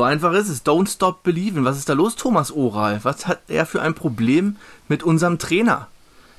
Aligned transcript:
So 0.00 0.04
einfach 0.04 0.32
ist 0.32 0.48
es. 0.48 0.64
Don't 0.64 0.88
stop 0.88 1.22
believing. 1.24 1.66
Was 1.66 1.76
ist 1.76 1.90
da 1.90 1.92
los, 1.92 2.16
Thomas 2.16 2.50
Oral? 2.50 3.00
Was 3.02 3.26
hat 3.26 3.42
er 3.48 3.66
für 3.66 3.82
ein 3.82 3.92
Problem 3.92 4.56
mit 4.88 5.02
unserem 5.02 5.38
Trainer? 5.38 5.88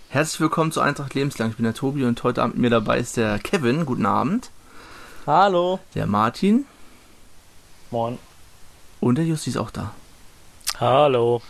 Herzlich 0.09 0.41
willkommen 0.41 0.71
zu 0.71 0.81
Eintracht 0.81 1.13
Lebenslang. 1.13 1.51
Ich 1.51 1.57
bin 1.57 1.65
der 1.65 1.75
Tobi 1.75 2.05
und 2.05 2.23
heute 2.23 2.41
Abend 2.41 2.55
mit 2.55 2.63
mir 2.63 2.69
dabei 2.71 2.97
ist 2.97 3.17
der 3.17 3.37
Kevin. 3.37 3.85
Guten 3.85 4.07
Abend. 4.07 4.49
Hallo. 5.27 5.79
Der 5.93 6.07
Martin. 6.07 6.65
Moin. 7.91 8.17
Und 8.99 9.19
der 9.19 9.25
Justi 9.25 9.51
ist 9.51 9.57
auch 9.57 9.69
da. 9.69 9.93
Hallo. 10.79 11.43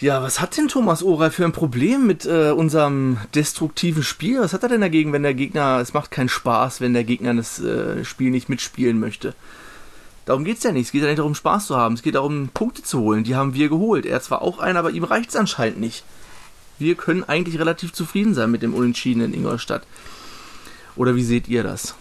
Ja, 0.00 0.24
was 0.24 0.40
hat 0.40 0.56
denn 0.56 0.66
Thomas 0.66 1.04
Oral 1.04 1.30
für 1.30 1.44
ein 1.44 1.52
Problem 1.52 2.08
mit 2.08 2.26
äh, 2.26 2.50
unserem 2.50 3.18
destruktiven 3.32 4.02
Spiel? 4.02 4.40
Was 4.40 4.52
hat 4.52 4.64
er 4.64 4.70
denn 4.70 4.80
dagegen, 4.80 5.12
wenn 5.12 5.22
der 5.22 5.34
Gegner, 5.34 5.78
es 5.78 5.94
macht 5.94 6.10
keinen 6.10 6.28
Spaß, 6.28 6.80
wenn 6.80 6.94
der 6.94 7.04
Gegner 7.04 7.32
das 7.32 7.60
äh, 7.60 8.04
Spiel 8.04 8.32
nicht 8.32 8.48
mitspielen 8.48 8.98
möchte? 8.98 9.36
Darum 10.26 10.44
geht 10.44 10.58
es 10.58 10.64
ja 10.64 10.72
nicht. 10.72 10.86
Es 10.86 10.92
geht 10.92 11.02
ja 11.02 11.08
nicht 11.08 11.20
darum, 11.20 11.34
Spaß 11.34 11.68
zu 11.68 11.76
haben. 11.76 11.94
Es 11.94 12.02
geht 12.02 12.16
darum, 12.16 12.48
Punkte 12.52 12.82
zu 12.82 13.00
holen. 13.00 13.24
Die 13.24 13.36
haben 13.36 13.54
wir 13.54 13.68
geholt. 13.68 14.04
Er 14.04 14.20
zwar 14.20 14.42
auch 14.42 14.58
einen, 14.58 14.76
aber 14.76 14.90
ihm 14.90 15.04
reicht 15.04 15.30
es 15.30 15.36
anscheinend 15.36 15.80
nicht. 15.80 16.04
Wir 16.78 16.96
können 16.96 17.24
eigentlich 17.24 17.58
relativ 17.58 17.92
zufrieden 17.92 18.34
sein 18.34 18.50
mit 18.50 18.60
dem 18.60 18.74
Unentschieden 18.74 19.22
in 19.22 19.32
Ingolstadt. 19.32 19.86
Oder 20.96 21.14
wie 21.14 21.22
seht 21.22 21.48
ihr 21.48 21.62
das? 21.62 21.94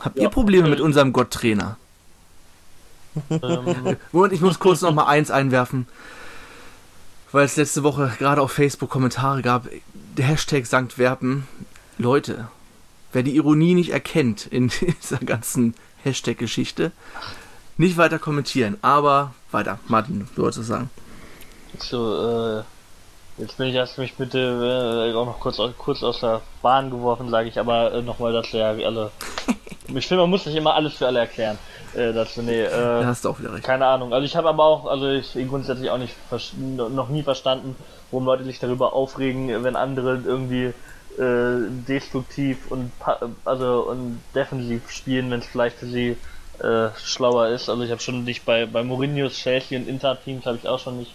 Habt 0.00 0.16
ja, 0.16 0.24
ihr 0.24 0.28
Probleme 0.28 0.64
okay. 0.64 0.70
mit 0.70 0.80
unserem 0.80 1.12
Gotttrainer? 1.12 1.76
Ähm. 3.30 3.96
Moment, 4.12 4.32
ich 4.32 4.40
muss 4.40 4.58
kurz 4.58 4.80
noch 4.82 4.92
mal 4.92 5.06
eins 5.06 5.30
einwerfen, 5.30 5.86
weil 7.30 7.44
es 7.44 7.56
letzte 7.56 7.84
Woche 7.84 8.12
gerade 8.18 8.42
auf 8.42 8.52
Facebook 8.52 8.90
Kommentare 8.90 9.42
gab. 9.42 9.68
Der 10.16 10.26
Hashtag 10.26 10.66
Sankt 10.66 10.98
Werpen. 10.98 11.46
Leute, 11.96 12.48
wer 13.12 13.22
die 13.22 13.36
Ironie 13.36 13.74
nicht 13.74 13.90
erkennt 13.90 14.46
in 14.46 14.68
dieser 15.02 15.18
ganzen 15.18 15.74
Hashtag-Geschichte, 16.02 16.92
nicht 17.78 17.96
weiter 17.96 18.18
kommentieren, 18.18 18.76
aber 18.82 19.32
weiter. 19.50 19.78
Martin, 19.86 20.28
du 20.34 20.42
wolltest 20.42 20.66
sagen. 20.66 20.90
So, 21.78 22.58
äh, 22.58 22.62
jetzt 23.38 23.56
bin 23.56 23.68
ich 23.68 23.74
erst 23.74 23.98
mich 23.98 24.14
bitte 24.14 24.38
äh, 24.38 25.14
auch 25.14 25.26
noch 25.26 25.40
kurz, 25.40 25.58
kurz 25.78 26.02
aus 26.02 26.20
der 26.20 26.42
Bahn 26.60 26.90
geworfen, 26.90 27.30
sage 27.30 27.48
ich, 27.48 27.58
aber 27.58 27.94
äh, 27.94 28.02
nochmal, 28.02 28.32
dass 28.32 28.52
ja 28.52 28.70
alle. 28.70 29.10
ich 29.94 30.06
finde, 30.06 30.22
man 30.22 30.30
muss 30.30 30.44
nicht 30.44 30.56
immer 30.56 30.74
alles 30.74 30.94
für 30.94 31.06
alle 31.06 31.20
erklären. 31.20 31.58
Äh, 31.94 32.12
dazu, 32.12 32.42
nee, 32.42 32.62
äh, 32.62 32.70
da 32.70 33.06
hast 33.06 33.24
du 33.24 33.30
auch 33.30 33.38
wieder 33.38 33.54
recht. 33.54 33.64
Keine 33.64 33.86
Ahnung. 33.86 34.12
Also 34.12 34.26
ich 34.26 34.36
habe 34.36 34.48
aber 34.48 34.64
auch, 34.64 34.86
also 34.86 35.08
ich 35.08 35.32
grundsätzlich 35.48 35.90
auch 35.90 35.98
nicht 35.98 36.14
noch 36.68 37.08
nie 37.08 37.22
verstanden, 37.22 37.76
warum 38.10 38.26
Leute 38.26 38.44
sich 38.44 38.58
darüber 38.58 38.92
aufregen, 38.92 39.62
wenn 39.64 39.76
andere 39.76 40.20
irgendwie 40.24 40.72
äh, 41.18 41.70
destruktiv 41.88 42.70
und 42.70 42.92
also 43.44 43.86
und 43.88 44.20
defensiv 44.34 44.90
spielen, 44.90 45.30
wenn 45.30 45.40
es 45.40 45.46
vielleicht 45.46 45.78
für 45.78 45.86
sie 45.86 46.16
äh, 46.62 46.88
schlauer 46.96 47.48
ist. 47.48 47.68
Also 47.68 47.82
ich 47.82 47.90
habe 47.90 48.00
schon 48.00 48.24
nicht 48.24 48.44
bei, 48.44 48.66
bei 48.66 48.82
Mourinho's 48.82 49.34
Chelsea 49.34 49.78
und 49.78 49.88
Inter-Teams 49.88 50.46
habe 50.46 50.58
ich 50.60 50.68
auch 50.68 50.78
schon 50.78 50.98
nicht 50.98 51.12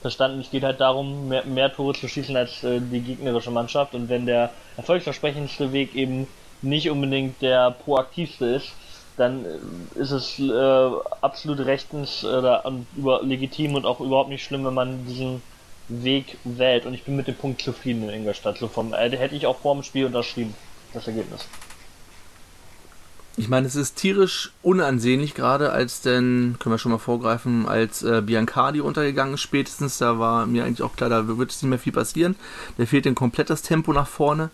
verstanden. 0.00 0.40
Es 0.40 0.50
geht 0.50 0.62
halt 0.62 0.80
darum, 0.80 1.28
mehr, 1.28 1.44
mehr 1.44 1.72
Tore 1.72 1.94
zu 1.94 2.08
schießen 2.08 2.36
als 2.36 2.62
äh, 2.64 2.80
die 2.80 3.00
gegnerische 3.00 3.50
Mannschaft. 3.50 3.94
Und 3.94 4.08
wenn 4.08 4.26
der 4.26 4.50
erfolgsversprechendste 4.76 5.72
Weg 5.72 5.94
eben 5.94 6.26
nicht 6.62 6.90
unbedingt 6.90 7.42
der 7.42 7.70
proaktivste 7.70 8.46
ist, 8.46 8.72
dann 9.16 9.44
äh, 9.44 9.98
ist 9.98 10.10
es 10.10 10.38
äh, 10.38 10.90
absolut 11.20 11.60
rechtens 11.60 12.22
äh, 12.22 12.58
über, 12.96 13.22
legitim 13.22 13.74
und 13.74 13.84
auch 13.86 14.00
überhaupt 14.00 14.28
nicht 14.28 14.44
schlimm, 14.44 14.64
wenn 14.64 14.74
man 14.74 15.06
diesen 15.06 15.42
Weg 15.88 16.36
wählt. 16.44 16.86
Und 16.86 16.94
ich 16.94 17.04
bin 17.04 17.16
mit 17.16 17.26
dem 17.26 17.36
Punkt 17.36 17.62
zufrieden 17.62 18.04
in 18.04 18.10
Ingolstadt. 18.10 18.58
So 18.58 18.68
vom, 18.68 18.92
hätte 18.92 19.34
ich 19.34 19.46
auch 19.46 19.58
vor 19.58 19.74
dem 19.74 19.82
Spiel 19.82 20.06
unterschrieben, 20.06 20.54
das 20.92 21.06
Ergebnis. 21.06 21.46
Ich 23.38 23.48
meine, 23.48 23.66
es 23.66 23.76
ist 23.76 23.96
tierisch 23.96 24.52
unansehnlich, 24.62 25.34
gerade 25.34 25.70
als 25.70 26.00
denn, 26.00 26.56
können 26.58 26.74
wir 26.74 26.78
schon 26.78 26.92
mal 26.92 26.98
vorgreifen, 26.98 27.68
als 27.68 28.02
äh, 28.02 28.22
Biancardi 28.22 28.80
untergegangen 28.80 29.34
ist 29.34 29.42
spätestens, 29.42 29.98
da 29.98 30.18
war 30.18 30.46
mir 30.46 30.64
eigentlich 30.64 30.82
auch 30.82 30.96
klar, 30.96 31.10
da 31.10 31.26
wird 31.28 31.50
es 31.50 31.62
nicht 31.62 31.68
mehr 31.68 31.78
viel 31.78 31.92
passieren. 31.92 32.36
Der 32.78 32.86
fehlt 32.86 33.04
denn 33.04 33.14
komplett 33.14 33.50
das 33.50 33.60
Tempo 33.60 33.92
nach 33.92 34.06
vorne. 34.06 34.50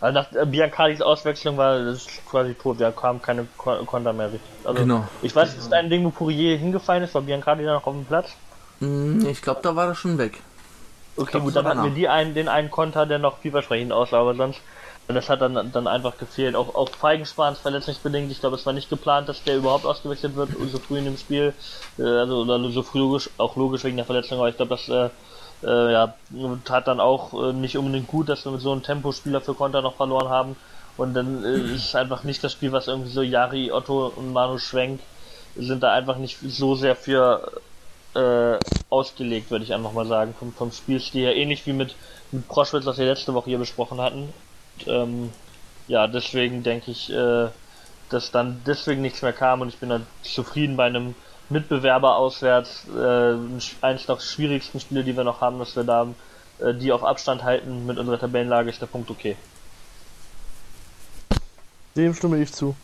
Also 0.00 0.14
nach 0.18 0.32
äh, 0.32 0.46
Biancardis 0.46 1.02
Auswechslung 1.02 1.58
war 1.58 1.84
das 1.84 2.06
quasi 2.30 2.54
tot, 2.54 2.80
da 2.80 2.90
kam 2.90 3.20
keine 3.20 3.46
Konter 3.58 4.14
mehr 4.14 4.32
richtig. 4.32 4.50
Also, 4.64 4.80
genau. 4.80 5.06
Ich 5.20 5.36
weiß, 5.36 5.54
ist 5.54 5.72
ein 5.74 5.90
Ding, 5.90 6.04
wo 6.04 6.10
Pourier 6.10 6.56
hingefallen 6.56 7.04
ist, 7.04 7.14
war 7.14 7.20
Biancardi 7.20 7.64
dann 7.64 7.74
noch 7.74 7.86
auf 7.86 7.94
dem 7.94 8.06
Platz? 8.06 8.30
Hm, 8.78 9.26
ich 9.26 9.42
glaube, 9.42 9.60
da 9.62 9.76
war 9.76 9.88
er 9.88 9.94
schon 9.94 10.16
weg. 10.16 10.38
Okay, 11.16 11.32
glaub, 11.32 11.42
gut, 11.42 11.56
dann 11.56 11.66
hatten 11.66 11.84
wir 11.84 11.90
die 11.90 12.08
einen, 12.08 12.32
den 12.32 12.48
einen 12.48 12.70
Konter, 12.70 13.04
der 13.04 13.18
noch 13.18 13.38
vielversprechend 13.38 13.92
aussah, 13.92 14.20
aber 14.20 14.34
sonst 14.34 14.60
und 15.10 15.16
das 15.16 15.28
hat 15.28 15.40
dann, 15.40 15.72
dann 15.72 15.88
einfach 15.88 16.18
gefehlt. 16.18 16.54
Auch, 16.54 16.76
auch 16.76 16.88
Feigenspahn 16.88 17.56
verletzungsbedingt. 17.56 18.30
Ich 18.30 18.38
glaube, 18.38 18.54
es 18.54 18.64
war 18.64 18.72
nicht 18.72 18.88
geplant, 18.88 19.28
dass 19.28 19.42
der 19.42 19.56
überhaupt 19.56 19.84
ausgewechselt 19.84 20.36
wird, 20.36 20.50
so 20.70 20.78
früh 20.78 20.98
in 20.98 21.04
dem 21.04 21.16
Spiel. 21.16 21.52
Äh, 21.98 22.02
also, 22.02 22.42
oder 22.42 22.70
so 22.70 22.84
früh 22.84 23.00
logisch, 23.00 23.28
auch 23.36 23.56
logisch 23.56 23.82
wegen 23.82 23.96
der 23.96 24.06
Verletzung. 24.06 24.38
Aber 24.38 24.48
ich 24.48 24.56
glaube, 24.56 24.76
das 24.76 24.88
äh, 24.88 25.08
äh, 25.66 25.92
ja, 25.92 26.14
tat 26.64 26.86
dann 26.86 27.00
auch 27.00 27.32
äh, 27.32 27.52
nicht 27.52 27.76
unbedingt 27.76 28.06
gut, 28.06 28.28
dass 28.28 28.44
wir 28.44 28.52
mit 28.52 28.60
so 28.60 28.70
einem 28.70 28.84
Tempospieler 28.84 29.40
für 29.40 29.54
Konter 29.54 29.82
noch 29.82 29.96
verloren 29.96 30.28
haben. 30.28 30.54
Und 30.96 31.14
dann 31.14 31.42
äh, 31.42 31.58
ist 31.74 31.86
es 31.86 31.94
einfach 31.96 32.22
nicht 32.22 32.44
das 32.44 32.52
Spiel, 32.52 32.70
was 32.70 32.86
irgendwie 32.86 33.10
so 33.10 33.22
Jari, 33.22 33.72
Otto 33.72 34.12
und 34.14 34.32
Manu 34.32 34.58
Schwenk 34.58 35.00
sind 35.56 35.82
da 35.82 35.92
einfach 35.92 36.18
nicht 36.18 36.38
so 36.40 36.76
sehr 36.76 36.94
für 36.94 37.50
äh, 38.14 38.58
ausgelegt, 38.90 39.50
würde 39.50 39.64
ich 39.64 39.74
einfach 39.74 39.92
mal 39.92 40.06
sagen, 40.06 40.36
vom, 40.38 40.52
vom 40.52 40.70
Spielstil 40.70 41.22
her. 41.22 41.34
Ähnlich 41.34 41.66
wie 41.66 41.72
mit, 41.72 41.96
mit 42.30 42.46
Proschwitz, 42.46 42.86
was 42.86 42.98
wir 42.98 43.06
letzte 43.06 43.34
Woche 43.34 43.50
hier 43.50 43.58
besprochen 43.58 44.00
hatten 44.00 44.32
ähm, 44.86 45.30
ja, 45.88 46.06
deswegen 46.06 46.62
denke 46.62 46.90
ich, 46.90 47.10
äh, 47.10 47.48
dass 48.10 48.30
dann 48.30 48.62
deswegen 48.66 49.02
nichts 49.02 49.22
mehr 49.22 49.32
kam 49.32 49.60
und 49.60 49.68
ich 49.68 49.78
bin 49.78 49.88
dann 49.88 50.06
zufrieden 50.22 50.76
bei 50.76 50.86
einem 50.86 51.14
Mitbewerber 51.48 52.16
auswärts, 52.16 52.86
äh, 52.96 53.34
eines 53.80 54.06
der 54.06 54.20
schwierigsten 54.20 54.80
Spiele, 54.80 55.04
die 55.04 55.16
wir 55.16 55.24
noch 55.24 55.40
haben, 55.40 55.58
dass 55.58 55.74
wir 55.74 55.84
da 55.84 56.06
äh, 56.60 56.74
die 56.74 56.92
auf 56.92 57.04
Abstand 57.04 57.42
halten 57.42 57.86
mit 57.86 57.98
unserer 57.98 58.18
Tabellenlage, 58.18 58.70
ist 58.70 58.80
der 58.80 58.86
Punkt 58.86 59.10
okay. 59.10 59.36
Dem 61.96 62.14
stimme 62.14 62.40
ich 62.40 62.52
zu. 62.52 62.76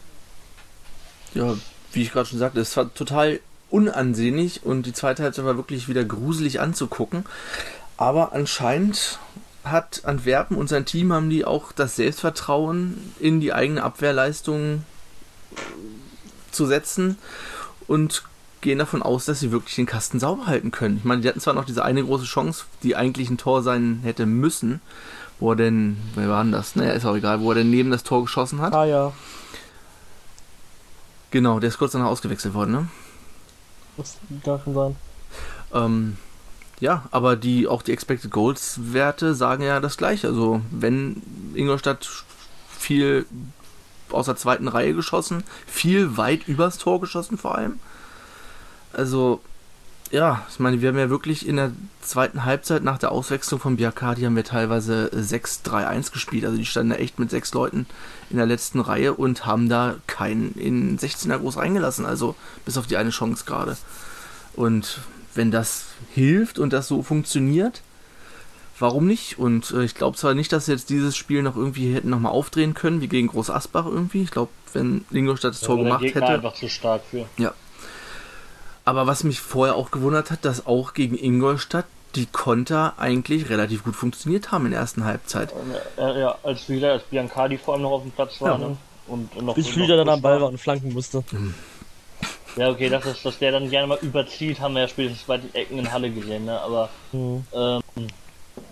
Ja, 1.34 1.54
wie 1.92 2.02
ich 2.02 2.12
gerade 2.12 2.26
schon 2.26 2.38
sagte, 2.38 2.60
es 2.60 2.76
war 2.76 2.92
total 2.92 3.40
unansehnlich 3.70 4.64
und 4.64 4.84
die 4.84 4.92
zweite 4.92 5.22
Halbzeit 5.22 5.44
war 5.44 5.56
wirklich 5.56 5.88
wieder 5.88 6.04
gruselig 6.04 6.60
anzugucken. 6.60 7.24
Aber 7.96 8.32
anscheinend 8.32 9.18
hat 9.70 10.02
Antwerpen 10.04 10.56
und 10.56 10.68
sein 10.68 10.84
Team 10.84 11.12
haben 11.12 11.30
die 11.30 11.44
auch 11.44 11.72
das 11.72 11.96
Selbstvertrauen 11.96 13.12
in 13.20 13.40
die 13.40 13.52
eigene 13.52 13.82
Abwehrleistung 13.82 14.84
zu 16.50 16.66
setzen 16.66 17.18
und 17.86 18.24
gehen 18.60 18.78
davon 18.78 19.02
aus, 19.02 19.26
dass 19.26 19.40
sie 19.40 19.52
wirklich 19.52 19.76
den 19.76 19.86
Kasten 19.86 20.18
sauber 20.18 20.46
halten 20.46 20.70
können. 20.70 20.96
Ich 20.96 21.04
meine, 21.04 21.20
die 21.22 21.28
hatten 21.28 21.40
zwar 21.40 21.54
noch 21.54 21.64
diese 21.64 21.84
eine 21.84 22.02
große 22.02 22.24
Chance, 22.24 22.64
die 22.82 22.96
eigentlich 22.96 23.30
ein 23.30 23.38
Tor 23.38 23.62
sein 23.62 24.00
hätte 24.02 24.26
müssen, 24.26 24.80
wo 25.38 25.52
er 25.52 25.56
denn, 25.56 25.96
wer 26.14 26.28
war 26.28 26.42
denn 26.42 26.52
das? 26.52 26.74
Naja, 26.76 26.92
ist 26.92 27.04
auch 27.04 27.16
egal, 27.16 27.40
wo 27.40 27.50
er 27.50 27.56
denn 27.56 27.70
neben 27.70 27.90
das 27.90 28.02
Tor 28.02 28.22
geschossen 28.22 28.60
hat. 28.60 28.74
Ah 28.74 28.86
ja. 28.86 29.12
Genau, 31.30 31.60
der 31.60 31.68
ist 31.68 31.78
kurz 31.78 31.92
danach 31.92 32.06
ausgewechselt 32.06 32.54
worden, 32.54 32.72
ne? 32.72 32.88
Das 33.96 34.16
darf 34.44 34.64
schon 34.64 34.74
sein. 34.74 34.96
Ähm, 35.72 36.16
ja, 36.80 37.04
aber 37.10 37.36
die 37.36 37.66
auch 37.66 37.82
die 37.82 37.92
Expected 37.92 38.30
Goals 38.30 38.92
Werte 38.92 39.34
sagen 39.34 39.62
ja 39.62 39.80
das 39.80 39.96
gleiche. 39.96 40.28
Also 40.28 40.60
wenn 40.70 41.22
Ingolstadt 41.54 42.08
viel 42.78 43.26
aus 44.10 44.26
der 44.26 44.36
zweiten 44.36 44.68
Reihe 44.68 44.94
geschossen, 44.94 45.42
viel 45.66 46.16
weit 46.16 46.46
übers 46.46 46.78
Tor 46.78 47.00
geschossen 47.00 47.38
vor 47.38 47.56
allem. 47.56 47.80
Also 48.92 49.40
ja, 50.12 50.46
ich 50.48 50.60
meine, 50.60 50.80
wir 50.80 50.90
haben 50.90 50.98
ja 50.98 51.10
wirklich 51.10 51.48
in 51.48 51.56
der 51.56 51.72
zweiten 52.00 52.44
Halbzeit 52.44 52.84
nach 52.84 52.98
der 52.98 53.10
Auswechslung 53.10 53.58
von 53.58 53.76
Biacardi 53.76 54.22
haben 54.22 54.36
wir 54.36 54.44
teilweise 54.44 55.10
6-3-1 55.12 56.12
gespielt. 56.12 56.44
Also 56.44 56.56
die 56.56 56.66
standen 56.66 56.90
da 56.90 56.96
echt 56.96 57.18
mit 57.18 57.30
sechs 57.30 57.52
Leuten 57.54 57.86
in 58.30 58.36
der 58.36 58.46
letzten 58.46 58.80
Reihe 58.80 59.14
und 59.14 59.46
haben 59.46 59.68
da 59.68 59.96
keinen 60.06 60.54
in 60.54 60.98
16er 60.98 61.38
groß 61.38 61.56
reingelassen. 61.56 62.06
Also 62.06 62.36
bis 62.64 62.78
auf 62.78 62.86
die 62.86 62.96
eine 62.96 63.10
Chance 63.10 63.44
gerade. 63.46 63.76
Und 64.54 65.00
wenn 65.36 65.50
das 65.50 65.86
hilft 66.14 66.58
und 66.58 66.72
das 66.72 66.88
so 66.88 67.02
funktioniert, 67.02 67.82
warum 68.78 69.06
nicht? 69.06 69.38
Und 69.38 69.70
äh, 69.72 69.84
ich 69.84 69.94
glaube 69.94 70.16
zwar 70.16 70.34
nicht, 70.34 70.52
dass 70.52 70.66
sie 70.66 70.72
jetzt 70.72 70.90
dieses 70.90 71.16
Spiel 71.16 71.42
noch 71.42 71.56
irgendwie 71.56 71.94
hätten 71.94 72.10
nochmal 72.10 72.32
aufdrehen 72.32 72.74
können, 72.74 73.00
wie 73.00 73.08
gegen 73.08 73.28
Groß 73.28 73.50
Asbach 73.50 73.86
irgendwie. 73.86 74.22
Ich 74.22 74.30
glaube, 74.30 74.50
wenn 74.72 75.04
Ingolstadt 75.10 75.52
das 75.52 75.60
ja, 75.62 75.66
Tor 75.68 75.78
gemacht 75.78 76.04
hätte. 76.04 76.26
einfach 76.26 76.54
zu 76.54 76.68
stark 76.68 77.02
für. 77.10 77.26
Ja. 77.38 77.54
Aber 78.84 79.06
was 79.06 79.24
mich 79.24 79.40
vorher 79.40 79.74
auch 79.74 79.90
gewundert 79.90 80.30
hat, 80.30 80.44
dass 80.44 80.66
auch 80.66 80.94
gegen 80.94 81.18
Ingolstadt 81.18 81.86
die 82.14 82.26
Konter 82.26 82.94
eigentlich 82.98 83.50
relativ 83.50 83.84
gut 83.84 83.96
funktioniert 83.96 84.52
haben 84.52 84.64
in 84.66 84.70
der 84.70 84.80
ersten 84.80 85.04
Halbzeit. 85.04 85.52
Ja, 85.98 86.16
ja 86.16 86.38
als 86.42 86.68
wieder, 86.68 86.92
als 86.92 87.02
Biancardi 87.04 87.58
vor 87.58 87.74
allem 87.74 87.82
noch 87.82 87.90
auf 87.90 88.02
dem 88.02 88.12
Platz 88.12 88.40
war. 88.40 88.52
Ja. 88.52 88.68
Ne? 88.68 88.76
Und, 89.06 89.36
und 89.36 89.44
noch, 89.44 89.54
Bis 89.54 89.68
Flüder 89.68 89.96
dann 89.96 90.08
am 90.08 90.22
Ball 90.22 90.40
war 90.40 90.48
und 90.48 90.58
flanken 90.58 90.92
musste. 90.92 91.22
Mhm. 91.30 91.54
Ja, 92.56 92.70
okay, 92.70 92.88
dass, 92.88 93.04
es, 93.04 93.22
dass 93.22 93.38
der 93.38 93.52
dann 93.52 93.68
gerne 93.68 93.86
mal 93.86 93.98
überzieht, 94.00 94.60
haben 94.60 94.74
wir 94.74 94.82
ja 94.82 94.88
spätestens 94.88 95.24
bei 95.26 95.36
den 95.36 95.54
Ecken 95.54 95.78
in 95.78 95.92
Halle 95.92 96.10
gesehen, 96.10 96.46
ne? 96.46 96.58
Aber, 96.58 96.88
mhm. 97.12 97.44
ähm, 97.54 97.82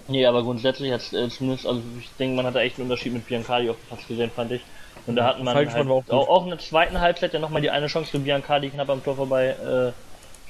nee, 0.08 0.24
aber 0.24 0.42
grundsätzlich 0.42 0.90
hat 0.90 1.00
äh, 1.12 1.28
zumindest, 1.28 1.66
also 1.66 1.82
ich 2.00 2.08
denke, 2.18 2.36
man 2.36 2.46
hat 2.46 2.54
da 2.54 2.60
echt 2.60 2.78
einen 2.78 2.90
Unterschied 2.90 3.12
mit 3.12 3.26
Biancardi 3.26 3.68
auf 3.68 3.76
dem 3.76 3.88
Platz 3.88 4.06
gesehen, 4.08 4.30
fand 4.34 4.52
ich. 4.52 4.62
Und 5.06 5.16
da 5.16 5.26
hatten 5.26 5.44
man 5.44 5.54
halt 5.54 5.74
auch, 6.08 6.28
auch, 6.28 6.44
in 6.44 6.50
der 6.50 6.58
zweiten 6.58 6.98
Halbzeit 6.98 7.34
ja 7.34 7.38
nochmal 7.38 7.60
die 7.60 7.70
eine 7.70 7.88
Chance 7.88 8.10
für 8.10 8.18
Biancardi 8.18 8.70
knapp 8.70 8.88
am 8.88 9.04
Tor 9.04 9.16
vorbei 9.16 9.48
äh, 9.48 9.92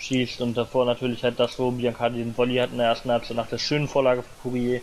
schießt 0.00 0.40
und 0.40 0.56
davor 0.56 0.84
natürlich 0.84 1.24
halt 1.24 1.40
das, 1.40 1.58
wo 1.58 1.72
Biancardi 1.72 2.18
den 2.18 2.36
Volley 2.36 2.56
hat 2.56 2.70
in 2.70 2.78
der 2.78 2.88
ersten 2.88 3.10
Halbzeit 3.10 3.36
nach 3.36 3.48
der 3.48 3.58
schönen 3.58 3.88
Vorlage 3.88 4.22
von 4.22 4.52
Courier. 4.52 4.80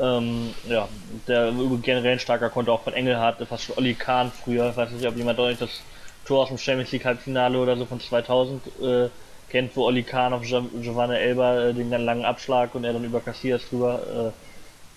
Ähm, 0.00 0.54
ja, 0.66 0.88
der 1.28 1.52
generell 1.82 2.12
ein 2.12 2.18
starker 2.18 2.48
Konter 2.48 2.72
auch 2.72 2.82
von 2.82 2.94
Engelhardt, 2.94 3.46
fast 3.46 3.64
schon 3.64 3.76
Olli 3.76 3.92
Kahn 3.92 4.32
früher, 4.32 4.70
ich 4.70 4.76
weiß 4.76 4.90
nicht, 4.92 5.06
ob 5.06 5.16
jemand 5.16 5.38
deutlich 5.38 5.58
das 5.58 5.82
Tor 6.24 6.42
aus 6.42 6.48
dem 6.48 6.58
Champions 6.58 6.92
League 6.92 7.04
Halbfinale 7.04 7.58
oder 7.58 7.76
so 7.76 7.84
von 7.84 8.00
2000 8.00 8.62
äh, 8.82 9.08
kennt, 9.48 9.76
wo 9.76 9.84
Olli 9.84 10.02
Kahn 10.02 10.32
auf 10.32 10.42
Giovanni 10.42 11.16
Elba 11.16 11.68
äh, 11.68 11.74
den 11.74 11.90
dann 11.90 12.04
langen 12.04 12.24
Abschlag 12.24 12.74
und 12.74 12.84
er 12.84 12.92
dann 12.92 13.04
über 13.04 13.20
Casillas 13.20 13.62
drüber 13.68 14.32
äh, 14.32 14.32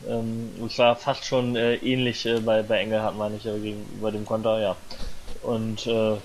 ähm, 0.08 0.52
es 0.66 0.78
war 0.78 0.96
fast 0.96 1.26
schon 1.26 1.56
äh, 1.56 1.76
ähnlich 1.76 2.26
äh, 2.26 2.40
bei, 2.40 2.62
bei 2.64 2.80
Engelhardt, 2.80 3.18
meine 3.18 3.38
ich, 3.38 3.46
äh, 3.46 3.58
gegenüber 3.60 4.12
dem 4.12 4.26
Konter, 4.26 4.60
ja. 4.60 4.76
Und 5.42 5.88
äh, 5.88 6.16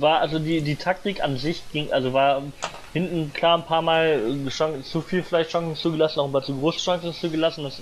war 0.00 0.20
also 0.20 0.38
die, 0.38 0.60
die 0.62 0.76
Taktik 0.76 1.22
an 1.22 1.36
sich 1.36 1.62
ging, 1.72 1.92
also 1.92 2.12
war 2.12 2.42
hinten 2.92 3.32
klar 3.32 3.58
ein 3.58 3.66
paar 3.66 3.82
Mal 3.82 4.20
Chancen, 4.48 4.84
zu 4.84 5.00
viel 5.00 5.22
vielleicht 5.22 5.50
Chancen 5.50 5.76
zugelassen, 5.76 6.20
auch 6.20 6.26
ein 6.26 6.32
paar 6.32 6.42
zu 6.42 6.58
große 6.58 6.78
Chancen 6.78 7.14
zugelassen. 7.14 7.64
Das, 7.64 7.80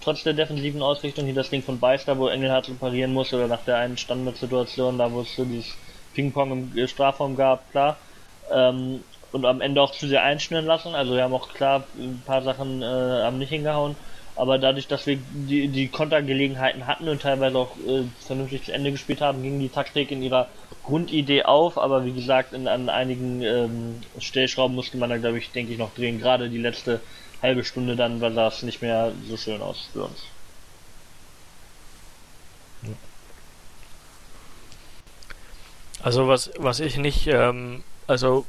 trotz 0.00 0.22
der 0.22 0.32
defensiven 0.32 0.82
Ausrichtung 0.82 1.24
hier 1.24 1.34
das 1.34 1.50
Ding 1.50 1.62
von 1.62 1.78
Beister, 1.78 2.18
wo 2.18 2.28
Engelhardt 2.28 2.70
parieren 2.78 3.12
muss 3.12 3.32
oder 3.32 3.48
nach 3.48 3.64
der 3.64 3.76
einen 3.76 3.96
Standardsituation, 3.96 4.98
da 4.98 5.10
wo 5.10 5.22
es 5.22 5.34
so 5.34 5.44
dieses 5.44 5.74
Ping-Pong 6.14 6.72
im 6.74 6.88
Strafraum 6.88 7.36
gab, 7.36 7.70
klar. 7.70 7.96
Ähm, 8.50 9.02
und 9.30 9.44
am 9.44 9.60
Ende 9.60 9.82
auch 9.82 9.92
zu 9.92 10.06
sehr 10.06 10.22
einschnüren 10.22 10.64
lassen. 10.64 10.94
Also 10.94 11.14
wir 11.14 11.22
haben 11.22 11.34
auch 11.34 11.52
klar 11.52 11.84
ein 11.98 12.22
paar 12.24 12.42
Sachen 12.42 12.82
äh, 12.82 12.86
haben 12.86 13.38
nicht 13.38 13.50
hingehauen. 13.50 13.94
Aber 14.36 14.58
dadurch, 14.58 14.86
dass 14.86 15.06
wir 15.06 15.16
die, 15.16 15.66
die 15.66 15.88
Kontergelegenheiten 15.88 16.86
hatten 16.86 17.08
und 17.08 17.22
teilweise 17.22 17.58
auch 17.58 17.76
äh, 17.78 18.04
vernünftig 18.24 18.64
zu 18.64 18.72
Ende 18.72 18.92
gespielt 18.92 19.20
haben, 19.20 19.42
ging 19.42 19.58
die 19.58 19.68
Taktik 19.68 20.12
in 20.12 20.22
ihrer 20.22 20.48
Grundidee 20.84 21.42
auf, 21.42 21.76
aber 21.76 22.04
wie 22.04 22.12
gesagt, 22.12 22.52
in, 22.52 22.68
an 22.68 22.88
einigen 22.88 23.42
ähm, 23.42 24.00
Stellschrauben 24.18 24.76
musste 24.76 24.96
man 24.96 25.10
da, 25.10 25.18
glaube 25.18 25.38
ich, 25.38 25.50
denke 25.50 25.72
ich, 25.72 25.78
noch 25.78 25.92
drehen. 25.92 26.20
Gerade 26.20 26.48
die 26.48 26.58
letzte 26.58 27.00
halbe 27.42 27.64
Stunde 27.64 27.96
dann 27.96 28.20
war 28.20 28.30
das 28.30 28.62
nicht 28.62 28.80
mehr 28.80 29.12
so 29.28 29.36
schön 29.36 29.60
aus 29.60 29.90
für 29.92 30.04
uns. 30.04 30.24
Also 36.02 36.28
was, 36.28 36.50
was 36.58 36.80
ich 36.80 36.96
nicht, 36.96 37.26
ähm, 37.26 37.82
also 38.06 38.46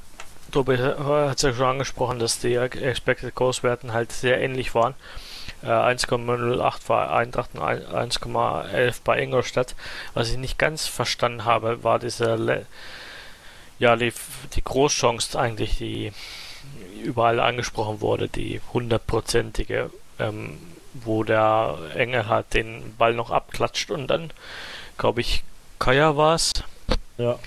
Tobi 0.51 0.78
hat 0.78 1.38
es 1.38 1.42
ja 1.44 1.54
schon 1.54 1.66
angesprochen, 1.66 2.19
dass 2.19 2.40
die 2.40 2.56
Expected 2.56 3.36
Goals 3.36 3.63
Werten 3.63 3.94
halt 3.94 4.12
sehr 4.12 4.42
ähnlich 4.42 4.74
waren. 4.75 4.96
Äh, 5.62 5.68
1,08 5.68 6.88
bei 6.88 7.10
Eintracht 7.10 7.50
und 7.54 7.62
1,11 7.62 9.01
bei 9.04 9.22
Ingolstadt. 9.22 9.75
Was 10.13 10.30
ich 10.30 10.38
nicht 10.38 10.57
ganz 10.57 10.88
verstanden 10.88 11.46
habe, 11.46 11.84
war 11.84 12.00
diese, 12.00 12.36
Le 12.36 12.66
ja, 13.80 13.95
die, 13.95 14.13
die 14.54 14.63
Großchance 14.63 15.40
eigentlich, 15.40 15.78
die 15.78 16.12
überall 17.02 17.40
angesprochen 17.40 18.02
wurde, 18.02 18.28
die 18.28 18.62
hundertprozentige, 18.74 19.90
ähm, 20.19 20.60
wo 20.94 21.24
der 21.24 21.78
Engel 21.95 22.28
hat 22.28 22.54
den 22.54 22.95
Ball 22.98 23.13
noch 23.13 23.31
abklatscht 23.31 23.92
und 23.92 24.07
dann, 24.07 24.31
glaube 24.98 25.22
ich, 25.22 25.44
Kaya 25.80 26.18
war 26.18 26.36
es. 26.36 26.52
Ja. 27.19 27.38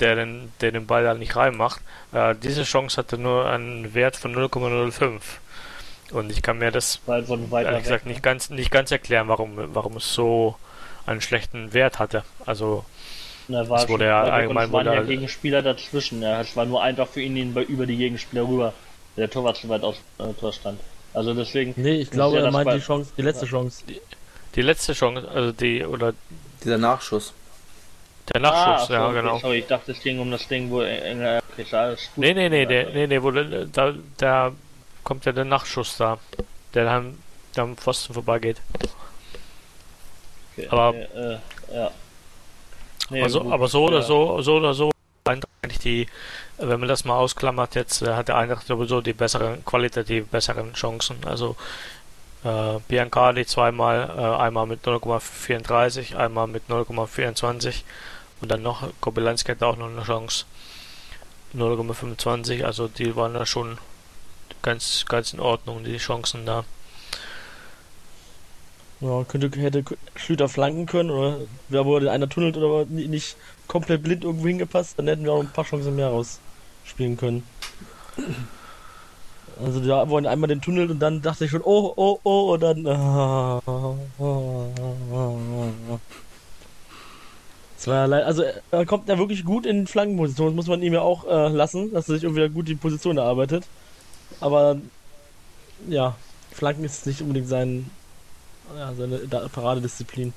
Der 0.00 0.14
den, 0.14 0.52
der 0.60 0.72
den 0.72 0.86
Ball 0.86 1.02
da 1.02 1.14
nicht 1.14 1.34
reinmacht. 1.34 1.80
Äh, 2.12 2.34
diese 2.42 2.64
Chance 2.64 2.98
hatte 2.98 3.18
nur 3.18 3.48
einen 3.48 3.94
Wert 3.94 4.16
von 4.16 4.34
0,05. 4.34 5.20
Und 6.10 6.30
ich 6.30 6.42
kann 6.42 6.58
mir 6.58 6.70
das 6.70 7.00
ehrlich 7.06 7.82
gesagt 7.82 8.06
nicht 8.06 8.22
ganz 8.22 8.48
nicht 8.50 8.70
ganz 8.70 8.90
erklären, 8.90 9.28
warum 9.28 9.74
warum 9.74 9.96
es 9.96 10.14
so 10.14 10.56
einen 11.04 11.20
schlechten 11.20 11.74
Wert 11.74 11.98
hatte. 11.98 12.24
Also 12.46 12.84
Na, 13.48 13.68
war 13.68 13.82
es 13.82 13.88
wurde 13.88 14.06
ja 14.06 14.22
allgemein 14.22 14.72
waren 14.72 14.86
ja 14.86 15.02
Gegenspieler 15.02 15.62
dazwischen. 15.62 16.22
Ja, 16.22 16.40
es 16.40 16.56
war 16.56 16.64
nur 16.64 16.82
einfach 16.82 17.08
für 17.08 17.20
ihn 17.20 17.54
über 17.54 17.86
die 17.86 17.96
Gegenspieler 17.96 18.46
rüber. 18.46 18.72
Der 19.16 19.28
Torwart 19.28 19.56
zu 19.56 19.68
weit 19.68 19.82
aus 19.82 19.96
äh, 20.18 20.32
Tor 20.34 20.52
stand. 20.52 20.80
Also 21.12 21.34
deswegen. 21.34 21.74
Nee, 21.76 21.96
ich 21.96 22.10
glaube, 22.10 22.38
er 22.38 22.50
meint 22.50 22.72
die 22.72 22.78
Chance, 22.78 23.12
die 23.16 23.22
letzte 23.22 23.46
Chance. 23.46 23.82
Die, 23.88 24.00
die, 24.54 24.62
letzte 24.62 24.92
Chance, 24.92 25.28
also 25.28 25.52
die 25.52 25.84
oder 25.84 26.14
dieser 26.62 26.78
Nachschuss. 26.78 27.32
Der 28.34 28.40
Nachschuss, 28.40 28.90
ah, 28.90 28.92
ja, 28.92 29.06
okay, 29.06 29.14
genau. 29.14 29.38
Sorry, 29.38 29.58
ich 29.58 29.66
dachte, 29.66 29.92
es 29.92 30.00
ging 30.00 30.18
um 30.18 30.30
das 30.30 30.46
Ding, 30.48 30.70
wo 30.70 30.82
Engel. 30.82 31.40
Okay, 31.52 31.66
alles 31.74 32.10
gut. 32.14 32.18
Nee, 32.18 32.34
nee, 32.34 32.48
nee, 32.48 32.66
der, 32.66 32.90
nee, 32.90 33.06
nee, 33.06 33.22
wo 33.22 33.30
da, 33.30 33.94
da 34.16 34.52
kommt 35.02 35.24
ja 35.24 35.32
der 35.32 35.44
Nachschuss 35.44 35.96
da, 35.96 36.18
der 36.74 36.84
dann, 36.84 37.18
am 37.56 37.76
Pfosten 37.76 38.14
vorbeigeht. 38.14 38.60
Okay, 40.52 40.68
aber, 40.70 40.94
äh, 40.94 41.38
ja. 41.74 41.90
Nee, 43.10 43.22
also, 43.22 43.50
aber 43.50 43.68
so 43.68 43.84
oder 43.84 44.02
so, 44.02 44.42
so 44.42 44.56
oder 44.56 44.74
so, 44.74 44.90
eigentlich 45.24 45.78
die, 45.78 46.06
wenn 46.58 46.80
man 46.80 46.88
das 46.88 47.04
mal 47.04 47.16
ausklammert, 47.16 47.74
jetzt 47.74 48.02
äh, 48.02 48.14
hat 48.14 48.28
der 48.28 48.36
Eintracht 48.36 48.66
sowieso 48.66 49.00
die 49.00 49.12
besseren, 49.12 49.64
qualitativ 49.64 50.28
besseren 50.28 50.74
Chancen. 50.74 51.16
Also 51.24 51.56
äh, 52.44 52.78
Biancardi 52.88 53.46
zweimal, 53.46 54.10
äh, 54.16 54.42
einmal 54.42 54.66
mit 54.66 54.86
0,34, 54.86 56.16
einmal 56.16 56.46
mit 56.46 56.64
0,24 56.68 57.82
und 58.40 58.50
dann 58.50 58.62
noch 58.62 58.88
Kobylanski 59.00 59.52
hat 59.52 59.62
auch 59.62 59.76
noch 59.76 59.88
eine 59.88 60.02
Chance. 60.02 60.44
0,25, 61.56 62.64
also 62.64 62.88
die 62.88 63.16
waren 63.16 63.34
da 63.34 63.46
schon 63.46 63.78
ganz, 64.62 65.04
ganz 65.08 65.32
in 65.32 65.40
Ordnung, 65.40 65.82
die 65.82 65.96
Chancen 65.96 66.44
da. 66.44 66.64
Ja, 69.00 69.24
könnte, 69.24 69.48
hätte 69.60 69.84
Schlüter 70.16 70.48
flanken 70.48 70.86
können 70.86 71.10
oder 71.10 71.38
wer 71.68 71.84
wurde 71.84 72.10
einer 72.10 72.28
tunnelt 72.28 72.56
oder 72.56 72.84
nicht 72.86 73.36
komplett 73.68 74.02
blind 74.02 74.24
irgendwo 74.24 74.48
hingepasst, 74.48 74.98
dann 74.98 75.06
hätten 75.06 75.24
wir 75.24 75.32
auch 75.32 75.40
ein 75.40 75.52
paar 75.52 75.64
Chancen 75.64 75.94
mehr 75.94 76.08
rausspielen 76.08 77.16
können. 77.16 77.44
Also 79.60 79.80
da 79.80 80.08
wollen 80.08 80.26
einmal 80.26 80.48
den 80.48 80.60
Tunnel 80.60 80.90
und 80.90 80.98
dann 81.00 81.22
dachte 81.22 81.44
ich 81.44 81.50
schon, 81.50 81.62
oh, 81.62 81.92
oh, 81.96 82.18
oh, 82.22 82.54
und 82.54 82.60
dann. 82.60 82.86
Ah, 82.86 83.60
ah, 83.66 83.94
ah, 84.20 85.98
also 87.86 88.42
er 88.70 88.86
kommt 88.86 89.08
ja 89.08 89.18
wirklich 89.18 89.44
gut 89.44 89.64
in 89.64 89.86
Flankenposition, 89.86 90.48
das 90.48 90.56
muss 90.56 90.66
man 90.66 90.82
ihm 90.82 90.92
ja 90.94 91.00
auch 91.00 91.26
äh, 91.26 91.48
lassen, 91.48 91.92
dass 91.92 92.08
er 92.08 92.14
sich 92.14 92.24
irgendwie 92.24 92.48
gut 92.48 92.68
die 92.68 92.74
Position 92.74 93.18
erarbeitet. 93.18 93.66
Aber 94.40 94.78
ja, 95.88 96.16
Flanken 96.50 96.84
ist 96.84 97.06
nicht 97.06 97.22
unbedingt 97.22 97.48
sein, 97.48 97.90
ja, 98.76 98.92
seine 98.94 99.18
Paradedisziplin. 99.18 100.32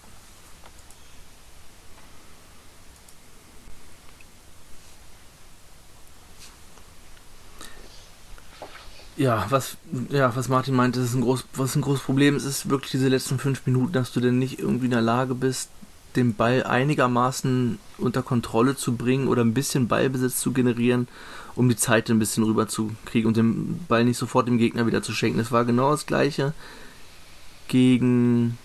Ja, 9.17 9.45
was, 9.49 9.77
ja, 10.09 10.35
was 10.35 10.47
Martin 10.47 10.73
meinte, 10.73 10.99
ist 10.99 11.13
ein 11.13 11.21
groß, 11.21 11.45
was 11.53 11.75
ein 11.75 11.81
großes 11.81 12.03
Problem 12.03 12.35
ist, 12.35 12.45
ist 12.45 12.69
wirklich 12.69 12.91
diese 12.91 13.07
letzten 13.07 13.39
fünf 13.39 13.65
Minuten, 13.65 13.93
dass 13.93 14.11
du 14.11 14.19
denn 14.19 14.39
nicht 14.39 14.57
irgendwie 14.59 14.85
in 14.85 14.91
der 14.91 15.01
Lage 15.01 15.35
bist, 15.35 15.69
den 16.15 16.35
Ball 16.35 16.63
einigermaßen 16.63 17.79
unter 17.97 18.23
Kontrolle 18.23 18.75
zu 18.75 18.95
bringen 18.95 19.27
oder 19.27 19.43
ein 19.43 19.53
bisschen 19.53 19.87
Ballbesitz 19.87 20.39
zu 20.39 20.51
generieren, 20.51 21.07
um 21.55 21.69
die 21.69 21.75
Zeit 21.75 22.09
ein 22.09 22.19
bisschen 22.19 22.43
rüber 22.43 22.67
zu 22.67 22.91
kriegen 23.05 23.27
und 23.27 23.37
den 23.37 23.85
Ball 23.87 24.03
nicht 24.03 24.17
sofort 24.17 24.47
dem 24.47 24.57
Gegner 24.57 24.87
wieder 24.87 25.01
zu 25.01 25.13
schenken. 25.13 25.37
Das 25.37 25.51
war 25.51 25.65
genau 25.65 25.91
das 25.91 26.05
gleiche 26.05 26.53
gegen. 27.67 28.57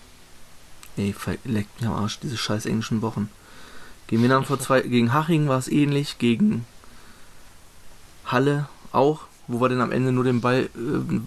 Ey, 0.97 1.13
leckt 1.45 1.79
mich 1.79 1.87
am 1.87 1.95
Arsch, 1.95 2.19
diese 2.19 2.37
scheiß 2.37 2.65
englischen 2.65 3.01
Wochen. 3.01 3.29
Gegen 4.07 4.23
wen 4.23 4.43
vor 4.43 4.59
zwei. 4.59 4.81
Gegen 4.81 5.13
Haching 5.13 5.47
war 5.47 5.59
es 5.59 5.67
ähnlich, 5.67 6.17
gegen 6.17 6.65
Halle 8.25 8.67
auch 8.91 9.21
wo 9.47 9.61
wir 9.61 9.69
denn 9.69 9.81
am 9.81 9.91
Ende 9.91 10.11
nur 10.11 10.23
den 10.23 10.41
Ball 10.41 10.63
äh, 10.63 11.19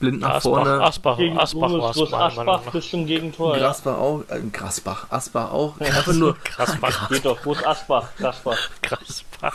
blind 0.00 0.20
nach 0.20 0.36
Asbach, 0.36 0.42
vorne. 0.42 0.82
Asbach, 0.82 1.16
Gegen 1.18 1.38
Asbach, 1.38 1.72
Asbach, 1.72 2.20
Asbach, 2.20 2.46
Asbach 2.48 2.72
bis 2.72 2.90
zum 2.90 3.06
Gegentor. 3.06 3.56
Grasbach 3.56 3.98
auch, 3.98 4.22
äh, 4.28 4.40
Grasbach, 4.52 5.06
Asbach 5.10 5.52
auch. 5.52 5.78
Ja, 5.80 5.86
Einfach 5.86 6.14
nur 6.14 6.36
Grasbach. 6.44 7.08
Geht 7.08 7.24
doch, 7.24 7.38
wo 7.44 7.52
ist 7.52 7.66
Asbach? 7.66 8.08
Grasbach. 8.16 8.58
Grasbach. 8.82 9.54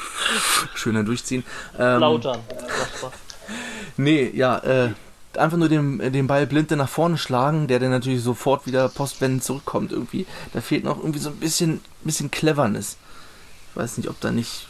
Schöner 0.75 1.03
durchziehen. 1.03 1.43
Ähm, 1.79 1.99
Lautern. 1.99 2.39
Grasbach. 2.49 3.17
Nee, 3.97 4.31
ja, 4.35 4.57
äh, 4.59 4.89
einfach 5.37 5.57
nur 5.57 5.69
den, 5.69 5.99
den 6.11 6.27
Ball 6.27 6.45
blind 6.45 6.71
nach 6.71 6.89
vorne 6.89 7.17
schlagen, 7.17 7.67
der 7.67 7.79
dann 7.79 7.89
natürlich 7.89 8.21
sofort 8.21 8.67
wieder 8.67 8.87
postwendend 8.89 9.43
zurückkommt 9.43 9.91
irgendwie. 9.91 10.27
Da 10.53 10.61
fehlt 10.61 10.83
noch 10.83 10.97
irgendwie 10.97 11.19
so 11.19 11.29
ein 11.29 11.37
bisschen, 11.37 11.81
bisschen 12.03 12.29
Cleverness. 12.29 12.97
Ich 13.71 13.81
weiß 13.81 13.97
nicht, 13.97 14.09
ob 14.09 14.19
da 14.19 14.31
nicht 14.31 14.67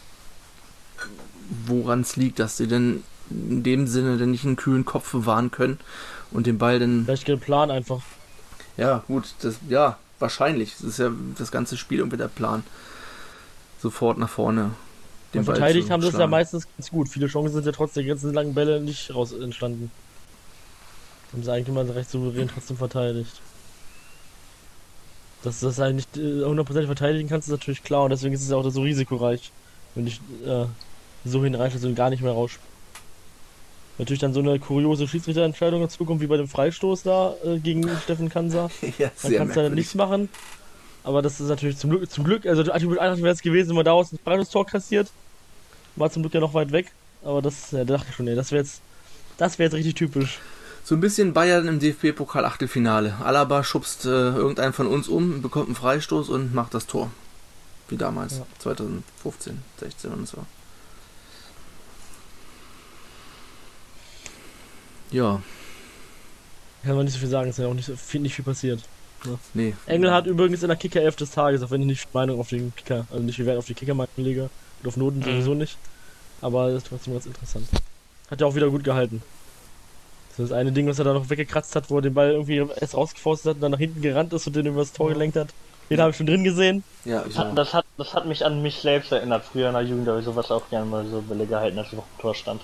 woran 1.67 2.01
es 2.01 2.15
liegt, 2.15 2.39
dass 2.39 2.57
sie 2.57 2.67
denn 2.67 3.03
in 3.49 3.63
dem 3.63 3.87
Sinne 3.87 4.17
denn 4.17 4.31
nicht 4.31 4.45
einen 4.45 4.55
kühlen 4.55 4.85
Kopf 4.85 5.11
bewahren 5.11 5.51
können 5.51 5.79
und 6.31 6.47
den 6.47 6.57
Ball 6.57 6.79
dann. 6.79 7.05
Vielleicht 7.05 7.27
den 7.27 7.39
Plan 7.39 7.71
einfach. 7.71 8.01
Ja, 8.77 9.03
gut, 9.07 9.33
das, 9.41 9.59
ja, 9.69 9.97
wahrscheinlich. 10.19 10.73
Das 10.77 10.87
ist 10.87 10.99
ja 10.99 11.11
das 11.37 11.51
ganze 11.51 11.77
Spiel 11.77 11.99
irgendwie 11.99 12.17
der 12.17 12.27
Plan. 12.27 12.63
Sofort 13.81 14.17
nach 14.17 14.29
vorne. 14.29 14.71
Den 15.33 15.45
Ball 15.45 15.55
verteidigt 15.55 15.89
haben 15.89 16.03
es 16.03 16.13
ja 16.13 16.27
meistens 16.27 16.67
ganz 16.77 16.89
gut. 16.89 17.09
Viele 17.09 17.27
Chancen 17.27 17.53
sind 17.53 17.65
ja 17.65 17.71
trotz 17.71 17.93
der 17.93 18.03
ganzen 18.03 18.33
langen 18.33 18.53
Bälle 18.53 18.81
nicht 18.81 19.13
raus 19.13 19.31
entstanden. 19.31 19.91
Haben 21.31 21.43
sie 21.43 21.51
eigentlich 21.51 21.69
immer 21.69 21.95
recht 21.95 22.09
souverän 22.09 22.49
trotzdem 22.49 22.77
verteidigt. 22.77 23.41
Dass 25.43 25.59
du 25.59 25.67
das 25.67 25.79
halt 25.79 25.95
nicht 25.95 26.17
äh, 26.17 26.43
hundertprozentig 26.43 26.87
verteidigen 26.87 27.29
kannst, 27.29 27.47
ist 27.47 27.53
natürlich 27.53 27.83
klar 27.83 28.03
und 28.03 28.11
deswegen 28.11 28.33
ist 28.33 28.43
es 28.43 28.51
auch 28.51 28.69
so 28.69 28.81
risikoreich, 28.81 29.51
wenn 29.95 30.05
dich 30.05 30.21
äh, 30.45 30.65
so 31.25 31.43
hinreißt 31.43 31.83
und 31.85 31.95
gar 31.95 32.09
nicht 32.09 32.21
mehr 32.21 32.33
rausspielst. 32.33 32.70
Natürlich 34.01 34.19
dann 34.19 34.33
so 34.33 34.39
eine 34.39 34.57
kuriose 34.57 35.07
Schiedsrichterentscheidung 35.07 35.79
dazu 35.79 36.05
kommt, 36.05 36.21
wie 36.21 36.25
bei 36.25 36.35
dem 36.35 36.47
Freistoß 36.47 37.03
da 37.03 37.35
äh, 37.45 37.59
gegen 37.59 37.87
Steffen 38.03 38.29
Kansa. 38.29 38.71
ja, 38.97 39.11
Dann 39.21 39.35
kannst 39.35 39.55
du 39.55 39.61
da 39.61 39.69
nichts 39.69 39.93
machen. 39.93 40.27
Aber 41.03 41.21
das 41.21 41.39
ist 41.39 41.49
natürlich 41.49 41.77
zum 41.77 41.91
Glück, 41.91 42.09
zum 42.09 42.23
Glück, 42.23 42.47
also 42.47 42.63
Attribut 42.63 42.97
Eintracht 42.97 43.21
wäre 43.21 43.31
es 43.31 43.43
gewesen, 43.43 43.69
wenn 43.69 43.75
man 43.75 43.85
daraus 43.85 44.11
ein 44.11 44.17
Freistoßtor 44.23 44.65
kassiert. 44.65 45.11
War 45.97 46.09
zum 46.09 46.23
Glück 46.23 46.33
ja 46.33 46.39
noch 46.39 46.55
weit 46.55 46.71
weg. 46.71 46.91
Aber 47.23 47.43
das, 47.43 47.69
ja, 47.69 47.83
da 47.83 47.97
dachte 47.97 48.07
ich 48.09 48.15
schon, 48.15 48.27
ey, 48.27 48.33
das 48.33 48.51
wäre 48.51 48.63
jetzt, 48.63 48.81
das 49.37 49.59
wäre 49.59 49.67
jetzt 49.67 49.75
richtig 49.75 49.93
typisch. 49.93 50.39
So 50.83 50.95
ein 50.95 50.99
bisschen 50.99 51.33
Bayern 51.33 51.67
im 51.67 51.79
DFB-Pokal 51.79 52.43
Achtelfinale. 52.43 53.17
Alaba 53.23 53.63
schubst 53.63 54.05
äh, 54.05 54.09
irgendeinen 54.09 54.73
von 54.73 54.87
uns 54.87 55.09
um, 55.09 55.43
bekommt 55.43 55.67
einen 55.67 55.75
Freistoß 55.75 56.29
und 56.29 56.55
macht 56.55 56.73
das 56.73 56.87
Tor. 56.87 57.11
Wie 57.87 57.97
damals, 57.97 58.39
ja. 58.39 58.47
2015, 58.57 59.59
16 59.77 60.11
und 60.11 60.27
so. 60.27 60.39
Ja. 65.11 65.41
Kann 66.83 66.95
man 66.95 67.05
nicht 67.05 67.13
so 67.13 67.19
viel 67.19 67.29
sagen, 67.29 67.49
es 67.49 67.59
ist 67.59 67.63
ja 67.63 67.69
auch 67.69 67.73
nicht, 67.73 67.89
viel, 67.89 68.21
nicht 68.21 68.35
viel 68.35 68.45
passiert. 68.45 68.81
Ne? 69.25 69.37
Nee. 69.53 69.73
Engel 69.85 70.11
hat 70.11 70.25
übrigens 70.25 70.63
in 70.63 70.69
der 70.69 70.77
Kicker 70.77 71.01
11 71.01 71.15
des 71.17 71.31
Tages, 71.31 71.61
auch 71.61 71.71
wenn 71.71 71.81
ich 71.81 71.87
nicht 71.87 72.13
Meinung 72.13 72.39
auf 72.39 72.49
den 72.49 72.73
Kicker, 72.75 73.05
also 73.11 73.23
nicht 73.23 73.43
Wert 73.45 73.57
auf 73.57 73.65
die 73.65 73.73
Kickermarken 73.73 74.23
lege 74.23 74.49
und 74.81 74.87
auf 74.87 74.97
Noten 74.97 75.19
mhm. 75.19 75.23
sowieso 75.23 75.53
nicht. 75.53 75.77
Aber 76.41 76.67
das 76.67 76.83
ist 76.83 76.89
trotzdem 76.89 77.13
ganz 77.13 77.25
interessant. 77.27 77.67
Hat 78.29 78.41
er 78.41 78.47
auch 78.47 78.55
wieder 78.55 78.69
gut 78.69 78.83
gehalten. 78.83 79.21
Das 80.29 80.39
ist 80.39 80.51
das 80.51 80.57
eine 80.57 80.71
Ding, 80.71 80.87
was 80.87 80.97
er 80.97 81.05
da 81.05 81.13
noch 81.13 81.29
weggekratzt 81.29 81.75
hat, 81.75 81.89
wo 81.89 81.97
er 81.97 82.01
den 82.01 82.13
Ball 82.13 82.31
irgendwie 82.31 82.57
erst 82.57 82.95
rausgefaustet 82.95 83.49
hat 83.49 83.55
und 83.55 83.61
dann 83.61 83.71
nach 83.71 83.79
hinten 83.79 84.01
gerannt 84.01 84.33
ist 84.33 84.47
und 84.47 84.55
den 84.55 84.65
übers 84.65 84.93
Tor 84.93 85.09
gelenkt 85.09 85.35
hat. 85.35 85.49
Den 85.89 85.99
habe 85.99 86.11
ich 86.11 86.17
schon 86.17 86.25
drin 86.25 86.45
gesehen. 86.45 86.85
Ja, 87.03 87.25
ich 87.27 87.35
das, 87.35 87.53
das, 87.53 87.73
hat, 87.73 87.85
das 87.97 88.13
hat 88.13 88.25
mich 88.25 88.45
an 88.45 88.61
mich 88.61 88.75
selbst 88.75 89.11
erinnert. 89.11 89.43
Früher 89.43 89.67
in 89.67 89.73
der 89.73 89.83
Jugend 89.83 90.07
habe 90.07 90.19
ich 90.19 90.25
sowas 90.25 90.49
auch 90.49 90.69
gerne 90.69 90.85
mal 90.85 91.05
so 91.05 91.21
Bälle 91.21 91.45
gehalten, 91.45 91.77
als 91.77 91.91
ich 91.91 91.99
auf 91.99 92.05
dem 92.15 92.21
Tor 92.21 92.33
stand. 92.33 92.61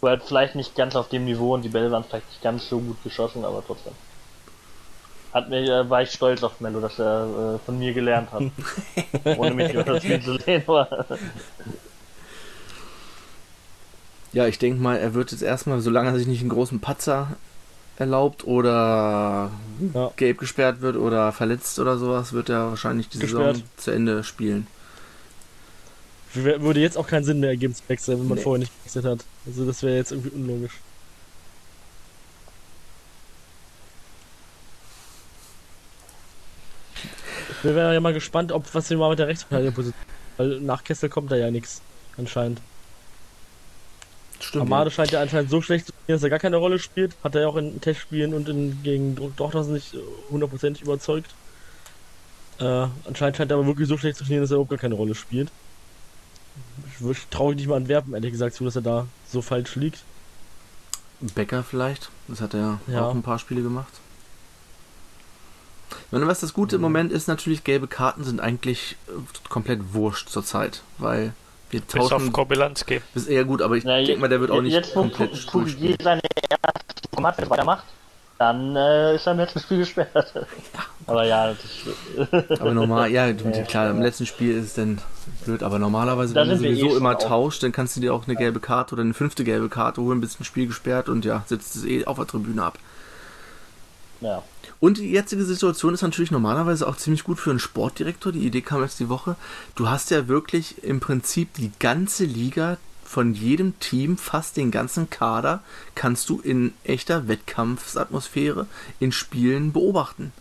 War 0.00 0.10
halt 0.10 0.22
vielleicht 0.22 0.54
nicht 0.54 0.76
ganz 0.76 0.94
auf 0.94 1.08
dem 1.08 1.24
Niveau 1.24 1.54
und 1.54 1.62
die 1.62 1.68
Bälle 1.68 1.90
waren 1.90 2.04
vielleicht 2.04 2.28
nicht 2.28 2.42
ganz 2.42 2.68
so 2.68 2.78
gut 2.78 3.02
geschossen, 3.02 3.44
aber 3.44 3.62
trotzdem. 3.66 3.92
Hat 5.32 5.50
mir, 5.50 5.60
äh, 5.62 5.90
war 5.90 6.02
ich 6.02 6.10
stolz 6.10 6.42
auf 6.42 6.60
Mello, 6.60 6.80
dass 6.80 6.98
er 6.98 7.56
äh, 7.56 7.58
von 7.64 7.78
mir 7.78 7.92
gelernt 7.92 8.30
hat. 8.32 8.42
Ohne 9.38 9.54
mich 9.54 9.72
über 9.72 9.84
das 9.84 10.02
Spiel 10.02 10.22
zu 10.22 10.38
sehen. 10.38 10.62
ja, 14.32 14.46
ich 14.46 14.58
denke 14.58 14.80
mal, 14.80 14.96
er 14.96 15.14
wird 15.14 15.32
jetzt 15.32 15.42
erstmal, 15.42 15.80
solange 15.80 16.10
er 16.10 16.18
sich 16.18 16.26
nicht 16.26 16.40
einen 16.40 16.50
großen 16.50 16.80
Patzer 16.80 17.36
erlaubt 17.98 18.46
oder 18.46 19.50
ja. 19.92 20.10
gelb 20.16 20.38
gesperrt 20.38 20.80
wird 20.80 20.96
oder 20.96 21.32
verletzt 21.32 21.78
oder 21.78 21.98
sowas, 21.98 22.32
wird 22.32 22.48
er 22.48 22.70
wahrscheinlich 22.70 23.08
die 23.08 23.18
gesperrt. 23.18 23.56
Saison 23.56 23.68
zu 23.76 23.90
Ende 23.90 24.24
spielen. 24.24 24.66
Würde 26.34 26.80
jetzt 26.80 26.96
auch 26.96 27.06
keinen 27.06 27.24
Sinn 27.24 27.40
mehr 27.40 27.50
ergeben 27.50 27.74
zu 27.74 27.82
wechseln, 27.88 28.20
wenn 28.20 28.28
man 28.28 28.38
nee. 28.38 28.44
vorher 28.44 28.60
nicht 28.60 28.72
gewechselt 28.78 29.04
hat. 29.04 29.24
Also 29.48 29.64
das 29.64 29.82
wäre 29.82 29.96
jetzt 29.96 30.12
irgendwie 30.12 30.30
unlogisch. 30.30 30.74
Wir 37.62 37.74
wären 37.74 37.94
ja 37.94 38.00
mal 38.00 38.12
gespannt, 38.12 38.52
ob 38.52 38.72
was 38.74 38.90
wir 38.90 38.98
mal 38.98 39.08
mit 39.10 39.18
der 39.18 39.26
Rechtsverteidigerposition. 39.26 40.04
Weil 40.36 40.60
nach 40.60 40.84
Kessel 40.84 41.08
kommt 41.08 41.32
da 41.32 41.36
ja 41.36 41.50
nichts, 41.50 41.80
anscheinend. 42.18 42.60
Stimmt. 44.38 44.62
Amade 44.62 44.90
scheint 44.90 45.10
ja 45.10 45.20
anscheinend 45.20 45.50
so 45.50 45.62
schlecht 45.62 45.86
zu 45.86 45.92
spielen, 45.92 46.16
dass 46.16 46.22
er 46.22 46.30
gar 46.30 46.38
keine 46.38 46.58
Rolle 46.58 46.78
spielt. 46.78 47.16
Hat 47.24 47.34
er 47.34 47.40
ja 47.40 47.48
auch 47.48 47.56
in 47.56 47.80
Testspielen 47.80 48.34
und 48.34 48.48
in, 48.48 48.82
gegen 48.82 49.16
Dortmund 49.36 49.70
nicht 49.70 49.96
hundertprozentig 50.30 50.82
überzeugt. 50.82 51.34
Äh, 52.60 52.86
anscheinend 53.04 53.36
scheint 53.38 53.50
er 53.50 53.56
aber 53.56 53.66
wirklich 53.66 53.88
so 53.88 53.96
schlecht 53.96 54.18
zu 54.18 54.24
spielen, 54.24 54.42
dass 54.42 54.50
er 54.50 54.56
überhaupt 54.56 54.70
gar 54.70 54.78
keine 54.78 54.94
Rolle 54.94 55.14
spielt. 55.14 55.50
Ich 57.10 57.26
traue 57.30 57.54
nicht 57.54 57.68
mal 57.68 57.76
an 57.76 57.88
Werben, 57.88 58.14
ehrlich 58.14 58.32
gesagt, 58.32 58.54
zu, 58.54 58.64
dass 58.64 58.76
er 58.76 58.82
da 58.82 59.06
so 59.30 59.42
falsch 59.42 59.76
liegt. 59.76 60.02
Becker 61.20 61.64
vielleicht, 61.64 62.10
das 62.28 62.40
hat 62.40 62.54
er 62.54 62.80
ja. 62.86 63.04
auch 63.04 63.14
ein 63.14 63.22
paar 63.22 63.38
Spiele 63.38 63.62
gemacht. 63.62 63.92
Wenn 66.10 66.26
was 66.26 66.40
das 66.40 66.54
Gute 66.54 66.76
im 66.76 66.80
mhm. 66.80 66.84
Moment 66.84 67.12
ist, 67.12 67.28
natürlich 67.28 67.64
gelbe 67.64 67.86
Karten 67.86 68.24
sind 68.24 68.40
eigentlich 68.40 68.96
äh, 69.08 69.48
komplett 69.48 69.94
wurscht 69.94 70.28
zurzeit, 70.28 70.82
weil 70.98 71.34
wir 71.70 71.86
tauschen. 71.86 72.18
Bis 72.18 72.26
auf 72.28 72.32
Kobylanski. 72.32 73.00
Ist 73.14 73.28
eher 73.28 73.44
gut, 73.44 73.62
aber 73.62 73.76
ich 73.76 73.84
denke 73.84 74.16
mal, 74.16 74.28
der 74.28 74.40
wird 74.40 74.50
auch 74.50 74.62
nicht 74.62 74.72
jetzt, 74.72 74.94
komplett 74.94 75.32
wo 75.52 75.60
Pugi 75.60 75.96
seine 76.02 76.22
erste 76.48 77.08
Kommando 77.14 77.50
weitermacht, 77.50 77.84
dann 78.38 78.76
äh, 78.76 79.16
ist 79.16 79.26
er 79.26 79.32
im 79.32 79.38
letzten 79.38 79.58
Spiel 79.60 79.78
gesperrt. 79.78 80.32
Aber 81.06 81.24
ja, 81.24 81.54
das 81.54 82.60
Aber 82.60 82.72
normal, 82.72 83.10
ja, 83.10 83.32
klar, 83.32 83.90
im 83.90 84.00
letzten 84.00 84.26
Spiel 84.26 84.56
ist 84.56 84.66
es 84.66 84.74
dann 84.74 85.00
blöd, 85.44 85.62
aber 85.62 85.78
normalerweise, 85.78 86.34
da 86.34 86.42
wenn 86.42 86.50
du 86.50 86.56
sowieso 86.58 86.90
eh 86.90 86.96
immer 86.98 87.18
tauscht, 87.18 87.62
dann 87.62 87.72
kannst 87.72 87.96
du 87.96 88.00
dir 88.00 88.12
auch 88.12 88.26
eine 88.26 88.36
gelbe 88.36 88.60
Karte 88.60 88.94
oder 88.94 89.02
eine 89.02 89.14
fünfte 89.14 89.42
gelbe 89.42 89.70
Karte 89.70 90.02
holen, 90.02 90.20
bist 90.20 90.38
ein 90.38 90.44
Spiel 90.44 90.66
gesperrt 90.66 91.08
und 91.08 91.24
ja, 91.24 91.44
sitzt 91.46 91.76
es 91.76 91.86
eh 91.86 92.04
auf 92.04 92.18
der 92.18 92.26
Tribüne 92.26 92.62
ab. 92.62 92.78
Ja. 94.20 94.42
Und 94.80 94.98
die 94.98 95.10
jetzige 95.10 95.44
Situation 95.44 95.94
ist 95.94 96.02
natürlich 96.02 96.30
normalerweise 96.30 96.86
auch 96.86 96.96
ziemlich 96.96 97.24
gut 97.24 97.40
für 97.40 97.50
einen 97.50 97.58
Sportdirektor. 97.58 98.30
Die 98.30 98.46
Idee 98.46 98.60
kam 98.60 98.82
jetzt 98.82 99.00
die 99.00 99.08
Woche. 99.08 99.36
Du 99.74 99.88
hast 99.88 100.10
ja 100.10 100.28
wirklich 100.28 100.84
im 100.84 101.00
Prinzip 101.00 101.54
die 101.54 101.72
ganze 101.78 102.24
Liga 102.24 102.76
von 103.08 103.32
jedem 103.32 103.78
Team, 103.80 104.18
fast 104.18 104.58
den 104.58 104.70
ganzen 104.70 105.08
Kader, 105.08 105.60
kannst 105.94 106.28
du 106.28 106.40
in 106.40 106.74
echter 106.84 107.26
Wettkampfsatmosphäre 107.26 108.66
in 109.00 109.12
Spielen 109.12 109.72
beobachten, 109.72 110.32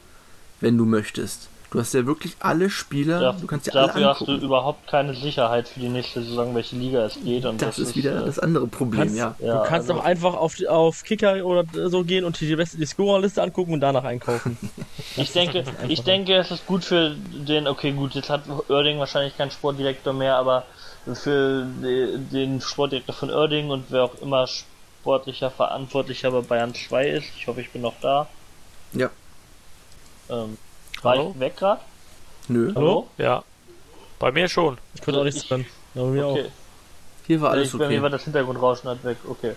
wenn 0.60 0.78
du 0.78 0.84
möchtest. 0.84 1.48
Du 1.72 1.80
hast 1.80 1.94
ja 1.94 2.06
wirklich 2.06 2.36
alle 2.40 2.70
Spieler, 2.70 3.22
ja, 3.22 3.32
du 3.32 3.48
kannst 3.48 3.68
ja 3.68 3.74
Dafür 3.74 3.96
alle 3.96 4.08
hast 4.08 4.22
du 4.22 4.36
überhaupt 4.36 4.88
keine 4.88 5.14
Sicherheit 5.14 5.70
für 5.70 5.80
die 5.80 5.90
nächste 5.90 6.24
Saison, 6.24 6.56
welche 6.56 6.76
Liga 6.76 7.06
es 7.06 7.18
geht. 7.24 7.46
Und 7.46 7.62
das, 7.62 7.78
das 7.78 7.90
ist 7.90 7.96
wieder 7.96 8.22
äh, 8.22 8.26
das 8.26 8.40
andere 8.40 8.68
Problem, 8.68 9.02
kannst, 9.02 9.18
ja. 9.18 9.36
ja. 9.40 9.64
Du 9.64 9.70
kannst 9.70 9.90
also, 9.90 9.94
doch 9.94 10.04
einfach 10.04 10.34
auf, 10.34 10.56
auf 10.68 11.04
Kicker 11.04 11.46
oder 11.46 11.64
so 11.90 12.04
gehen 12.04 12.26
und 12.26 12.40
die, 12.40 12.56
die 12.56 12.86
Scorerliste 12.86 13.42
angucken 13.42 13.74
und 13.74 13.80
danach 13.80 14.04
einkaufen. 14.04 14.58
ich 15.18 15.32
denke, 15.32 15.64
ich 15.88 16.04
denke, 16.04 16.36
es 16.36 16.52
ist 16.52 16.66
gut 16.66 16.84
für 16.84 17.16
den, 17.16 17.68
okay 17.68 17.92
gut, 17.92 18.14
jetzt 18.16 18.30
hat 18.30 18.44
Oerding 18.70 19.00
wahrscheinlich 19.00 19.38
keinen 19.38 19.52
Sportdirektor 19.52 20.14
mehr, 20.14 20.36
aber 20.36 20.66
für 21.14 21.66
den 21.66 22.62
Sportdirektor 22.62 23.16
von 23.16 23.30
Oerding 23.30 23.70
und 23.70 23.86
wer 23.90 24.04
auch 24.04 24.16
immer 24.22 24.48
sportlicher 24.48 25.50
Verantwortlicher 25.50 26.32
bei 26.32 26.42
Bayern 26.42 26.74
2 26.74 27.08
ist, 27.08 27.28
ich 27.38 27.48
hoffe, 27.48 27.62
ich 27.62 27.72
bin 27.72 27.82
noch 27.82 27.96
da. 28.02 28.28
Ja. 28.94 29.10
Ähm, 30.30 30.58
war 31.02 31.14
Hallo? 31.14 31.32
ich 31.34 31.40
weg 31.40 31.58
gerade? 31.58 31.82
Nö. 32.48 32.74
Hallo? 32.76 33.08
Ja. 33.18 33.44
Bei 34.20 34.32
mir 34.32 34.48
schon. 34.50 34.78
Ich 34.96 35.02
konnte 35.02 35.20
auch 35.20 35.24
nichts 35.24 35.48
dran. 35.48 35.66
Ja, 35.94 36.04
bei 36.04 36.08
mir 36.10 36.28
okay. 36.28 36.44
auch. 36.44 36.52
Hier 37.28 37.42
war 37.42 37.52
alles 37.52 37.74
okay. 37.74 37.84
Bei 37.84 37.90
mir 37.90 38.02
war 38.02 38.10
das 38.10 38.24
Hintergrundrauschen 38.24 38.90
halt 38.90 39.04
weg, 39.04 39.18
okay. 39.28 39.56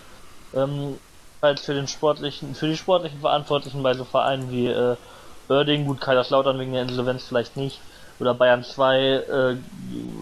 Ähm, 0.55 0.99
halt 1.41 1.61
für 1.61 1.75
den 1.75 1.89
sportlichen, 1.89 2.55
für 2.55 2.67
die 2.67 2.77
sportlichen 2.77 3.21
Verantwortlichen 3.21 3.83
bei 3.83 3.95
so 3.95 4.05
Vereinen 4.05 4.51
wie 4.51 4.67
äh, 4.67 4.97
Oerding, 5.51 5.85
gut, 5.85 6.01
Kaiserslautern 6.01 6.59
wegen 6.61 6.73
der 6.73 6.83
Insolvenz 6.83 7.25
vielleicht 7.25 7.57
nicht, 7.57 7.81
oder 8.21 8.35
Bayern 8.35 8.63
2 8.63 8.99
äh, 9.01 9.57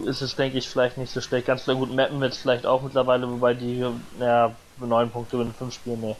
ist 0.05 0.21
es, 0.21 0.35
denke 0.35 0.57
ich, 0.57 0.67
vielleicht 0.67 0.97
nicht 0.97 1.11
so 1.11 1.21
schlecht. 1.21 1.45
Ganz 1.45 1.65
gut, 1.65 1.93
Mappen 1.93 2.21
es 2.23 2.37
vielleicht 2.37 2.65
auch 2.65 2.81
mittlerweile, 2.81 3.29
wobei 3.29 3.53
die, 3.53 3.85
naja, 4.17 4.55
neun 4.79 5.11
Punkte 5.11 5.37
in 5.37 5.53
fünf 5.53 5.75
Spielen, 5.75 6.01
ne. 6.01 6.15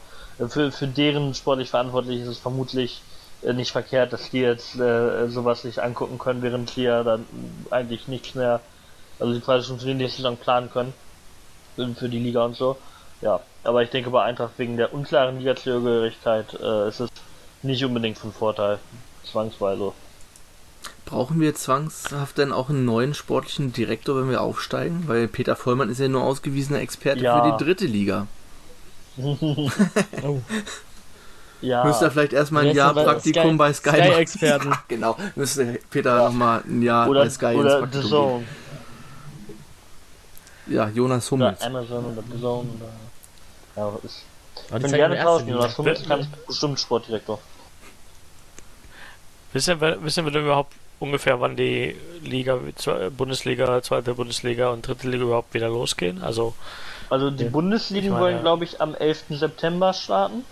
Für, 0.48 0.72
für 0.72 0.88
deren 0.88 1.34
sportlich 1.34 1.70
verantwortlich 1.70 2.22
ist 2.22 2.28
es 2.28 2.40
vermutlich 2.40 3.02
äh, 3.42 3.52
nicht 3.54 3.72
verkehrt, 3.72 4.14
dass 4.14 4.30
die 4.30 4.40
jetzt 4.40 4.76
äh, 4.76 5.28
sowas 5.28 5.64
sich 5.64 5.82
angucken 5.82 6.18
können, 6.18 6.42
während 6.42 6.76
die 6.76 6.84
ja 6.84 7.04
dann 7.04 7.26
eigentlich 7.72 8.08
nichts 8.08 8.36
mehr, 8.36 8.62
also 9.20 9.34
die 9.34 9.42
quasi 9.42 9.68
schon 9.68 9.80
für 9.80 9.88
die 9.88 9.96
nächste 9.96 10.18
Saison 10.18 10.38
planen 10.38 10.70
können. 10.72 10.94
Für 11.96 12.10
die 12.10 12.20
Liga 12.20 12.44
und 12.44 12.56
so. 12.56 12.78
Ja, 13.22 13.40
aber 13.64 13.84
ich 13.84 13.90
denke 13.90 14.10
bei 14.10 14.24
Eintracht 14.24 14.54
wegen 14.58 14.78
der 14.78 14.94
unklaren 14.94 15.40
Liga-Zugehörigkeit 15.40 16.54
äh, 16.62 16.90
ist 16.90 17.00
es 17.00 17.10
nicht 17.62 17.84
unbedingt 17.84 18.18
von 18.18 18.32
Vorteil. 18.32 18.80
Zwangsweise. 19.30 19.94
Brauchen 21.06 21.40
wir 21.40 21.56
zwangshaft 21.56 22.38
dann 22.38 22.52
auch 22.52 22.70
einen 22.70 22.86
neuen 22.86 23.14
sportlichen 23.14 23.74
Direktor, 23.74 24.22
wenn 24.22 24.30
wir 24.30 24.42
aufsteigen? 24.42 25.04
Weil 25.08 25.28
Peter 25.28 25.56
Vollmann 25.56 25.90
ist 25.90 26.00
ja 26.00 26.08
nur 26.08 26.24
ausgewiesener 26.24 26.80
Experte 26.80 27.24
ja. 27.24 27.44
für 27.44 27.52
die 27.52 27.64
dritte 27.64 27.86
Liga. 27.86 28.28
oh. 29.18 29.70
Ja. 31.62 31.84
Müsste 31.84 32.06
er 32.06 32.12
vielleicht 32.12 32.34
erstmal 32.34 32.68
ein 32.68 32.76
Jahr 32.76 32.94
Praktikum 32.94 33.52
Sky, 33.52 33.58
bei 33.58 33.74
Sky, 33.74 33.90
Sky 33.90 34.00
Experten. 34.14 34.70
Ja, 34.70 34.84
genau. 34.88 35.18
Müsste 35.36 35.80
Peter 35.90 36.16
ja. 36.18 36.26
nochmal 36.26 36.64
ein 36.66 36.82
Jahr 36.82 37.10
oder, 37.10 37.24
bei 37.24 37.30
Sky 37.30 37.56
oder 37.56 37.80
ins 37.80 37.92
Praktikum 37.92 38.10
Zone. 38.10 38.46
Ja, 40.68 40.90
Jonas 40.90 41.30
Hummels. 41.32 41.60
Oder 41.60 41.68
Amazon 41.68 42.06
oder 42.06 42.24
The 42.32 42.40
Zone. 42.40 42.70
Oder, 42.78 42.92
ja, 43.76 44.00
ist. 44.04 44.24
Ich 44.76 44.82
bin 44.82 44.92
gerne 44.92 45.20
tauschen. 45.20 45.50
Jonas 45.50 45.78
Hummels 45.78 46.08
kann 46.08 46.28
bestimmt 46.48 46.80
Sportdirektor. 46.80 47.40
Wissen 49.52 49.82
wir, 49.82 50.04
wissen 50.04 50.26
wir 50.26 50.32
denn 50.32 50.44
überhaupt 50.44 50.74
ungefähr, 51.00 51.40
wann 51.42 51.56
die 51.56 51.96
Liga, 52.22 52.60
Bundesliga, 53.16 53.82
zweite 53.82 54.14
Bundesliga 54.14 54.70
und 54.70 54.88
dritte 54.88 55.10
Liga 55.10 55.24
überhaupt 55.24 55.54
wieder 55.54 55.70
losgehen? 55.70 56.22
Also, 56.22 56.54
also 57.10 57.32
die 57.32 57.46
ja. 57.46 57.50
Bundesligen 57.50 58.18
wollen, 58.20 58.42
glaube 58.42 58.64
ich, 58.64 58.80
am 58.80 58.94
11. 58.94 59.26
September 59.30 59.94
starten. 59.94 60.46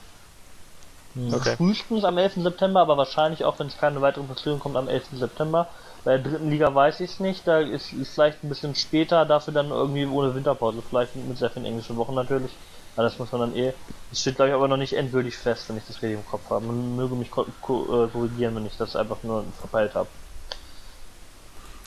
Okay. 1.32 1.56
Frühestens 1.56 2.04
am 2.04 2.18
11. 2.18 2.36
September, 2.44 2.82
aber 2.82 2.98
wahrscheinlich 2.98 3.44
auch, 3.44 3.60
wenn 3.60 3.68
es 3.68 3.78
keine 3.78 4.02
weiteren 4.02 4.28
Verzögerungen 4.28 4.62
kommt, 4.62 4.78
am 4.78 4.88
11. 4.88 5.06
September. 5.14 5.68
Bei 6.08 6.18
der 6.18 6.32
dritten 6.32 6.50
Liga 6.50 6.74
weiß 6.74 7.02
ich 7.02 7.12
es 7.12 7.20
nicht, 7.20 7.46
da 7.46 7.60
ist, 7.60 7.92
ist 7.92 8.14
vielleicht 8.14 8.42
ein 8.42 8.48
bisschen 8.48 8.74
später, 8.76 9.26
dafür 9.26 9.54
dann 9.54 9.72
irgendwie 9.72 10.06
ohne 10.06 10.34
Winterpause, 10.34 10.82
vielleicht 10.90 11.14
mit 11.18 11.38
sehr 11.38 11.50
vielen 11.50 11.66
englischen 11.66 11.98
Wochen 11.98 12.16
natürlich. 12.16 12.52
Ja, 12.96 13.04
das 13.04 13.20
muss 13.20 13.30
man 13.34 13.42
dann 13.42 13.56
eh. 13.58 13.74
Das 14.10 14.22
steht, 14.22 14.38
glaube 14.38 14.48
ich, 14.48 14.56
aber 14.56 14.70
noch 14.70 14.78
nicht 14.78 14.94
endgültig 14.94 15.36
fest, 15.36 15.68
wenn 15.68 15.76
ich 15.76 15.84
das 15.86 15.98
richtig 15.98 16.14
im 16.14 16.26
Kopf 16.26 16.50
habe. 16.50 16.66
Man 16.66 16.96
möge 16.96 17.14
mich 17.14 17.28
äh, 17.28 17.44
korrigieren, 17.62 18.56
wenn 18.56 18.66
ich 18.66 18.78
das 18.78 18.96
einfach 18.96 19.18
nur 19.24 19.44
verpeilt 19.60 19.96
habe. 19.96 20.08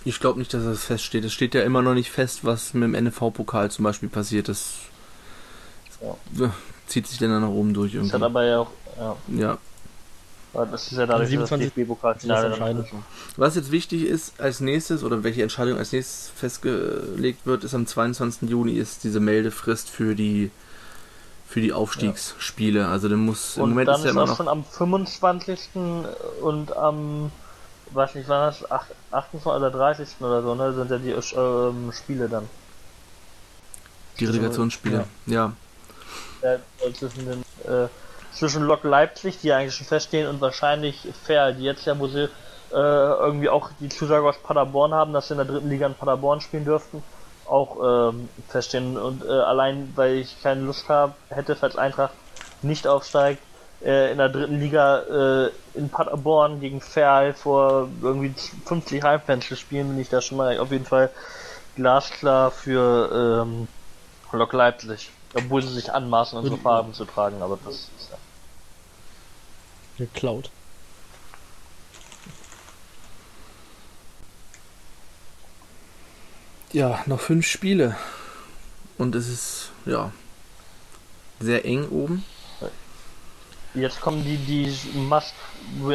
Ich 0.05 0.21
glaube 0.21 0.39
nicht, 0.39 0.53
dass 0.53 0.65
das 0.65 0.85
feststeht. 0.85 1.25
Es 1.25 1.33
steht 1.33 1.55
ja 1.55 1.62
immer 1.62 1.81
noch 1.81 1.95
nicht 1.95 2.11
fest, 2.11 2.45
was 2.45 2.75
mit 2.75 2.83
dem 2.93 3.07
NFV-Pokal 3.07 3.71
zum 3.71 3.85
Beispiel 3.85 4.11
passiert. 4.11 4.50
Das 4.50 4.81
ja. 6.37 6.53
zieht 6.87 7.07
sich 7.07 7.19
dann 7.19 7.41
nach 7.41 7.49
oben 7.49 7.73
durch. 7.73 7.95
Irgendwie. 7.95 8.12
Das 8.12 8.21
hat 8.21 8.27
aber 8.27 8.45
ja 8.45 8.59
auch. 8.59 8.71
Ja. 8.99 9.17
ja. 9.29 9.59
Das 10.52 10.90
ist 10.90 10.99
ja 10.99 11.07
dadurch, 11.07 11.28
27 11.28 11.69
das 11.69 11.75
DFB-Pokalfinale 11.75 12.85
Was 13.37 13.54
jetzt 13.54 13.71
wichtig 13.71 14.04
ist 14.04 14.40
als 14.40 14.61
nächstes 14.61 15.04
oder 15.04 15.23
welche 15.23 15.42
Entscheidung 15.42 15.78
als 15.78 15.92
nächstes 15.92 16.30
festgelegt 16.35 17.47
wird, 17.47 17.62
ist 17.62 17.75
am 17.75 17.87
22. 17.87 18.49
Juni 18.49 18.73
ist 18.73 19.04
diese 19.04 19.21
Meldefrist 19.21 19.88
für 19.90 20.14
die 20.14 20.50
für 21.47 21.61
die 21.61 21.73
Aufstiegsspiele. 21.73 22.87
Also 22.87 23.09
dann 23.09 23.21
muss 23.21 23.57
und 23.57 23.64
im 23.64 23.69
Moment 23.71 23.88
dann 23.88 23.97
ist 23.97 24.04
ja 24.04 24.11
immer 24.11 24.26
noch 24.26 24.37
schon 24.37 24.49
am 24.49 24.64
25. 24.64 25.59
und 26.40 26.76
am 26.76 27.30
weiß 27.92 28.14
nicht 28.14 28.28
wann 28.28 28.52
das 28.52 28.71
28. 28.71 29.47
oder 29.47 29.71
30. 29.71 30.09
oder 30.21 30.42
so, 30.42 30.54
ne, 30.54 30.73
sind 30.73 30.90
ja 30.90 30.99
die 30.99 31.11
ähm, 31.11 31.92
Spiele 31.92 32.28
dann. 32.28 32.49
Die 34.19 34.26
Relegationsspiele, 34.26 35.04
ja. 35.26 35.52
ja. 36.42 36.59
ja 36.83 36.95
zwischen 36.95 37.26
den 37.26 37.42
äh, 37.64 37.88
zwischen 38.32 38.62
Lok 38.62 38.84
Leipzig, 38.84 39.38
die 39.40 39.52
eigentlich 39.52 39.75
schon 39.75 39.87
feststehen, 39.87 40.28
und 40.28 40.40
wahrscheinlich 40.40 41.08
Fair, 41.25 41.52
die 41.52 41.64
jetzt 41.64 41.84
ja, 41.84 41.99
wo 41.99 42.06
sie 42.06 42.25
äh, 42.25 42.75
irgendwie 42.75 43.49
auch 43.49 43.70
die 43.80 43.88
Zusage 43.88 44.28
aus 44.28 44.38
Paderborn 44.38 44.94
haben, 44.94 45.12
dass 45.12 45.28
sie 45.28 45.34
in 45.34 45.38
der 45.38 45.46
dritten 45.46 45.68
Liga 45.68 45.87
in 45.87 45.94
Paderborn 45.94 46.40
spielen 46.40 46.64
dürften, 46.64 47.02
auch 47.46 48.10
ähm, 48.10 48.28
feststehen. 48.49 48.96
Und 48.96 49.25
äh, 49.25 49.28
allein, 49.28 49.92
weil 49.96 50.16
ich 50.16 50.40
keine 50.42 50.62
Lust 50.62 50.88
habe, 50.88 51.14
hätte, 51.28 51.56
falls 51.56 51.76
Eintracht 51.76 52.14
nicht 52.62 52.87
aufsteigt, 52.87 53.42
äh, 53.82 54.12
in 54.12 54.18
der 54.18 54.28
dritten 54.28 54.60
Liga 54.60 55.46
äh, 55.46 55.50
in 55.75 55.88
Paderborn 55.88 56.60
gegen 56.60 56.80
Ferl 56.80 57.32
vor 57.32 57.88
irgendwie 58.02 58.34
50 58.66 59.02
Heimfans 59.02 59.49
zu 59.49 59.56
spielen, 59.56 59.88
bin 59.88 59.99
ich 59.99 60.08
da 60.08 60.20
schon 60.20 60.38
mal 60.38 60.58
auf 60.58 60.70
jeden 60.70 60.84
Fall 60.84 61.10
glasklar 61.76 62.50
für 62.50 63.44
ähm, 63.44 63.68
Lok 64.32 64.52
Leipzig. 64.52 65.10
Obwohl 65.34 65.62
sie 65.62 65.72
sich 65.72 65.92
anmaßen, 65.92 66.37
unsere 66.38 66.56
Farben 66.56 66.92
zu 66.92 67.04
tragen, 67.04 67.40
aber 67.40 67.56
das 67.64 67.88
ja. 67.96 68.00
Geklaut. 70.00 70.50
Ja, 76.73 77.02
noch 77.04 77.21
fünf 77.21 77.47
Spiele. 77.47 77.97
Und 78.97 79.14
es 79.14 79.28
ist, 79.28 79.71
ja, 79.85 80.11
sehr 81.38 81.66
eng 81.66 81.88
oben. 81.90 82.25
Jetzt 83.75 84.00
kommen 84.00 84.25
die, 84.25 84.37
die 84.37 84.99
Must, 84.99 85.35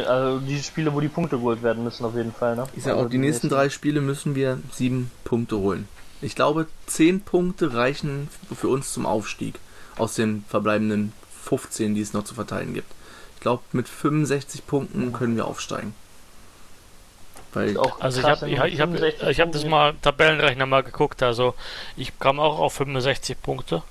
also 0.08 0.40
die 0.40 0.62
Spiele, 0.62 0.94
wo 0.94 1.02
die 1.02 1.08
Punkte 1.08 1.38
geholt 1.38 1.64
werden 1.64 1.84
müssen, 1.84 2.06
auf 2.06 2.16
jeden 2.16 2.32
Fall, 2.32 2.56
ne? 2.56 2.68
Ich 2.76 2.84
sag 2.84 2.94
also 2.94 3.06
auch, 3.06 3.10
die, 3.10 3.14
die 3.14 3.18
nächsten, 3.18 3.48
nächsten 3.48 3.50
drei 3.50 3.70
Spiele 3.70 4.02
müssen 4.02 4.36
wir 4.36 4.60
sieben 4.72 5.12
Punkte 5.24 5.58
holen. 5.58 5.88
Ich 6.22 6.36
glaube, 6.36 6.68
10 6.88 7.22
Punkte 7.22 7.74
reichen 7.74 8.30
für 8.56 8.70
uns 8.70 8.94
zum 8.94 9.06
Aufstieg 9.06 9.56
aus 9.98 10.14
den 10.14 10.46
verbleibenden 10.48 11.12
15, 11.44 11.96
die 11.96 12.02
es 12.02 12.14
noch 12.14 12.24
zu 12.24 12.36
verteilen 12.36 12.74
gibt. 12.74 12.95
Ich 13.46 13.48
glaube, 13.48 13.62
mit 13.74 13.88
65 13.88 14.66
Punkten 14.66 15.14
können 15.14 15.36
wir 15.36 15.46
aufsteigen. 15.46 15.94
Weil 17.54 17.78
also 18.00 18.20
ich 18.20 18.26
habe 18.26 18.50
ich 18.50 18.60
ich 18.74 18.82
hab, 18.82 18.96
ich 18.96 19.40
hab 19.40 19.52
das 19.52 19.64
mal 19.66 19.94
Tabellenrechner 20.02 20.66
mal 20.66 20.82
geguckt, 20.82 21.22
also 21.22 21.54
ich 21.96 22.18
kam 22.18 22.40
auch 22.40 22.58
auf 22.58 22.74
65 22.74 23.40
Punkte. 23.40 23.84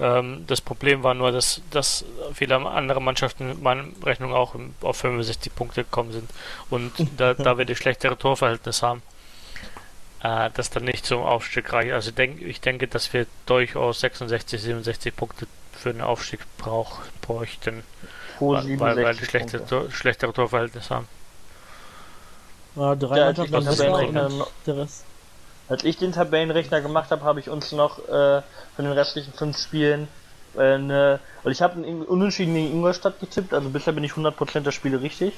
Ähm, 0.00 0.44
das 0.46 0.62
Problem 0.62 1.02
war 1.02 1.12
nur, 1.12 1.32
dass, 1.32 1.60
dass 1.70 2.06
viele 2.32 2.56
andere 2.56 3.02
Mannschaften 3.02 3.48
mit 3.48 3.60
meiner 3.60 3.84
Rechnung 4.02 4.32
auch 4.32 4.54
auf 4.80 4.96
65 4.96 5.54
Punkte 5.54 5.84
gekommen 5.84 6.12
sind 6.12 6.30
und 6.70 6.90
da, 7.18 7.34
da 7.34 7.58
wir 7.58 7.66
die 7.66 7.76
schlechtere 7.76 8.16
Torverhältnis 8.16 8.82
haben 8.82 9.02
äh, 10.22 10.48
das 10.54 10.70
dann 10.70 10.84
nicht 10.84 11.04
zum 11.04 11.20
Aufstieg 11.20 11.70
reicht. 11.74 11.92
Also 11.92 12.10
denk, 12.10 12.40
ich 12.40 12.62
denke, 12.62 12.88
dass 12.88 13.12
wir 13.12 13.26
durchaus 13.44 14.00
66, 14.00 14.62
67 14.62 15.14
Punkte 15.14 15.46
für 15.74 15.90
einen 15.90 16.00
Aufstieg 16.00 16.40
brauch, 16.56 17.00
bräuchten, 17.20 17.82
weil, 18.40 18.78
weil 18.78 18.96
wir 18.96 19.14
schlechte, 19.14 19.64
Tor, 19.64 19.90
schlechtere 19.90 20.32
Torverhältnis 20.32 20.90
haben. 20.90 21.06
Ja, 22.76 22.94
drei 22.94 23.18
ja, 23.18 23.26
als, 23.26 23.38
ich 23.38 23.50
noch, 23.50 24.50
der 24.66 24.76
Rest. 24.76 25.04
als 25.68 25.84
ich 25.84 25.96
den 25.96 26.12
Tabellenrechner 26.12 26.80
gemacht 26.80 27.10
habe, 27.10 27.22
habe 27.22 27.40
ich 27.40 27.48
uns 27.48 27.72
noch 27.72 27.98
äh, 28.08 28.42
von 28.74 28.84
den 28.84 28.92
restlichen 28.92 29.32
fünf 29.32 29.58
Spielen 29.58 30.08
äh, 30.56 30.78
ne, 30.78 31.20
weil 31.42 31.52
ich 31.52 31.62
habe 31.62 31.74
einen 31.74 32.02
Unentschieden 32.02 32.54
gegen 32.54 32.72
Ingolstadt 32.72 33.18
getippt, 33.20 33.52
also 33.52 33.68
bisher 33.70 33.92
bin 33.92 34.04
ich 34.04 34.12
100% 34.12 34.60
der 34.60 34.70
Spiele 34.70 35.00
richtig. 35.00 35.34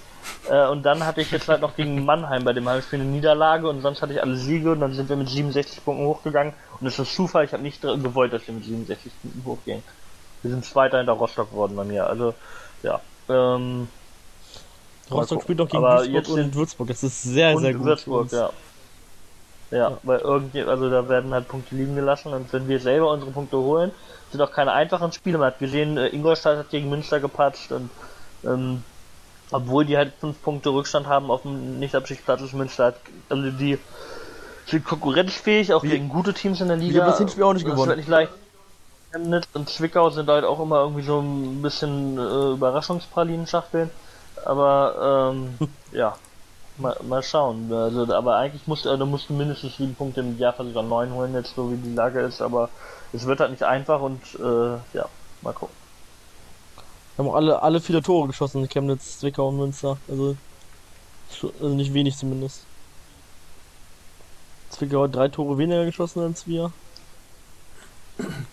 Äh, 0.51 0.67
und 0.69 0.83
dann 0.83 1.05
hatte 1.05 1.21
ich 1.21 1.31
jetzt 1.31 1.49
halt 1.49 1.63
noch 1.63 1.77
gegen 1.77 2.05
Mannheim 2.05 2.45
bei 2.45 2.53
dem 2.53 2.69
Heimspiel 2.69 3.01
eine 3.01 3.09
Niederlage 3.09 3.69
und 3.69 3.81
sonst 3.81 4.03
hatte 4.03 4.13
ich 4.13 4.23
alle 4.23 4.37
Siege 4.37 4.73
und 4.73 4.81
dann 4.81 4.93
sind 4.93 5.09
wir 5.09 5.17
mit 5.17 5.29
67 5.29 5.85
Punkten 5.85 6.05
hochgegangen. 6.05 6.53
Und 6.81 6.87
es 6.87 6.99
ist 6.99 7.15
Zufall, 7.15 7.45
ich 7.45 7.53
habe 7.53 7.63
nicht 7.63 7.81
gewollt, 7.81 8.33
dass 8.33 8.47
wir 8.47 8.55
mit 8.55 8.65
67 8.65 9.13
Punkten 9.23 9.45
hochgehen. 9.45 9.83
Wir 10.43 10.51
sind 10.51 10.65
Zweiter 10.65 10.99
hinter 10.99 11.15
Rostock 11.15 11.51
geworden 11.51 11.75
bei 11.77 11.85
mir, 11.85 12.07
also 12.07 12.35
ja. 12.87 13.01
Ähm, 13.29 13.88
Rostock 15.11 15.42
spielt 15.42 15.61
doch 15.61 15.68
gegen 15.68 15.83
Duisburg 15.83 16.29
und 16.29 16.55
Würzburg, 16.55 16.88
das 16.88 17.03
ist 17.03 17.22
sehr, 17.22 17.57
sehr 17.59 17.75
gut. 17.75 17.85
Würzburg, 17.85 18.33
ja. 18.33 18.38
ja. 18.38 18.51
Ja, 19.72 19.99
weil 20.05 20.20
irgendwie, 20.20 20.62
also 20.62 20.88
da 20.88 21.09
werden 21.09 21.35
halt 21.35 21.49
Punkte 21.49 21.75
liegen 21.75 21.96
gelassen 21.96 22.33
und 22.33 22.53
wenn 22.53 22.68
wir 22.68 22.79
selber 22.79 23.11
unsere 23.11 23.33
Punkte 23.33 23.57
holen, 23.57 23.90
sind 24.31 24.40
auch 24.40 24.53
keine 24.53 24.72
einfachen 24.72 25.11
Spiele. 25.11 25.38
Man 25.38 25.49
hat 25.49 25.59
gesehen, 25.59 25.96
äh, 25.96 26.07
Ingolstadt 26.09 26.59
hat 26.59 26.70
gegen 26.70 26.88
Münster 26.88 27.18
gepatscht 27.18 27.72
und 27.72 27.90
ähm, 28.44 28.85
obwohl 29.51 29.85
die 29.85 29.96
halt 29.96 30.12
fünf 30.20 30.40
Punkte 30.40 30.70
Rückstand 30.70 31.09
haben 31.09 31.33
auf 31.33 31.42
dem 31.42 31.81
Nicht-Abstiegsplatz 31.81 32.42
ist 32.42 32.53
Münster 32.53 32.87
hat, 32.87 33.01
also 33.29 33.51
die 33.51 33.79
sind 34.66 34.85
konkurrenzfähig, 34.85 35.72
auch 35.72 35.83
Wie? 35.83 35.90
gegen 35.90 36.09
gute 36.09 36.33
Teams 36.33 36.61
in 36.61 36.68
der 36.68 36.77
Liga. 36.77 36.92
Die 36.92 37.01
haben 37.01 37.11
das 37.11 37.18
Hinspiel 37.18 37.44
auch 37.44 37.53
nicht 37.53 37.66
gewonnen. 37.66 37.88
Das 37.88 37.96
nicht 37.96 38.09
leicht. 38.09 38.33
Chemnitz 39.17 39.49
und 39.55 39.69
Zwickau 39.69 40.11
sind 40.11 40.29
halt 40.29 40.45
auch 40.45 40.61
immer 40.61 40.81
irgendwie 40.81 41.03
so 41.03 41.21
ein 41.21 41.63
bisschen 41.63 42.19
äh, 42.19 42.53
Überraschungspralinen-Schachteln. 42.53 43.91
Aber 44.45 45.33
ähm, 45.33 45.59
ja, 45.93 46.17
mal, 46.79 46.97
mal 47.09 47.23
schauen. 47.23 47.73
Also, 47.73 48.13
aber 48.13 48.37
eigentlich 48.37 48.67
musst 48.67 48.85
musst 48.85 49.31
du 49.31 49.35
mindestens 49.35 49.77
sieben 49.77 49.95
Punkte 49.95 50.21
im 50.21 50.39
Jahr 50.39 50.59
an 50.61 50.89
neun 50.89 51.13
holen, 51.15 51.35
jetzt 51.35 51.55
so 51.55 51.71
wie 51.71 51.77
die 51.77 51.95
Lage 51.95 52.21
ist, 52.21 52.43
aber 52.43 52.69
es 53.13 53.27
wird 53.27 53.41
halt 53.41 53.51
nicht 53.51 53.63
einfach 53.63 54.01
und 54.01 54.21
äh, 54.39 54.97
ja, 54.97 55.09
mal 55.43 55.53
gucken. 55.53 55.75
Wir 57.15 57.25
haben 57.25 57.31
auch 57.31 57.37
alle, 57.37 57.63
alle 57.63 57.81
viele 57.81 58.03
Tore 58.03 58.29
geschossen, 58.29 58.69
Chemnitz, 58.69 59.21
Zwickau 59.21 59.49
und 59.49 59.57
Münster. 59.57 59.97
Also, 60.09 60.37
also 61.43 61.75
nicht 61.75 61.95
wenig 61.95 62.17
zumindest. 62.17 62.65
Zwickau 64.69 65.05
hat 65.05 65.15
drei 65.15 65.29
Tore 65.29 65.57
weniger 65.57 65.87
geschossen 65.87 66.21
als 66.21 66.47
wir. 66.47 66.73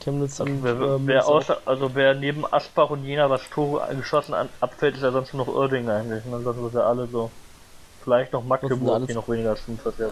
Chemnitz 0.02 0.40
und 0.40 0.64
wer, 0.64 0.74
ähm, 0.74 1.08
wer 1.08 1.28
außer, 1.28 1.62
also 1.66 1.96
wer 1.96 2.14
neben 2.14 2.46
Asbach 2.52 2.90
und 2.90 3.06
Jena 3.06 3.30
was 3.30 3.50
Tore 3.50 3.96
geschossen 3.96 4.34
an, 4.34 4.50
abfällt, 4.60 4.96
ist 4.96 5.04
ja 5.04 5.12
sonst 5.12 5.34
nur 5.34 5.46
noch 5.46 5.54
Oerding 5.54 5.90
eigentlich. 5.90 6.26
Ne? 6.26 6.42
Sonst 6.42 6.68
ist 6.68 6.74
ja 6.74 6.82
alle 6.82 7.08
so. 7.08 7.32
Vielleicht 8.04 8.34
noch 8.34 8.44
Magdeburg, 8.44 9.08
die 9.08 9.14
noch 9.14 9.30
weniger 9.30 9.56
5 9.56 9.86
hat. 9.86 9.94
Ja. 9.98 10.10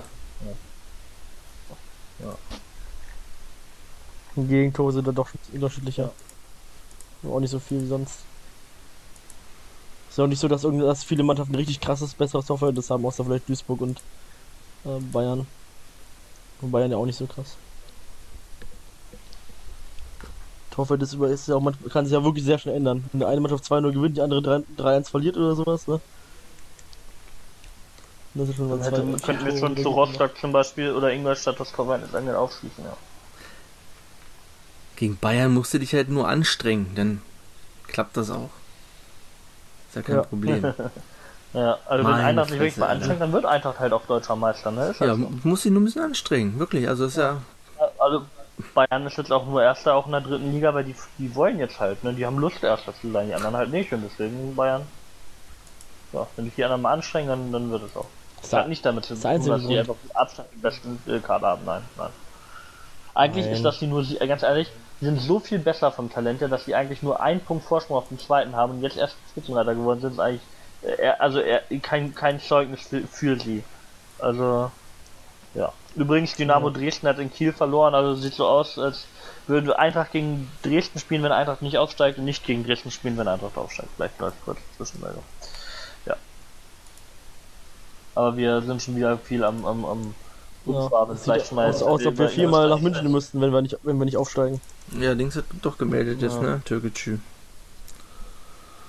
ja. 2.19 2.35
Gegentore 4.37 4.93
sind 4.93 5.07
da 5.07 5.11
doch 5.11 5.29
unterschiedlicher. 5.51 6.11
Ja. 7.23 7.29
Auch 7.29 7.41
nicht 7.41 7.51
so 7.51 7.59
viel 7.59 7.81
wie 7.81 7.87
sonst. 7.87 8.19
Ist 10.09 10.17
ja 10.17 10.23
auch 10.23 10.27
nicht 10.29 10.39
so, 10.39 10.47
dass, 10.47 10.61
dass 10.61 11.03
viele 11.03 11.23
Mannschaften 11.23 11.55
richtig 11.55 11.81
krasses, 11.81 12.13
besseres 12.13 12.45
Torverhältnis 12.45 12.89
haben, 12.89 13.05
außer 13.05 13.25
vielleicht 13.25 13.49
Duisburg 13.49 13.81
und 13.81 13.99
äh, 14.85 14.99
Bayern. 15.11 15.45
Und 16.61 16.71
Bayern 16.71 16.91
ja 16.91 16.97
auch 16.97 17.05
nicht 17.05 17.17
so 17.17 17.25
krass. 17.25 17.57
Torverhältnis 20.71 21.13
über 21.13 21.29
ist 21.29 21.47
ja 21.47 21.55
auch, 21.55 21.61
man 21.61 21.75
kann 21.91 22.05
sich 22.05 22.13
ja 22.13 22.23
wirklich 22.23 22.45
sehr 22.45 22.57
schnell 22.57 22.75
ändern. 22.75 23.03
Wenn 23.11 23.19
der 23.19 23.29
eine 23.29 23.41
Mannschaft 23.41 23.65
2-0 23.65 23.91
gewinnt, 23.91 24.17
die 24.17 24.21
andere 24.21 24.63
3-1 24.77 25.09
verliert 25.09 25.37
oder 25.37 25.55
sowas, 25.55 25.87
ne? 25.87 25.99
Das 28.33 28.47
ist 28.47 28.55
schon 28.55 28.69
zwei, 28.69 28.85
hätte, 28.85 29.17
könnten 29.25 29.45
wir 29.45 29.57
schon 29.57 29.75
zu 29.75 29.89
Rostock 29.89 30.37
zum 30.39 30.53
Beispiel 30.53 30.93
oder 30.93 31.11
Ingolstadt 31.11 31.59
das 31.59 31.73
dann 31.73 32.35
aufschließen, 32.35 32.83
ja. 32.83 32.95
Gegen 34.95 35.17
Bayern 35.17 35.53
musst 35.53 35.73
du 35.73 35.79
dich 35.79 35.93
halt 35.93 36.09
nur 36.09 36.27
anstrengen, 36.29 36.91
dann 36.95 37.21
klappt 37.87 38.15
das 38.15 38.29
auch. 38.29 38.49
Ist 39.89 39.95
ja 39.95 40.01
kein 40.03 40.15
ja. 40.15 40.23
Problem. 40.23 40.63
ja, 41.53 41.77
also 41.85 42.03
Meine 42.03 42.17
wenn 42.17 42.25
Eintracht 42.25 42.49
sich 42.49 42.59
wirklich 42.59 42.77
mal 42.77 42.87
anstrengt, 42.87 43.19
dann 43.19 43.33
wird 43.33 43.45
Eintracht 43.45 43.79
halt 43.79 43.91
auch 43.91 44.05
deutscher 44.05 44.37
Meister, 44.37 44.71
ne? 44.71 44.95
ja, 44.99 45.07
halt 45.07 45.19
so. 45.19 45.29
muss 45.43 45.63
sich 45.63 45.71
nur 45.71 45.81
ein 45.81 45.85
bisschen 45.85 46.03
anstrengen, 46.03 46.57
wirklich. 46.59 46.87
Also 46.87 47.05
ist 47.05 47.17
ja. 47.17 47.41
ja 47.77 47.91
also 47.99 48.21
Bayern 48.73 49.05
ist 49.05 49.17
jetzt 49.17 49.31
auch 49.31 49.45
nur 49.45 49.61
Erster 49.61 49.95
auch 49.95 50.05
in 50.05 50.11
der 50.11 50.21
dritten 50.21 50.51
Liga, 50.51 50.73
weil 50.73 50.83
die, 50.83 50.95
die 51.17 51.33
wollen 51.35 51.59
jetzt 51.59 51.79
halt, 51.79 52.03
ne? 52.03 52.13
Die 52.13 52.25
haben 52.25 52.37
Lust 52.37 52.63
Erster 52.63 52.93
zu 52.95 53.11
sein, 53.11 53.27
die 53.27 53.33
anderen 53.33 53.55
halt 53.55 53.71
nicht 53.71 53.91
und 53.93 54.03
deswegen 54.03 54.55
Bayern. 54.55 54.83
Ja, 56.13 56.27
wenn 56.35 56.45
sich 56.45 56.55
die 56.55 56.63
anderen 56.63 56.81
mal 56.81 56.93
anstrengen, 56.93 57.29
dann, 57.29 57.51
dann 57.51 57.71
wird 57.71 57.83
es 57.83 57.95
auch. 57.95 58.07
Das 58.41 58.53
hat 58.53 58.67
nicht 58.67 58.85
damit 58.85 59.05
zu 59.05 59.15
tun, 59.15 59.45
dass 59.45 59.67
die 59.67 59.77
einfach 59.77 59.95
Abstand 60.13 60.51
den 60.53 60.61
besten 60.61 60.99
äh, 61.07 61.19
Kader 61.19 61.47
haben. 61.47 61.65
Nein, 61.65 61.83
nein. 61.97 62.09
Eigentlich 63.13 63.45
nein. 63.45 63.55
ist 63.55 63.63
das 63.63 63.79
die 63.79 63.87
nur, 63.87 64.03
äh, 64.03 64.27
ganz 64.27 64.43
ehrlich, 64.43 64.71
die 64.99 65.05
sind 65.05 65.21
so 65.21 65.39
viel 65.39 65.59
besser 65.59 65.91
vom 65.91 66.11
Talent 66.11 66.41
her, 66.41 66.47
dass 66.47 66.65
die 66.65 66.75
eigentlich 66.75 67.03
nur 67.03 67.21
einen 67.21 67.41
Punkt 67.41 67.65
Vorsprung 67.65 67.97
auf 67.97 68.07
den 68.07 68.19
zweiten 68.19 68.55
haben 68.55 68.73
und 68.73 68.81
jetzt 68.81 68.97
erst 68.97 69.15
Spitzenreiter 69.29 69.75
geworden 69.75 70.01
sind, 70.01 70.13
ist 70.13 70.19
eigentlich, 70.19 70.41
äh, 70.81 71.09
also 71.19 71.39
äh, 71.39 71.61
kein, 71.81 72.15
kein 72.15 72.39
Zeugnis 72.39 72.81
für, 72.81 73.01
für 73.01 73.39
sie. 73.39 73.63
Also. 74.19 74.71
Übrigens, 75.95 76.35
Dynamo 76.35 76.69
ja. 76.69 76.73
Dresden 76.73 77.07
hat 77.07 77.19
in 77.19 77.31
Kiel 77.31 77.51
verloren, 77.51 77.93
also 77.93 78.15
sieht 78.15 78.33
so 78.33 78.47
aus, 78.47 78.79
als 78.79 79.05
würde 79.47 79.77
Eintracht 79.77 80.11
gegen 80.11 80.49
Dresden 80.63 80.99
spielen, 80.99 81.23
wenn 81.23 81.31
Eintracht 81.31 81.61
nicht 81.61 81.77
aufsteigt 81.77 82.17
und 82.17 82.25
nicht 82.25 82.45
gegen 82.45 82.65
Dresden 82.65 82.91
spielen, 82.91 83.17
wenn 83.17 83.27
Eintracht 83.27 83.57
aufsteigt. 83.57 83.89
Vielleicht 83.95 84.19
läuft 84.19 84.37
kurz 84.45 84.59
Zwischenmeldung. 84.77 85.23
Ja. 86.05 86.15
Aber 88.15 88.37
wir 88.37 88.61
sind 88.61 88.81
schon 88.81 88.95
wieder 88.95 89.17
viel 89.17 89.43
am, 89.43 89.65
am, 89.65 89.85
am 89.85 90.15
ja, 90.65 91.15
vielleicht 91.15 91.51
mal 91.51 91.69
aus, 91.69 91.81
als 91.81 92.05
ob 92.05 92.17
wir 92.19 92.29
viermal 92.29 92.69
nach 92.69 92.79
München 92.79 93.11
müssten, 93.11 93.41
wenn 93.41 93.51
wir 93.51 93.61
nicht, 93.61 93.77
wenn 93.83 93.97
wir 93.97 94.05
nicht 94.05 94.17
aufsteigen. 94.17 94.61
Ja, 94.99 95.15
Dings 95.15 95.35
hat 95.35 95.45
doch 95.61 95.77
gemeldet 95.77 96.21
ja. 96.21 96.27
jetzt, 96.27 96.39
ne? 96.41 96.61
Türkgücü. 96.65 97.17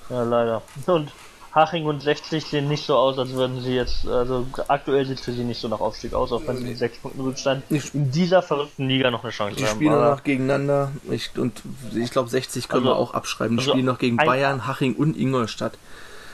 Ja, 0.09 0.23
leider. 0.23 0.61
Und 0.85 1.11
Haching 1.53 1.85
und 1.85 2.01
60 2.01 2.45
sehen 2.45 2.67
nicht 2.67 2.83
so 2.85 2.95
aus, 2.95 3.19
als 3.19 3.31
würden 3.31 3.61
sie 3.61 3.75
jetzt, 3.75 4.07
also 4.07 4.47
aktuell 4.67 5.05
sieht 5.05 5.19
es 5.19 5.25
für 5.25 5.33
sie 5.33 5.43
nicht 5.43 5.61
so 5.61 5.67
nach 5.67 5.79
Aufstieg 5.79 6.13
aus, 6.13 6.31
auch 6.31 6.41
wenn 6.47 6.57
sie 6.57 6.63
mit 6.63 6.77
6 6.77 6.97
Punkten 6.97 7.21
Rückstand 7.21 7.63
in 7.69 8.11
dieser 8.11 8.41
verrückten 8.41 8.87
Liga 8.87 9.11
noch 9.11 9.23
eine 9.23 9.31
Chance 9.31 9.57
die 9.57 9.63
haben. 9.63 9.79
Die 9.79 9.85
spielen 9.85 10.01
noch 10.01 10.23
gegeneinander 10.23 10.91
ich, 11.11 11.29
und 11.37 11.61
ich 11.93 12.09
glaube 12.09 12.29
60 12.29 12.67
können 12.67 12.87
also, 12.87 12.95
wir 12.95 12.99
auch 12.99 13.13
abschreiben. 13.13 13.57
Die 13.57 13.61
also 13.61 13.71
spielen 13.71 13.85
noch 13.85 13.99
gegen 13.99 14.17
Bayern, 14.17 14.65
Haching 14.65 14.95
und 14.95 15.15
Ingolstadt. 15.15 15.73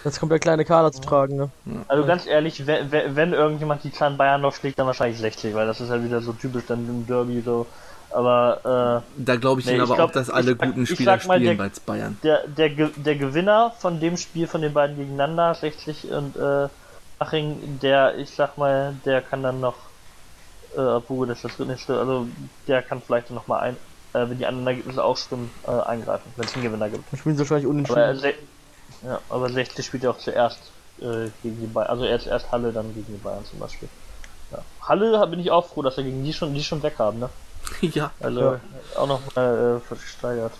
Jetzt 0.05 0.21
kommt 0.21 0.31
der 0.31 0.39
kleine 0.39 0.63
Kader 0.63 0.93
zu 0.93 1.01
tragen, 1.01 1.35
ne? 1.35 1.49
Also 1.89 2.05
ganz 2.05 2.25
ehrlich, 2.25 2.65
wenn, 2.65 2.89
wenn 2.89 3.33
irgendjemand 3.33 3.83
die 3.83 3.89
kleinen 3.89 4.15
Bayern 4.15 4.39
noch 4.39 4.55
schlägt, 4.55 4.79
dann 4.79 4.87
wahrscheinlich 4.87 5.19
60, 5.19 5.53
weil 5.53 5.67
das 5.67 5.81
ist 5.81 5.89
halt 5.89 6.05
wieder 6.05 6.21
so 6.21 6.31
typisch 6.31 6.63
dann 6.67 6.87
im 6.87 7.05
Derby 7.05 7.41
so 7.41 7.65
aber 8.11 9.03
äh, 9.17 9.23
da 9.23 9.35
glaube 9.35 9.61
ich 9.61 9.67
nee, 9.67 9.73
Ihnen 9.73 9.81
aber 9.81 9.95
glaub, 9.95 10.09
auch, 10.09 10.13
dass 10.13 10.29
alle 10.29 10.51
ich, 10.51 10.57
guten 10.57 10.87
Spieler 10.87 11.19
mal, 11.27 11.37
spielen 11.37 11.57
bei 11.57 11.71
Bayern. 11.85 12.17
Der, 12.23 12.47
der, 12.47 12.69
der 12.69 13.15
Gewinner 13.15 13.71
von 13.79 13.99
dem 13.99 14.17
Spiel 14.17 14.47
von 14.47 14.61
den 14.61 14.73
beiden 14.73 14.97
gegeneinander, 14.97 15.53
60 15.53 16.11
und 16.11 16.35
äh, 16.35 16.67
Aching, 17.19 17.79
der, 17.81 18.17
ich 18.17 18.31
sag 18.31 18.57
mal, 18.57 18.95
der 19.05 19.21
kann 19.21 19.43
dann 19.43 19.59
noch, 19.59 19.75
äh, 20.75 20.79
obwohl 20.79 21.27
das 21.27 21.41
das 21.41 21.59
nächste, 21.59 21.99
also 21.99 22.27
der 22.67 22.81
kann 22.81 23.01
vielleicht 23.01 23.29
noch 23.29 23.47
mal 23.47 23.59
ein, 23.59 23.77
äh, 24.13 24.27
wenn 24.29 24.37
die 24.37 24.45
anderen 24.45 24.67
Ergebnisse 24.67 25.03
auch 25.03 25.17
stimmen, 25.17 25.51
äh, 25.67 25.71
eingreifen, 25.71 26.31
wenn 26.35 26.45
es 26.45 26.53
einen 26.55 26.63
Gewinner 26.63 26.89
gibt. 26.89 27.11
Dann 27.11 27.19
spielen 27.19 27.35
sie 27.35 27.41
wahrscheinlich 27.41 27.67
unentschieden. 27.67 27.99
Aber, 27.99 28.23
äh, 28.23 28.33
ja, 29.03 29.19
aber 29.29 29.49
60 29.49 29.85
spielt 29.85 30.03
ja 30.03 30.09
auch 30.09 30.17
zuerst 30.17 30.59
äh, 30.99 31.29
gegen 31.43 31.59
die 31.59 31.67
Bayern, 31.67 31.89
also 31.89 32.05
erst 32.05 32.27
erst 32.27 32.51
Halle, 32.51 32.71
dann 32.71 32.93
gegen 32.95 33.13
die 33.13 33.21
Bayern 33.21 33.45
zum 33.45 33.59
Beispiel. 33.59 33.89
Ja. 34.51 34.59
Halle 34.81 35.27
bin 35.27 35.39
ich 35.39 35.51
auch 35.51 35.67
froh, 35.67 35.83
dass 35.83 35.97
wir 35.97 36.03
gegen 36.03 36.23
die 36.23 36.33
schon 36.33 36.53
die 36.55 36.63
schon 36.63 36.81
weg 36.81 36.95
haben, 36.97 37.19
ne? 37.19 37.29
ja. 37.81 38.11
Also 38.19 38.41
ja. 38.41 38.59
auch 38.95 39.07
nochmal 39.07 39.77
äh, 39.77 39.79
versteigert. 39.79 40.53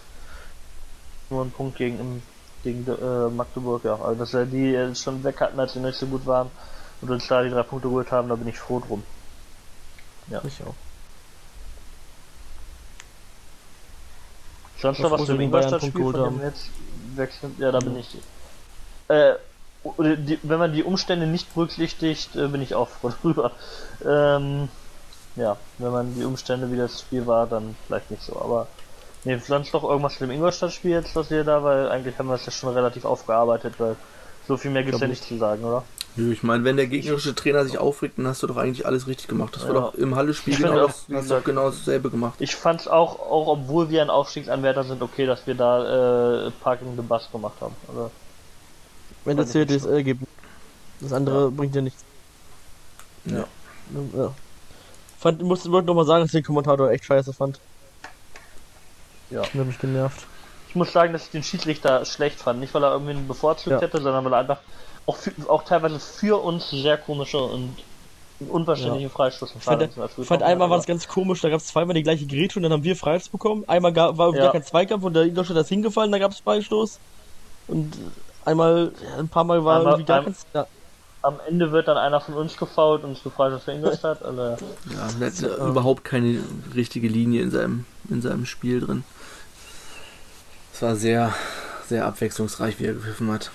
Nur 1.30 1.46
ein 1.46 1.52
Punkt 1.52 1.78
gegen, 1.78 2.24
gegen 2.64 2.86
äh, 2.88 3.30
Magdeburg, 3.30 3.84
ja. 3.84 3.96
Also 3.96 4.20
dass 4.20 4.34
er 4.34 4.46
die 4.46 4.74
äh, 4.74 4.96
schon 4.96 5.24
weg 5.24 5.40
hatten, 5.42 5.60
als 5.60 5.74
sie 5.74 5.80
nicht 5.80 5.98
so 5.98 6.08
gut 6.08 6.26
waren 6.26 6.50
und 7.02 7.10
uns 7.10 7.28
da 7.28 7.44
die 7.44 7.50
drei 7.50 7.64
Punkte 7.64 7.88
geholt 7.88 8.12
haben, 8.12 8.30
da 8.30 8.36
bin 8.36 8.48
ich 8.48 8.58
froh 8.58 8.80
drum. 8.80 9.04
Ja. 10.28 10.42
Ich 10.44 10.62
auch. 10.64 10.76
Sonst 14.82 15.00
noch 15.00 15.12
was 15.12 15.26
zu 15.26 15.34
Ingolstadt-Spiel, 15.34 16.12
von 16.12 16.14
dem 16.14 16.42
jetzt 16.42 16.70
wechseln? 17.16 17.56
Ja, 17.60 17.72
da 17.72 17.80
bin 17.80 17.98
ich. 17.98 18.18
Äh, 19.10 19.34
die, 19.98 20.40
wenn 20.44 20.60
man 20.60 20.74
die 20.74 20.84
Umstände 20.84 21.28
nicht 21.28 21.54
berücksichtigt, 21.54 22.36
äh, 22.36 22.48
bin 22.48 22.62
ich 22.62 22.76
auch 22.76 22.90
froh 22.90 23.12
drüber. 23.22 23.52
Ähm, 24.06 24.70
ja, 25.40 25.58
wenn 25.78 25.92
man 25.92 26.16
die 26.16 26.24
Umstände, 26.24 26.72
wie 26.72 26.78
das 26.78 27.02
Spiel 27.02 27.26
war, 27.26 27.48
dann 27.48 27.76
vielleicht 27.88 28.12
nicht 28.12 28.24
so. 28.24 28.40
Aber 28.40 28.68
ne, 29.24 29.40
sonst 29.40 29.74
doch 29.74 29.84
irgendwas 29.84 30.14
zu 30.14 30.26
dem 30.26 30.32
Ingolstadt-Spiel 30.32 30.92
jetzt, 30.92 31.16
was 31.16 31.30
wir 31.30 31.44
da, 31.44 31.64
weil 31.64 31.90
eigentlich 31.90 32.18
haben 32.20 32.28
wir 32.28 32.36
es 32.36 32.46
ja 32.46 32.52
schon 32.52 32.74
relativ 32.74 33.06
aufgearbeitet, 33.06 33.76
weil 33.78 33.96
so 34.48 34.58
viel 34.58 34.72
mehr 34.72 34.84
gibt 34.84 34.96
es 34.96 35.02
ja 35.02 35.08
nicht 35.08 35.24
zu 35.24 35.38
sagen, 35.38 35.64
oder? 35.64 35.84
Nö, 36.16 36.34
ich 36.34 36.44
meine, 36.44 36.64
wenn 36.64 36.76
der 36.76 36.88
gegnerische 36.88 37.36
Trainer 37.36 37.64
sich 37.64 37.78
aufregt, 37.78 38.18
dann 38.18 38.28
hast 38.28 38.42
du 38.44 38.48
doch 38.48 38.58
eigentlich 38.58 38.86
alles 38.86 39.08
richtig 39.08 39.28
gemacht. 39.28 39.56
Das 39.56 39.64
ja. 39.64 39.70
war 39.70 39.76
doch 39.76 39.94
im 39.94 40.16
Halle-Spiel 40.16 40.58
genau, 40.58 40.88
das, 40.88 41.06
hast 41.14 41.32
doch 41.32 41.44
genau 41.44 41.70
dasselbe 41.70 42.10
gemacht. 42.10 42.36
Ich 42.40 42.56
fand 42.56 42.82
es 42.82 42.88
auch, 42.88 43.20
auch 43.20 43.48
obwohl 43.48 43.90
wir 43.90 44.02
ein 44.02 44.10
Aufstiegsanwärter 44.10 44.84
sind, 44.84 45.02
okay, 45.02 45.26
dass 45.26 45.46
wir 45.46 45.56
da 45.56 46.48
äh, 46.48 46.52
Parking 46.64 46.96
the 46.96 47.04
Bus 47.04 47.30
gemacht 47.32 47.56
haben. 47.62 47.76
Also, 47.88 48.12
wenn 49.24 49.38
das 49.38 49.52
hier 49.52 49.66
das 49.66 49.86
Ergebnis. 49.86 50.28
Das 51.00 51.14
andere 51.14 51.46
ja. 51.46 51.50
bringt 51.50 51.76
ja 51.76 51.82
nichts. 51.82 52.04
Ja. 53.26 53.46
ja. 54.18 54.34
Fand, 55.20 55.42
muss, 55.42 55.70
wollte 55.70 55.88
nochmal 55.88 56.06
sagen, 56.06 56.22
dass 56.22 56.30
ich 56.30 56.40
den 56.42 56.46
Kommentator 56.46 56.90
echt 56.92 57.04
scheiße 57.04 57.34
fand. 57.34 57.60
Ja. 59.30 59.42
Der 59.42 59.62
hat 59.62 59.68
mich 59.68 59.80
genervt. 59.80 60.26
Ich 60.70 60.76
muss 60.76 60.94
sagen, 60.94 61.12
dass 61.12 61.26
ich 61.26 61.32
den 61.32 61.44
Schiedsrichter 61.44 62.06
schlecht 62.06 62.40
fand. 62.40 62.62
Nicht, 62.62 62.74
weil 62.74 62.84
er 62.84 62.94
irgendwie 62.94 63.16
bevorzugt 63.16 63.72
ja. 63.72 63.82
hätte, 63.82 64.02
sondern 64.02 64.24
weil 64.24 64.34
er 64.34 64.40
einfach 64.40 64.60
auch, 65.06 65.18
für, 65.18 65.32
auch 65.48 65.64
teilweise 65.64 66.00
für 66.00 66.42
uns 66.42 66.70
sehr 66.70 66.98
komische 66.98 67.40
und 67.40 67.76
unverständliche 68.48 69.08
ja. 69.08 69.10
Freistoßentscheidungen 69.10 69.92
fand, 69.92 70.26
fand 70.26 70.44
einmal 70.44 70.70
war 70.70 70.78
das 70.78 70.86
ganz 70.86 71.06
komisch, 71.10 71.42
da 71.42 71.50
gab 71.50 71.60
es 71.60 71.68
zweimal 71.68 71.94
die 71.94 72.04
gleiche 72.04 72.26
Geräte 72.26 72.58
und 72.58 72.64
dann 72.64 72.72
haben 72.72 72.86
wir 72.86 72.96
Freistoß 72.96 73.30
bekommen. 73.30 73.66
Einmal 73.68 73.92
gar, 73.92 74.18
war 74.18 74.34
ja. 74.34 74.44
gar 74.44 74.54
kein 74.54 74.64
Zweikampf 74.64 75.04
und 75.04 75.14
der 75.14 75.24
Ingolstadt 75.24 75.58
ist 75.58 75.68
hingefallen, 75.68 76.14
da 76.14 76.20
gab 76.20 76.32
es 76.32 76.40
Freistoß. 76.40 77.00
Und 77.68 77.98
einmal, 78.46 78.94
ein 79.18 79.28
paar 79.28 79.44
Mal 79.44 79.66
war 79.66 79.80
einmal, 79.80 79.94
irgendwie 79.96 80.08
gar 80.08 80.24
kein. 80.24 80.36
Ja 80.54 80.66
am 81.22 81.40
Ende 81.48 81.72
wird 81.72 81.88
dann 81.88 81.98
einer 81.98 82.22
von 82.22 82.36
uns 82.36 82.58
gefault 82.58 83.04
und 83.04 83.12
es 83.12 83.24
gefreut, 83.24 83.54
dass 83.54 83.64
für 83.64 83.72
Ingolstadt. 83.72 84.22
Also, 84.24 84.42
ja, 84.42 85.10
er 85.20 85.26
hat 85.28 85.40
ja. 85.40 85.68
überhaupt 85.68 86.04
keine 86.04 86.42
richtige 86.76 87.08
Linie 87.08 87.42
in 87.42 87.52
seinem, 87.52 87.86
in 88.10 88.22
seinem 88.22 88.46
Spiel 88.46 88.80
drin. 88.80 89.04
Es 90.74 90.82
war 90.82 90.96
sehr, 90.96 91.34
sehr 91.88 92.06
abwechslungsreich, 92.06 92.80
wie 92.80 92.86
er 92.86 92.94
gepfiffen 92.94 93.32
hat. 93.32 93.52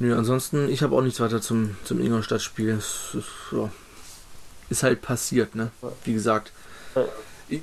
Nö, 0.00 0.16
ansonsten, 0.16 0.68
ich 0.68 0.82
habe 0.82 0.94
auch 0.96 1.02
nichts 1.02 1.20
weiter 1.20 1.40
zum, 1.40 1.76
zum 1.84 2.00
Ingolstadt-Spiel. 2.00 2.70
Es 2.70 3.14
ist, 3.14 3.26
ja, 3.52 3.70
ist 4.70 4.82
halt 4.82 5.02
passiert, 5.02 5.54
ne? 5.54 5.70
Wie 6.04 6.12
gesagt. 6.12 6.52
Ich, 7.48 7.62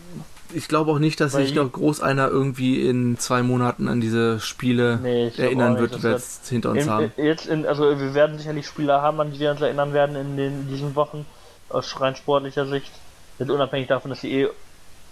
ich 0.53 0.67
glaube 0.67 0.91
auch 0.91 0.99
nicht, 0.99 1.19
dass 1.19 1.34
Weil 1.34 1.45
sich 1.45 1.55
noch 1.55 1.71
groß 1.71 2.01
einer 2.01 2.27
irgendwie 2.27 2.88
in 2.88 3.17
zwei 3.17 3.43
Monaten 3.43 3.88
an 3.88 4.01
diese 4.01 4.39
Spiele 4.39 4.99
nee, 5.01 5.31
erinnern 5.38 5.77
wird, 5.79 5.95
die 5.95 6.03
wir 6.03 6.12
jetzt 6.12 6.47
hinter 6.47 6.71
uns 6.71 6.84
in, 6.84 6.89
haben. 6.89 7.12
Jetzt 7.17 7.47
in, 7.47 7.65
also 7.65 7.84
wir 7.99 8.13
werden 8.13 8.38
sicherlich 8.38 8.65
Spieler 8.65 9.01
haben, 9.01 9.19
an 9.19 9.31
die 9.31 9.39
wir 9.39 9.51
uns 9.51 9.62
erinnern 9.62 9.93
werden 9.93 10.15
in, 10.15 10.38
den, 10.38 10.62
in 10.62 10.67
diesen 10.69 10.95
Wochen, 10.95 11.25
aus 11.69 11.99
rein 11.99 12.15
sportlicher 12.15 12.65
Sicht. 12.65 12.91
Jetzt 13.39 13.49
unabhängig 13.49 13.88
davon, 13.88 14.10
dass 14.10 14.21
sie 14.21 14.31
eh 14.31 14.49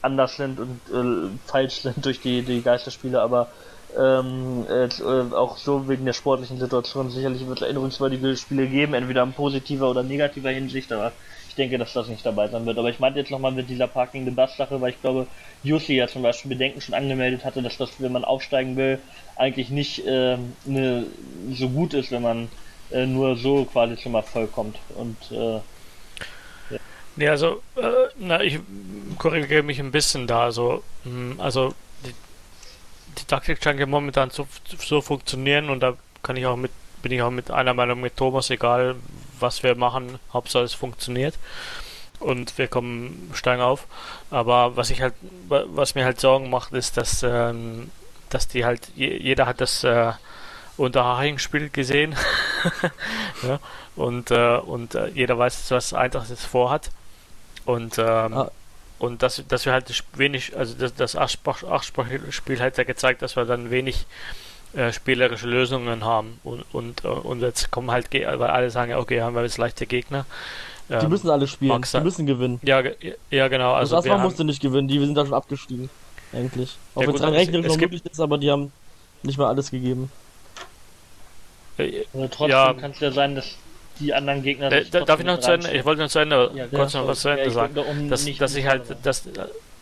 anders 0.01 0.35
sind 0.35 0.59
und 0.59 0.79
äh, 0.93 1.29
falsch 1.45 1.81
sind 1.81 2.05
durch 2.05 2.19
die, 2.19 2.41
die 2.41 2.61
Geisterspiele, 2.61 3.21
aber 3.21 3.49
ähm, 3.97 4.65
jetzt, 4.69 4.99
äh, 4.99 5.33
auch 5.33 5.57
so 5.57 5.87
wegen 5.87 6.05
der 6.05 6.13
sportlichen 6.13 6.59
Situation 6.59 7.09
sicherlich 7.09 7.47
wird 7.47 7.59
es 7.59 7.63
erinnerungswürdige 7.63 8.35
Spiele 8.35 8.67
geben, 8.67 8.93
entweder 8.93 9.23
in 9.23 9.33
positiver 9.33 9.89
oder 9.89 10.03
negativer 10.03 10.49
Hinsicht, 10.49 10.91
aber 10.91 11.11
ich 11.53 11.57
denke, 11.57 11.77
dass 11.77 11.93
das 11.93 12.07
nicht 12.07 12.25
dabei 12.25 12.47
sein 12.47 12.65
wird. 12.65 12.79
Aber 12.79 12.89
ich 12.89 12.99
meinte 12.99 13.19
jetzt 13.19 13.29
nochmal 13.29 13.51
mit 13.51 13.69
dieser 13.69 13.85
Parking 13.85 14.25
the 14.25 14.31
Bus 14.31 14.57
Sache, 14.57 14.81
weil 14.81 14.89
ich 14.89 15.01
glaube, 15.01 15.27
Jussi 15.61 15.93
ja 15.93 16.07
zum 16.07 16.23
Beispiel 16.23 16.49
Bedenken 16.49 16.81
schon 16.81 16.95
angemeldet 16.95 17.45
hatte, 17.45 17.61
dass 17.61 17.77
das, 17.77 17.91
wenn 17.99 18.11
man 18.11 18.25
aufsteigen 18.25 18.75
will, 18.75 18.97
eigentlich 19.35 19.69
nicht 19.69 20.03
äh, 20.07 20.37
ne, 20.65 21.05
so 21.51 21.69
gut 21.69 21.93
ist, 21.93 22.09
wenn 22.11 22.23
man 22.23 22.49
äh, 22.91 23.05
nur 23.05 23.35
so 23.35 23.65
quasi 23.65 23.95
zum 23.97 24.15
Erfolg 24.15 24.51
kommt. 24.51 24.79
Und 24.95 25.15
äh, 25.29 25.53
ja. 26.73 26.79
Nee, 27.17 27.27
also, 27.27 27.61
äh, 27.75 28.09
na, 28.17 28.41
ich 28.41 28.59
korrigiere 29.19 29.61
mich 29.61 29.79
ein 29.79 29.91
bisschen 29.91 30.25
da. 30.25 30.45
Also, 30.45 30.81
mh, 31.03 31.11
hm, 31.11 31.39
also 31.39 31.75
die, 32.03 32.15
die 33.19 33.25
Taktik 33.27 33.63
scheint 33.63 33.79
ja 33.79 33.85
momentan 33.85 34.31
so, 34.31 34.47
so 34.79 35.01
funktionieren 35.01 35.69
und 35.69 35.81
da 35.81 35.93
kann 36.23 36.35
ich 36.35 36.47
auch 36.47 36.55
mit, 36.55 36.71
bin 37.03 37.11
ich 37.11 37.21
auch 37.21 37.29
mit 37.29 37.51
einer 37.51 37.75
Meinung 37.75 38.01
mit 38.01 38.17
Thomas, 38.17 38.49
egal 38.49 38.95
was 39.39 39.61
wir 39.61 39.75
machen, 39.75 40.17
Hauptsache 40.33 40.63
es 40.63 40.73
funktioniert 40.73 41.35
und 42.23 42.57
wir 42.57 42.67
kommen 42.67 43.29
steil 43.33 43.61
auf. 43.61 43.85
Aber 44.31 44.75
was 44.75 44.89
ich 44.89 45.01
halt, 45.01 45.13
was 45.47 45.93
mir 45.93 46.05
halt 46.05 46.19
Sorgen 46.19 46.49
macht, 46.49 46.73
ist, 46.73 46.97
dass, 46.97 47.21
ähm, 47.23 47.91
dass 48.29 48.47
die 48.47 48.65
halt, 48.65 48.89
jeder 48.95 49.45
hat 49.45 49.61
das 49.61 49.83
äh, 49.83 50.13
Unterhaching-Spiel 50.77 51.69
gesehen 51.69 52.15
ja, 53.43 53.59
und, 53.95 54.31
äh, 54.31 54.57
und 54.57 54.95
äh, 54.95 55.09
jeder 55.09 55.37
weiß, 55.37 55.69
was 55.69 55.93
Eintracht 55.93 56.29
jetzt 56.29 56.45
vorhat. 56.45 56.89
Und, 57.65 57.97
ähm, 57.97 58.33
ah. 58.33 58.51
und 58.99 59.21
dass, 59.21 59.43
dass 59.47 59.65
wir 59.65 59.73
halt 59.73 60.03
wenig, 60.13 60.57
also 60.57 60.73
das, 60.75 60.95
das 60.95 61.15
Acht-Spiel 61.15 62.59
hat 62.59 62.77
ja 62.77 62.83
gezeigt, 62.83 63.21
dass 63.21 63.35
wir 63.35 63.45
dann 63.45 63.69
wenig 63.69 64.05
äh, 64.75 64.91
spielerische 64.91 65.47
Lösungen 65.47 66.03
haben 66.03 66.39
und, 66.43 66.63
und, 66.73 67.03
äh, 67.03 67.07
und 67.07 67.41
jetzt 67.41 67.71
kommen 67.71 67.91
halt, 67.91 68.11
weil 68.11 68.41
alle 68.41 68.69
sagen, 68.69 68.93
okay, 68.93 69.21
haben 69.21 69.35
wir 69.35 69.43
jetzt 69.43 69.57
leichte 69.57 69.85
Gegner, 69.85 70.25
Ähm, 70.89 70.99
die 70.99 71.07
müssen 71.07 71.29
alle 71.29 71.47
spielen, 71.47 71.81
die 71.81 71.99
müssen 72.01 72.25
gewinnen. 72.25 72.59
Ja, 72.63 72.83
ja 73.29 73.47
genau. 73.47 73.73
Also 73.73 74.01
das 74.01 74.21
musste 74.21 74.43
nicht 74.43 74.61
gewinnen, 74.61 74.87
die 74.87 74.99
sind 74.99 75.15
da 75.15 75.25
schon 75.25 75.33
abgestiegen. 75.33 75.89
Eigentlich. 76.33 76.75
Auch 76.95 77.01
ja, 77.01 77.07
wenn 77.07 77.15
es 77.15 77.21
rechnerisch 77.21 77.67
noch 77.67 77.77
möglich 77.77 78.05
ist, 78.05 78.19
aber 78.19 78.37
die 78.37 78.51
haben 78.51 78.71
nicht 79.21 79.37
mal 79.37 79.47
alles 79.47 79.71
gegeben. 79.71 80.11
Oder 81.77 82.29
trotzdem 82.29 82.49
ja. 82.49 82.73
kann 82.73 82.91
es 82.91 82.99
ja 82.99 83.11
sein, 83.11 83.35
dass 83.35 83.55
die 83.99 84.13
anderen 84.13 84.43
Gegner. 84.43 84.71
Äh, 84.71 84.85
darf 84.89 85.19
ich 85.19 85.25
noch 85.25 85.39
zu 85.39 85.51
Ende? 85.51 85.71
Ich 85.71 85.85
wollte 85.85 86.01
noch 86.01 86.09
zu 86.09 86.19
Ende, 86.19 86.51
ja, 86.53 86.67
kurz 86.67 86.93
noch 86.93 87.07
was 87.07 87.21
zu 87.21 87.29
Ende 87.29 87.49
sagen. 87.51 87.77
Um 87.77 88.09
dass, 88.09 88.25
dass 88.37 88.55
ich 88.55 88.65
halt, 88.65 88.83
dass, 89.03 89.23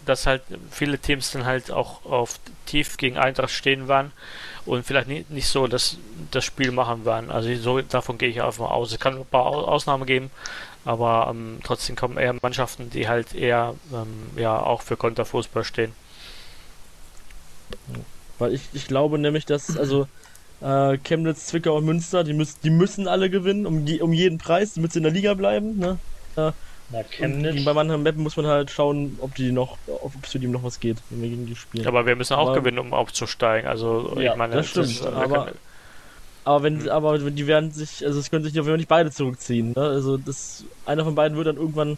dass 0.06 0.28
halt 0.28 0.42
viele 0.70 1.00
Teams 1.00 1.32
dann 1.32 1.46
halt 1.46 1.72
auch 1.72 2.06
auf 2.06 2.40
tief 2.66 2.98
gegen 2.98 3.18
Eintracht 3.18 3.52
stehen 3.52 3.88
waren 3.88 4.12
und 4.66 4.86
vielleicht 4.86 5.08
nicht, 5.08 5.30
nicht 5.30 5.48
so 5.48 5.68
das, 5.68 5.98
das 6.32 6.46
Spiel 6.46 6.72
machen 6.72 7.06
werden. 7.06 7.32
Also 7.32 7.54
so, 7.56 7.82
davon 7.82 8.18
gehe 8.18 8.30
ich 8.30 8.42
einfach 8.42 8.70
aus. 8.70 8.92
Es 8.92 9.00
kann 9.00 9.18
ein 9.18 9.26
paar 9.26 9.46
Ausnahmen 9.46 10.06
geben, 10.06 10.30
aber 10.86 11.28
ähm, 11.30 11.60
trotzdem 11.64 11.96
kommen 11.96 12.18
eher 12.18 12.36
Mannschaften, 12.42 12.90
die 12.90 13.08
halt 13.08 13.34
eher 13.34 13.76
ähm, 13.94 14.40
ja 14.40 14.62
auch 14.62 14.82
für 14.82 14.98
Konterfußball 14.98 15.64
stehen. 15.64 15.94
Weil 18.40 18.54
ich, 18.54 18.62
ich 18.74 18.88
glaube 18.88 19.18
nämlich, 19.18 19.46
dass, 19.46 19.78
also 19.78 20.08
äh, 20.62 20.98
Chemnitz, 20.98 21.48
Zwickau 21.48 21.78
und 21.78 21.86
Münster, 21.86 22.24
die, 22.24 22.34
müssen 22.34 22.58
die 22.64 22.70
müssen 22.70 23.08
alle 23.08 23.30
gewinnen, 23.30 23.66
um, 23.66 23.86
um 24.02 24.14
jeden 24.14 24.38
Preis, 24.38 24.74
damit 24.74 24.94
sie 24.94 25.00
in 25.00 25.04
der 25.04 25.12
Liga 25.12 25.34
bleiben. 25.34 25.78
Ne? 25.78 25.98
Äh, 26.36 26.52
Na, 26.92 27.04
Chemnitz. 27.04 27.64
Bei 27.64 27.74
manchen 27.74 28.04
Mappen 28.04 28.24
muss 28.24 28.36
man 28.38 28.48
halt 28.48 28.72
schauen, 28.72 29.18
ob 29.22 29.36
die 29.36 29.52
noch, 29.52 29.78
ob 29.88 30.12
es 30.24 30.32
für 30.32 30.40
die 30.40 30.48
noch 30.48 30.64
was 30.64 30.80
geht, 30.80 30.98
wenn 31.10 31.22
wir 31.22 31.30
gegen 31.30 31.46
die 31.46 31.56
spielen. 31.56 31.88
Aber 31.88 32.06
wir 32.06 32.16
müssen 32.16 32.34
auch 32.34 32.50
aber, 32.50 32.60
gewinnen, 32.60 32.80
um 32.80 32.94
aufzusteigen. 32.94 33.70
Also 33.70 34.14
ja, 34.20 34.32
ich 34.32 34.38
meine, 34.38 34.56
das 34.56 34.68
stimmt. 34.68 35.00
Das, 35.00 35.06
aber, 35.06 35.52
aber 36.44 36.64
wenn, 36.64 36.90
aber 36.90 37.18
die 37.20 37.48
werden 37.48 37.72
sich, 37.72 38.06
also 38.06 38.20
es 38.20 38.30
können 38.30 38.44
sich 38.44 38.54
auf 38.54 38.66
jeden 38.66 38.74
Fall 38.74 38.78
nicht 38.78 38.90
beide 38.90 39.12
zurückziehen. 39.12 39.74
Ne? 39.76 39.82
Also 39.82 40.18
das, 40.18 40.66
einer 40.86 41.04
von 41.04 41.16
beiden 41.16 41.38
wird 41.38 41.48
dann 41.48 41.58
irgendwann 41.58 41.98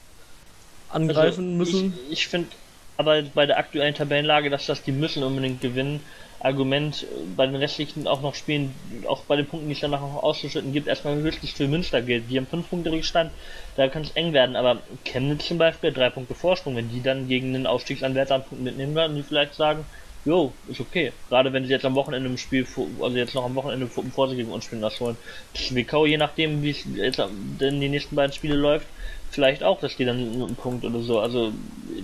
angreifen 0.90 1.60
also 1.60 1.72
müssen. 1.72 2.00
Ich, 2.08 2.20
ich 2.20 2.28
finde 2.28 2.50
aber 2.98 3.24
bei 3.24 3.46
der 3.46 3.58
aktuellen 3.58 3.96
Tabellenlage, 3.96 4.50
dass 4.50 4.66
das 4.68 4.84
die 4.84 4.92
müssen 4.92 5.24
unbedingt 5.24 5.62
gewinnen, 5.62 6.02
Argument 6.44 7.08
bei 7.36 7.48
den 7.48 7.56
restlichen 7.56 8.06
auch 8.06 8.22
noch 8.22 8.36
Spielen, 8.36 8.76
auch 9.08 9.22
bei 9.22 9.38
den 9.38 9.48
Punkten, 9.48 9.70
die 9.70 9.74
es 9.74 9.80
danach 9.80 10.02
noch 10.02 10.22
auszuschütten 10.22 10.74
gibt, 10.74 10.88
erstmal 10.88 11.16
höchstens 11.16 11.52
für 11.52 11.68
Münster 11.68 12.02
gilt. 12.02 12.30
Die 12.30 12.38
haben 12.38 12.48
5 12.48 12.70
Punkte 12.70 12.92
Rückstand, 12.92 13.32
da 13.78 13.88
kann 13.88 14.04
es 14.04 14.12
eng 14.12 14.34
werden, 14.34 14.56
aber 14.56 14.82
Chemnitz 15.06 15.48
zum 15.48 15.58
Beispiel, 15.58 15.92
3 15.92 16.10
Punkte 16.10 16.36
Vorsprung, 16.36 16.76
wenn 16.76 16.92
die 16.92 17.02
dann 17.02 17.28
gegen 17.28 17.56
einen 17.56 17.66
Aufstiegsanwärter 17.66 18.36
einen 18.36 18.44
Punkt 18.44 18.64
mitnehmen 18.64 18.94
werden, 18.94 19.16
die 19.16 19.24
vielleicht 19.24 19.56
sagen, 19.56 19.86
jo, 20.26 20.54
ist 20.70 20.80
okay. 20.80 21.12
Gerade 21.30 21.52
wenn 21.52 21.66
sie 21.66 21.72
jetzt 21.72 21.86
am 21.86 21.96
Wochenende 21.96 22.30
im 22.30 22.38
Spiel, 22.38 22.66
also 23.02 23.18
jetzt 23.18 23.36
noch 23.36 23.46
am 23.46 23.56
Wochenende 23.56 23.88
vor 23.88 24.28
sich 24.28 24.38
gegen 24.38 24.52
uns 24.52 24.66
spielen 24.66 24.82
das 24.82 25.00
wollen. 25.02 25.18
Zwickau, 25.54 26.06
je 26.06 26.18
nachdem, 26.18 26.62
wie 26.62 26.70
es 26.70 26.86
jetzt 26.96 27.20
in 27.20 27.82
die 27.82 27.90
nächsten 27.90 28.16
beiden 28.16 28.34
Spiele 28.34 28.56
läuft, 28.56 28.88
vielleicht 29.34 29.64
auch, 29.64 29.80
dass 29.80 29.96
die 29.96 30.06
dann 30.06 30.18
einen 30.18 30.56
Punkt 30.56 30.86
oder 30.86 31.00
so. 31.00 31.20
Also 31.20 31.52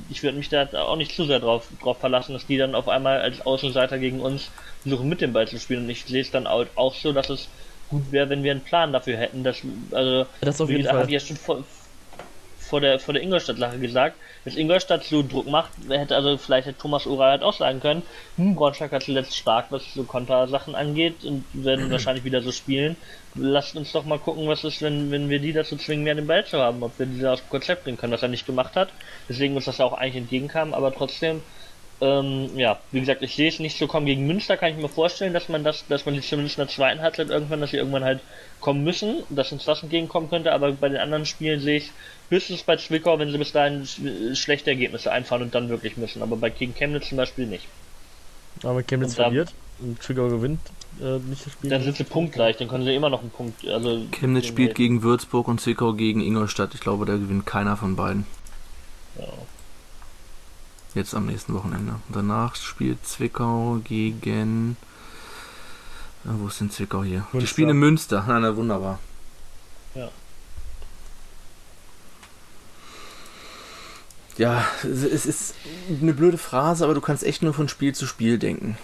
ich 0.10 0.24
würde 0.24 0.38
mich 0.38 0.50
da 0.50 0.68
auch 0.74 0.96
nicht 0.96 1.16
zu 1.16 1.26
sehr 1.26 1.40
drauf, 1.40 1.68
drauf 1.82 2.00
verlassen, 2.00 2.34
dass 2.34 2.48
die 2.48 2.58
dann 2.58 2.76
auf 2.76 2.88
einmal 2.88 3.22
als 3.22 3.46
Außenseiter 3.46 4.00
gegen 4.00 4.20
uns 4.20 4.50
versuchen 4.82 5.08
mit 5.08 5.22
dem 5.22 5.34
Ball 5.34 5.48
zu 5.48 5.60
spielen. 5.60 5.84
Und 5.84 5.90
ich 5.90 6.06
sehe 6.06 6.22
es 6.22 6.32
dann 6.32 6.48
auch 6.48 6.96
so, 6.96 7.14
dass 7.14 7.30
es 7.30 7.48
gut 7.90 8.12
wäre, 8.12 8.30
wenn 8.30 8.44
wir 8.44 8.52
einen 8.52 8.62
Plan 8.62 8.92
dafür 8.92 9.18
hätten. 9.18 9.44
Dass, 9.44 9.62
also, 9.92 10.26
das 10.42 10.60
auf 10.60 10.70
jeden 10.70 10.86
Fall. 10.86 11.00
habe 11.00 11.06
ich 11.06 11.14
ja 11.14 11.20
schon 11.20 11.38
vor, 11.38 11.64
vor 12.70 12.82
der, 12.82 13.00
vor 13.00 13.14
der 13.14 13.24
Ingolstadt-Sache 13.24 13.80
gesagt, 13.80 14.16
dass 14.46 14.56
Ingolstadt 14.56 15.04
so 15.04 15.24
Druck 15.24 15.48
macht, 15.48 15.72
hätte 15.90 16.16
also 16.16 16.38
vielleicht 16.38 16.68
hätte 16.68 16.78
Thomas 16.78 17.06
Ura 17.08 17.32
halt 17.32 17.42
auch 17.42 17.54
sagen 17.54 17.80
können, 17.80 18.04
hm, 18.38 18.56
Braunschweig 18.56 18.92
hat 18.92 19.04
zuletzt 19.04 19.36
stark, 19.36 19.68
was 19.70 19.94
so 19.94 20.04
Kontersachen 20.04 20.76
angeht 20.76 21.24
und 21.24 21.44
werden 21.54 21.90
wahrscheinlich 21.92 22.24
wieder 22.24 22.42
so 22.42 22.52
spielen. 22.52 22.96
Lasst 23.36 23.76
uns 23.76 23.92
doch 23.92 24.06
mal 24.06 24.20
gucken, 24.20 24.48
was 24.48 24.64
ist, 24.64 24.82
wenn, 24.82 25.12
wenn 25.12 25.30
wir 25.30 25.40
die 25.40 25.54
dazu 25.54 25.78
zwingen, 25.78 26.04
mehr 26.04 26.16
den 26.16 26.28
Ball 26.28 26.46
zu 26.46 26.60
haben, 26.60 26.84
ob 26.84 26.98
wir 27.00 27.06
diese 27.06 27.32
aus 27.32 27.42
dem 27.42 27.50
Konzept 27.50 27.84
bringen 27.84 27.98
können, 27.98 28.14
was 28.14 28.24
er 28.24 28.30
nicht 28.30 28.46
gemacht 28.46 28.76
hat. 28.76 28.90
Deswegen 29.28 29.56
uns 29.56 29.66
das 29.66 29.80
ja 29.80 29.86
auch 29.86 29.94
eigentlich 29.94 30.16
entgegenkam, 30.24 30.74
aber 30.74 30.94
trotzdem 30.94 31.42
ähm, 32.02 32.58
ja, 32.58 32.80
wie 32.92 33.02
gesagt, 33.02 33.22
ich 33.22 33.36
sehe 33.36 33.50
es 33.50 33.60
nicht 33.60 33.78
so 33.78 33.88
kommen. 33.88 34.06
Gegen 34.06 34.26
Münster 34.26 34.58
kann 34.58 34.72
ich 34.72 34.78
mir 34.78 34.90
vorstellen, 34.90 35.34
dass 35.34 35.50
man 35.50 35.64
das, 35.64 35.86
dass 35.88 36.06
man 36.06 36.16
die 36.16 36.22
zumindest 36.22 36.58
in 36.58 36.66
der 36.66 36.74
zweiten 36.74 37.02
Halbzeit 37.02 37.30
irgendwann, 37.30 37.62
dass 37.62 37.72
sie 37.72 37.78
irgendwann 37.78 38.04
halt 38.04 38.22
kommen 38.62 38.84
müssen, 38.84 39.24
dass 39.30 39.52
uns 39.52 39.66
das 39.66 39.84
entgegenkommen 39.84 40.30
könnte, 40.30 40.54
aber 40.54 40.72
bei 40.72 40.90
den 40.90 40.98
anderen 41.00 41.26
Spielen 41.26 41.60
sehe 41.60 41.78
ich 41.78 41.92
höchstens 42.30 42.64
bei 42.64 42.78
Zwickau, 42.78 43.20
wenn 43.20 43.32
sie 43.32 43.38
bis 43.38 43.52
dahin 43.52 43.86
schlechte 44.36 44.70
Ergebnisse 44.70 45.12
einfahren 45.12 45.42
und 45.42 45.56
dann 45.56 45.70
wirklich 45.70 45.98
müssen, 45.98 46.22
aber 46.22 46.38
bei 46.38 46.50
gegen 46.50 46.74
Chemnitz 46.74 47.10
zum 47.10 47.18
Beispiel 47.18 47.48
nicht. 47.48 47.68
Aber 48.64 48.84
Chemnitz 48.84 49.12
und 49.12 49.16
verliert 49.16 49.54
und 49.80 50.02
Zwickau 50.02 50.28
gewinnt, 50.28 50.60
äh, 51.02 51.20
nicht 51.20 51.46
das 51.46 51.54
Spiel. 51.54 51.70
Dann 51.70 51.84
sind 51.84 51.98
sie 51.98 52.04
punktgleich, 52.04 52.58
dann 52.58 52.68
können 52.68 52.84
sie 52.84 52.94
immer 52.94 53.10
noch 53.10 53.22
einen 53.22 53.32
Punkt. 53.32 53.66
Also 53.68 54.06
Chemnitz 54.12 54.48
spielt 54.48 54.76
gegen 54.76 55.04
Würzburg 55.04 55.48
und 55.48 55.62
Zwickau 55.62 55.94
gegen 55.94 56.22
Ingolstadt. 56.22 56.74
Ich 56.74 56.82
glaube, 56.82 57.06
da 57.06 57.14
gewinnt 57.14 57.46
keiner 57.46 57.78
von 57.78 57.96
beiden. 57.96 58.26
Ja. 59.18 59.26
Jetzt 60.96 61.14
am 61.14 61.28
nächsten 61.28 61.54
Wochenende. 61.54 61.96
Danach 62.10 62.56
spielt 62.56 63.06
Zwickau 63.06 63.80
gegen. 63.84 64.76
Ja, 66.26 66.32
wo 66.40 66.48
ist 66.48 66.60
denn 66.60 66.72
Zwickau 66.72 67.04
hier? 67.04 67.20
Münster. 67.20 67.40
Die 67.40 67.48
spielen 67.48 67.70
in 67.70 67.78
Münster. 67.78 68.24
Na, 68.28 68.40
na, 68.40 68.56
wunderbar. 68.56 69.00
Ja. 69.96 70.10
Ja, 74.38 74.66
es 74.84 75.26
ist 75.26 75.54
eine 76.02 76.14
blöde 76.14 76.38
Phrase, 76.38 76.86
aber 76.86 76.94
du 76.94 77.02
kannst 77.02 77.24
echt 77.24 77.44
nur 77.44 77.54
von 77.54 77.68
Spiel 77.68 77.94
zu 77.94 78.08
Spiel 78.08 78.40
denken. 78.40 78.78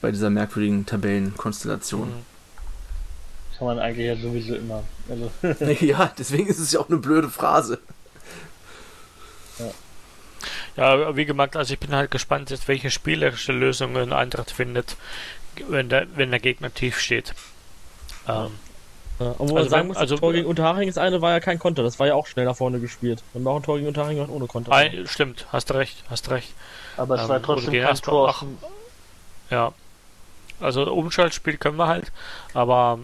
Bei 0.00 0.10
dieser 0.10 0.30
merkwürdigen 0.30 0.84
Tabellenkonstellation. 0.84 2.08
Mhm. 2.08 2.34
Kann 3.56 3.66
man 3.68 3.78
eigentlich 3.78 4.06
ja 4.06 4.16
sowieso 4.16 4.56
immer. 4.56 4.82
Also 5.08 5.30
ja, 5.84 6.12
deswegen 6.18 6.48
ist 6.48 6.58
es 6.58 6.72
ja 6.72 6.80
auch 6.80 6.88
eine 6.88 6.98
blöde 6.98 7.30
Phrase. 7.30 7.78
Ja. 10.76 11.16
Wie 11.16 11.24
gemacht, 11.24 11.56
also 11.56 11.74
ich 11.74 11.80
bin 11.80 11.94
halt 11.94 12.10
gespannt, 12.10 12.50
jetzt 12.50 12.68
welche 12.68 12.90
spielerische 12.90 13.52
Lösungen 13.52 14.12
Eintracht 14.12 14.50
findet, 14.50 14.96
wenn 15.68 15.88
der, 15.88 16.06
wenn 16.16 16.30
der 16.30 16.40
Gegner 16.40 16.72
tief 16.72 16.98
steht. 16.98 17.34
Ähm, 18.26 18.50
ja, 19.20 19.30
obwohl 19.38 19.42
also 19.42 19.54
man 19.54 19.68
sagen 19.68 19.88
muss, 19.88 19.96
also, 19.96 20.16
Tor 20.16 20.32
gegen 20.32 20.46
Unterhaching 20.46 20.88
ist 20.88 20.98
eine, 20.98 21.22
war 21.22 21.30
ja 21.30 21.40
kein 21.40 21.58
Konter, 21.58 21.84
das 21.84 22.00
war 22.00 22.08
ja 22.08 22.14
auch 22.14 22.26
schnell 22.26 22.46
nach 22.46 22.56
vorne 22.56 22.80
gespielt. 22.80 23.22
Wir 23.32 23.40
haben 23.40 23.46
auch 23.46 23.56
ein 23.56 23.62
Tor 23.62 23.76
gegen 23.76 23.86
Unterhaching 23.88 24.16
gemacht 24.16 24.32
ohne 24.32 24.46
Konter. 24.46 24.72
Ein, 24.72 25.06
stimmt, 25.06 25.46
hast 25.52 25.72
recht, 25.72 26.02
hast 26.10 26.30
recht. 26.30 26.52
Aber 26.96 27.14
es 27.14 27.22
ähm, 27.22 27.28
war 27.28 27.42
trotzdem 27.42 27.82
kein 27.82 27.96
Tor. 27.96 28.30
Ach, 28.30 28.44
ja. 29.50 29.72
Also 30.60 30.90
Umschaltspiel 30.92 31.56
können 31.56 31.76
wir 31.76 31.86
halt, 31.86 32.10
aber 32.54 32.98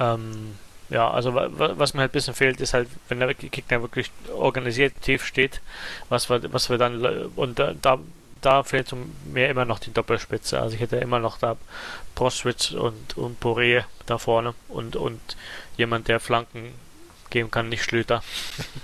ähm, 0.00 0.58
ja, 0.92 1.10
also 1.10 1.34
was 1.34 1.94
mir 1.94 2.00
halt 2.00 2.10
ein 2.10 2.12
bisschen 2.12 2.34
fehlt, 2.34 2.60
ist 2.60 2.74
halt, 2.74 2.88
wenn 3.08 3.20
der 3.20 3.34
Gegner 3.34 3.80
wirklich 3.80 4.10
organisiert 4.34 4.94
tief 5.00 5.24
steht, 5.24 5.60
was 6.08 6.28
wir, 6.28 6.52
was 6.52 6.68
wir 6.68 6.78
dann 6.78 7.30
und 7.36 7.58
da, 7.58 7.98
da 8.42 8.62
fehlt 8.62 8.92
mir 9.32 9.48
immer 9.48 9.64
noch 9.64 9.78
die 9.78 9.92
Doppelspitze. 9.92 10.60
Also 10.60 10.74
ich 10.74 10.80
hätte 10.80 10.96
immer 10.96 11.18
noch 11.18 11.38
da 11.38 11.56
Prostwitz 12.14 12.72
und, 12.72 13.16
und 13.16 13.40
Poré 13.42 13.84
da 14.06 14.18
vorne 14.18 14.54
und, 14.68 14.96
und 14.96 15.20
jemand, 15.76 16.08
der 16.08 16.20
Flanken 16.20 16.74
geben 17.30 17.50
kann, 17.50 17.68
nicht 17.68 17.84
Schlüter. 17.84 18.22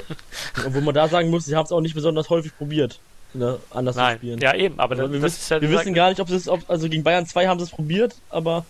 Obwohl 0.66 0.82
man 0.82 0.94
da 0.94 1.08
sagen 1.08 1.28
muss, 1.28 1.44
sie 1.44 1.56
haben 1.56 1.66
es 1.66 1.72
auch 1.72 1.80
nicht 1.80 1.94
besonders 1.94 2.30
häufig 2.30 2.56
probiert. 2.56 3.00
Ne, 3.34 3.58
anders 3.70 3.96
Nein. 3.96 4.14
zu 4.14 4.18
spielen. 4.20 4.38
Ja, 4.38 4.54
eben, 4.54 4.80
aber 4.80 4.98
also 4.98 5.12
wir, 5.12 5.20
wissen, 5.20 5.52
ja 5.52 5.60
wir 5.60 5.70
wissen 5.70 5.92
gar 5.92 6.08
nicht, 6.08 6.20
ob 6.20 6.30
es, 6.30 6.48
also 6.48 6.88
gegen 6.88 7.02
Bayern 7.02 7.26
2 7.26 7.46
haben 7.46 7.60
sie 7.60 7.66
es 7.66 7.70
probiert, 7.70 8.16
aber 8.30 8.64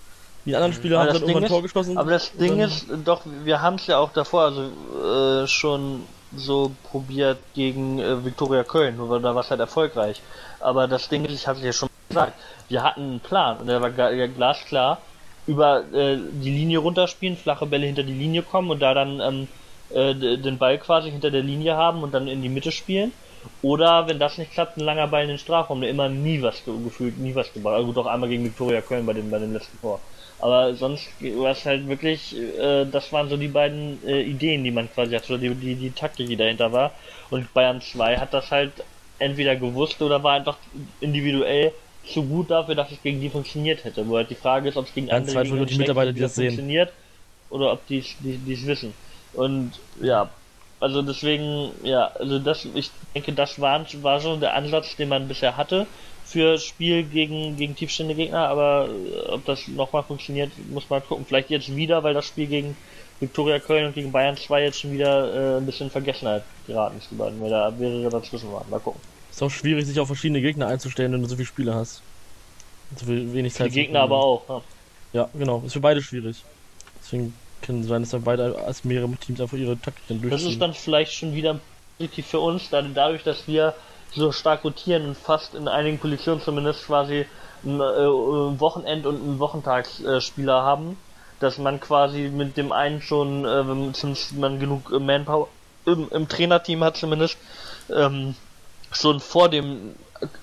die 0.44 0.54
anderen 0.54 0.72
Spieler 0.72 1.00
haben 1.00 1.08
dann 1.08 1.16
irgendwann 1.16 1.44
ein 1.44 1.48
Tor 1.48 1.62
geschossen. 1.62 1.98
Aber 1.98 2.10
das 2.10 2.32
Ding 2.32 2.58
ist, 2.60 2.86
doch, 3.04 3.22
wir 3.44 3.60
haben 3.60 3.76
es 3.76 3.86
ja 3.86 3.98
auch 3.98 4.12
davor 4.12 4.44
also 4.44 5.42
äh, 5.42 5.46
schon 5.46 6.04
so 6.36 6.72
probiert 6.90 7.38
gegen 7.54 7.98
äh, 7.98 8.24
Viktoria 8.24 8.64
Köln, 8.64 8.96
nur 8.96 9.20
da 9.20 9.34
war 9.34 9.42
es 9.42 9.50
halt 9.50 9.60
erfolgreich. 9.60 10.20
Aber 10.60 10.86
das 10.86 11.08
Ding 11.08 11.24
ist, 11.24 11.34
ich 11.34 11.46
hatte 11.46 11.60
es 11.60 11.64
ja 11.64 11.72
schon 11.72 11.88
gesagt, 12.08 12.32
wir 12.68 12.82
hatten 12.82 13.02
einen 13.02 13.20
Plan 13.20 13.58
und 13.58 13.66
der 13.66 13.80
war 13.80 13.90
glasklar, 13.90 14.98
über 15.46 15.82
äh, 15.92 16.18
die 16.18 16.50
Linie 16.50 16.78
runterspielen, 16.78 17.36
flache 17.36 17.66
Bälle 17.66 17.86
hinter 17.86 18.02
die 18.02 18.12
Linie 18.12 18.42
kommen 18.42 18.70
und 18.70 18.80
da 18.80 18.92
dann 18.92 19.20
ähm, 19.20 19.48
äh, 19.90 20.14
den 20.14 20.58
Ball 20.58 20.78
quasi 20.78 21.10
hinter 21.10 21.30
der 21.30 21.42
Linie 21.42 21.76
haben 21.76 22.02
und 22.02 22.12
dann 22.12 22.28
in 22.28 22.42
die 22.42 22.50
Mitte 22.50 22.70
spielen. 22.72 23.12
Oder 23.62 24.06
wenn 24.08 24.18
das 24.18 24.36
nicht 24.36 24.52
klappt, 24.52 24.76
ein 24.76 24.84
langer 24.84 25.06
Ball 25.08 25.22
in 25.22 25.28
den 25.28 25.38
Strafraum, 25.38 25.80
der 25.80 25.90
immer 25.90 26.08
nie 26.08 26.42
was 26.42 26.62
gefühlt, 26.64 27.18
nie 27.18 27.34
was 27.34 27.52
gebracht. 27.52 27.76
Also 27.76 27.86
gut, 27.86 27.98
auch 27.98 28.06
einmal 28.06 28.28
gegen 28.28 28.44
Viktoria 28.44 28.82
Köln 28.82 29.06
bei 29.06 29.14
dem, 29.14 29.30
bei 29.30 29.38
dem 29.38 29.52
letzten 29.54 29.80
Tor. 29.80 30.00
Aber 30.40 30.74
sonst 30.74 31.08
war 31.20 31.50
es 31.50 31.64
halt 31.66 31.88
wirklich, 31.88 32.36
äh, 32.36 32.84
das 32.84 33.12
waren 33.12 33.28
so 33.28 33.36
die 33.36 33.48
beiden 33.48 33.98
äh, 34.06 34.22
Ideen, 34.22 34.62
die 34.62 34.70
man 34.70 34.90
quasi 34.92 35.14
hatte, 35.14 35.38
die, 35.38 35.52
die, 35.54 35.74
die 35.74 35.90
Taktik, 35.90 36.28
die 36.28 36.36
dahinter 36.36 36.72
war. 36.72 36.92
Und 37.30 37.52
Bayern 37.52 37.80
2 37.80 38.18
hat 38.18 38.32
das 38.32 38.50
halt 38.50 38.72
entweder 39.18 39.56
gewusst 39.56 40.00
oder 40.00 40.22
war 40.22 40.34
einfach 40.34 40.56
individuell 41.00 41.72
zu 42.06 42.22
gut 42.22 42.50
dafür, 42.50 42.76
dass 42.76 42.92
es 42.92 43.02
gegen 43.02 43.20
die 43.20 43.30
funktioniert 43.30 43.84
hätte. 43.84 44.06
Wo 44.08 44.16
halt 44.16 44.30
die 44.30 44.36
Frage 44.36 44.68
ist, 44.68 44.76
ob 44.76 44.86
es 44.86 44.94
gegen 44.94 45.08
Ganz 45.08 45.34
andere 45.34 45.56
gegen 45.56 45.66
die 45.66 45.78
Mitarbeiter, 45.78 46.12
die 46.12 46.20
das 46.20 46.34
funktioniert 46.34 46.88
sehen. 46.88 46.96
oder 47.50 47.72
ob 47.72 47.86
die 47.86 47.98
es 47.98 48.66
wissen. 48.66 48.94
Und 49.34 49.72
ja, 50.00 50.30
also 50.80 51.02
deswegen, 51.02 51.72
ja, 51.82 52.12
also 52.18 52.38
das, 52.38 52.64
ich 52.74 52.90
denke, 53.14 53.32
das 53.32 53.60
war, 53.60 53.84
war 54.02 54.20
schon 54.20 54.40
der 54.40 54.54
Ansatz, 54.54 54.94
den 54.96 55.08
man 55.08 55.26
bisher 55.26 55.56
hatte 55.56 55.86
für 56.28 56.58
Spiel 56.58 57.04
gegen, 57.04 57.56
gegen 57.56 57.74
tiefstehende 57.74 58.14
Gegner, 58.14 58.48
aber 58.48 58.88
äh, 58.88 59.28
ob 59.30 59.44
das 59.46 59.66
nochmal 59.68 60.02
funktioniert, 60.02 60.52
muss 60.70 60.88
man 60.90 61.02
gucken. 61.02 61.24
Vielleicht 61.26 61.48
jetzt 61.50 61.74
wieder, 61.74 62.02
weil 62.02 62.12
das 62.14 62.26
Spiel 62.26 62.46
gegen 62.46 62.76
Viktoria 63.20 63.58
Köln 63.58 63.86
und 63.86 63.94
gegen 63.94 64.12
Bayern 64.12 64.36
2 64.36 64.62
jetzt 64.62 64.80
schon 64.80 64.92
wieder 64.92 65.56
äh, 65.56 65.56
ein 65.58 65.66
bisschen 65.66 65.90
Vergessenheit 65.90 66.44
geraten 66.66 66.98
ist, 66.98 67.10
die 67.10 67.14
beiden, 67.14 67.40
weil 67.40 67.50
da 67.50 67.70
mehrere 67.70 68.10
dazwischen 68.10 68.52
waren. 68.52 68.68
Mal 68.68 68.78
gucken. 68.78 69.00
Ist 69.30 69.42
auch 69.42 69.50
schwierig, 69.50 69.86
sich 69.86 69.98
auf 69.98 70.06
verschiedene 70.06 70.42
Gegner 70.42 70.66
einzustellen, 70.66 71.12
wenn 71.12 71.22
du 71.22 71.28
so 71.28 71.36
viele 71.36 71.46
Spiele 71.46 71.74
hast. 71.74 72.02
So 72.96 73.06
viel, 73.06 73.32
wenig 73.32 73.54
Zeit. 73.54 73.68
Die 73.68 73.74
Gegner 73.74 74.00
aber 74.02 74.22
auch, 74.22 74.42
ja. 74.48 74.62
Ja, 75.12 75.28
genau. 75.32 75.62
Ist 75.64 75.72
für 75.72 75.80
beide 75.80 76.02
schwierig. 76.02 76.42
Deswegen 77.02 77.34
können 77.62 77.82
sein, 77.84 78.02
dass 78.02 78.10
dann 78.10 78.22
beide 78.22 78.56
als 78.66 78.84
mehrere 78.84 79.10
Teams 79.16 79.40
einfach 79.40 79.56
ihre 79.56 79.80
Taktiken 79.80 80.20
durchziehen. 80.20 80.30
Das 80.30 80.42
ist 80.42 80.60
dann 80.60 80.74
vielleicht 80.74 81.12
schon 81.12 81.34
wieder 81.34 81.58
positiv 81.96 82.26
für 82.26 82.40
uns, 82.40 82.68
dann 82.68 82.94
dadurch, 82.94 83.22
dass 83.22 83.48
wir 83.48 83.74
so 84.18 84.32
stark 84.32 84.64
rotieren 84.64 85.06
und 85.06 85.16
fast 85.16 85.54
in 85.54 85.68
einigen 85.68 85.98
Positionen 85.98 86.40
zumindest 86.40 86.86
quasi 86.86 87.26
einen 87.64 87.80
äh, 87.80 88.60
Wochenend- 88.60 89.06
und 89.06 89.16
einen 89.16 89.38
Wochentagsspieler 89.38 90.62
haben, 90.62 90.96
dass 91.40 91.58
man 91.58 91.80
quasi 91.80 92.28
mit 92.28 92.56
dem 92.56 92.72
einen 92.72 93.00
schon, 93.02 93.44
äh, 93.44 93.68
wenn 93.68 93.94
man 94.36 94.60
genug 94.60 94.92
äh, 94.92 94.98
Manpower 94.98 95.48
im, 95.86 96.08
im 96.10 96.28
Trainerteam 96.28 96.84
hat 96.84 96.96
zumindest, 96.96 97.38
ähm, 97.94 98.34
schon 98.92 99.20
vor 99.20 99.48
dem 99.48 99.94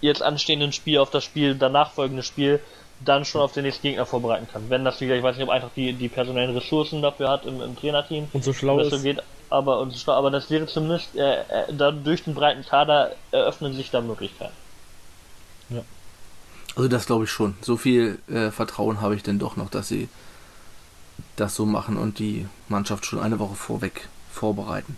jetzt 0.01 0.21
anstehenden 0.21 0.71
Spiel 0.71 0.99
auf 0.99 1.11
das 1.11 1.23
Spiel, 1.23 1.55
danach 1.55 1.91
folgende 1.91 2.23
Spiel, 2.23 2.61
dann 3.03 3.25
schon 3.25 3.41
auf 3.41 3.51
den 3.51 3.63
nächsten 3.63 3.83
Gegner 3.83 4.05
vorbereiten 4.05 4.47
kann. 4.51 4.69
Wenn 4.69 4.85
das 4.85 5.01
wieder, 5.01 5.15
ich 5.15 5.23
weiß 5.23 5.35
nicht, 5.35 5.45
ob 5.45 5.51
einfach 5.51 5.71
die, 5.75 5.93
die 5.93 6.07
personellen 6.07 6.55
Ressourcen 6.55 7.01
dafür 7.01 7.29
hat 7.29 7.45
im, 7.45 7.61
im 7.61 7.75
Trainerteam. 7.75 8.29
Und 8.31 8.43
so 8.43 8.53
schlau 8.53 8.79
ist. 8.79 8.91
So 8.91 8.99
geht, 8.99 9.21
aber, 9.49 9.79
und 9.79 9.95
schlau, 9.95 10.13
aber 10.13 10.31
das 10.31 10.49
wäre 10.49 10.67
zumindest, 10.67 11.15
äh, 11.15 11.41
äh, 11.41 11.73
da 11.73 11.91
durch 11.91 12.23
den 12.23 12.35
breiten 12.35 12.65
Kader 12.65 13.15
eröffnen 13.31 13.73
sich 13.73 13.91
da 13.91 14.01
Möglichkeiten. 14.01 14.55
Ja. 15.69 15.81
Also 16.75 16.87
das 16.89 17.05
glaube 17.05 17.25
ich 17.25 17.31
schon. 17.31 17.55
So 17.61 17.77
viel 17.77 18.19
äh, 18.27 18.51
Vertrauen 18.51 19.01
habe 19.01 19.15
ich 19.15 19.23
denn 19.23 19.39
doch 19.39 19.55
noch, 19.55 19.69
dass 19.69 19.87
sie 19.87 20.09
das 21.35 21.55
so 21.55 21.65
machen 21.65 21.97
und 21.97 22.19
die 22.19 22.47
Mannschaft 22.67 23.05
schon 23.05 23.19
eine 23.19 23.39
Woche 23.39 23.55
vorweg 23.55 24.07
vorbereiten. 24.31 24.97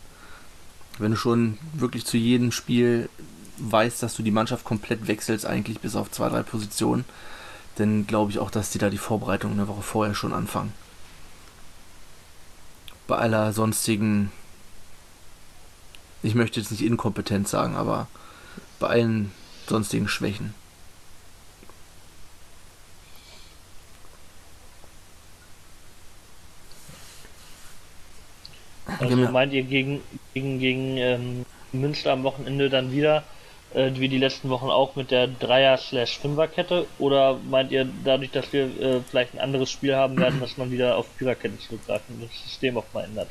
Wenn 0.98 1.12
du 1.12 1.18
schon 1.18 1.58
wirklich 1.74 2.06
zu 2.06 2.18
jedem 2.18 2.52
Spiel 2.52 3.10
weißt, 3.58 4.02
dass 4.02 4.16
du 4.16 4.24
die 4.24 4.32
Mannschaft 4.32 4.66
komplett 4.66 5.08
wechselst, 5.08 5.46
eigentlich 5.46 5.80
bis 5.80 5.96
auf 5.96 6.12
zwei, 6.12 6.30
drei 6.30 6.44
Positionen, 6.44 7.06
dann 7.76 8.08
glaube 8.08 8.32
ich 8.32 8.40
auch, 8.40 8.50
dass 8.50 8.72
die 8.72 8.80
da 8.80 8.90
die 8.90 8.98
Vorbereitung 8.98 9.52
eine 9.52 9.68
Woche 9.68 9.82
vorher 9.82 10.16
schon 10.16 10.34
anfangen. 10.34 10.74
Bei 13.08 13.17
aller 13.17 13.54
sonstigen, 13.54 14.32
ich 16.22 16.36
möchte 16.36 16.60
jetzt 16.60 16.72
nicht 16.72 16.84
inkompetent 16.84 17.48
sagen, 17.48 17.76
aber 17.76 18.08
bei 18.80 18.88
allen 18.88 19.32
sonstigen 19.65 20.08
Schwächen. 20.08 20.54
Also 29.00 29.15
meint 29.15 29.54
ihr 29.54 29.63
gegen, 29.63 30.02
gegen, 30.34 30.60
gegen 30.60 30.98
ähm, 30.98 31.46
Münster 31.72 32.13
am 32.13 32.24
Wochenende 32.24 32.70
dann 32.70 32.91
wieder 32.91 33.24
äh, 33.78 33.92
wie 34.00 34.10
die 34.10 34.18
letzten 34.18 34.50
Wochen 34.50 34.70
auch 34.70 34.96
mit 34.96 35.12
der 35.12 35.28
Dreier-Slash-Fünfer-Kette? 35.28 36.88
Oder 36.98 37.38
meint 37.48 37.72
ihr, 37.72 37.88
dadurch, 38.04 38.32
dass 38.32 38.52
wir 38.52 38.66
äh, 38.82 39.02
vielleicht 39.08 39.36
ein 39.36 39.40
anderes 39.40 39.70
Spiel 39.70 39.96
haben 39.96 40.18
werden, 40.18 40.40
dass 40.40 40.58
man 40.58 40.72
wieder 40.72 40.98
auf 40.98 41.06
Viererkette 41.18 41.60
zurückgreifen 41.60 42.16
und 42.16 42.24
das 42.24 42.44
System 42.44 42.78
auch 42.78 42.86
mal 42.94 43.04
ändert? 43.04 43.30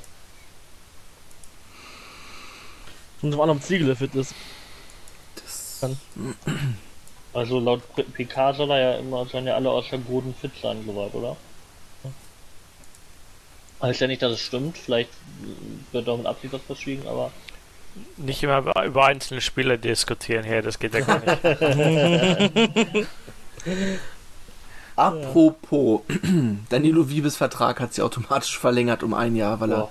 Und 3.23 3.35
auf 3.35 3.49
ob 3.49 3.63
Ziegele 3.63 3.97
fit 3.97 4.15
ist. 4.15 4.35
Also 7.33 7.59
laut 7.59 7.83
PK 8.15 8.55
soll 8.55 8.71
er 8.71 8.79
ja 8.79 8.99
immer, 8.99 9.27
sollen 9.27 9.47
ja 9.47 9.57
alle 9.57 9.71
aus 9.71 9.89
der 9.91 9.99
Goden 9.99 10.35
fit 10.35 10.53
sein, 10.63 10.83
soweit, 10.87 11.13
oder? 11.13 11.37
Heißt 13.83 14.01
ja 14.01 14.07
nicht, 14.07 14.23
dass 14.23 14.33
es 14.33 14.41
stimmt, 14.41 14.79
vielleicht 14.79 15.11
wird 15.93 16.09
auch 16.09 16.17
mit 16.17 16.27
Absicht 16.27 16.53
was 16.53 16.63
verschwiegen, 16.63 17.07
aber 17.09 17.31
nicht 18.17 18.43
immer 18.43 18.85
über 18.85 19.05
einzelne 19.05 19.41
Spiele 19.41 19.79
diskutieren 19.79 20.45
hier, 20.45 20.63
das 20.63 20.79
geht 20.79 20.95
ja 20.95 21.01
gar 21.01 21.21
nicht. 21.21 23.07
Apropos, 24.97 26.03
Danilo 26.71 27.11
Wiebes 27.11 27.37
Vertrag 27.37 27.81
hat 27.81 27.93
sie 27.93 28.03
automatisch 28.03 28.59
verlängert 28.59 29.03
um 29.03 29.13
ein 29.13 29.37
Jahr, 29.37 29.61
weil 29.61 29.73
er 29.73 29.91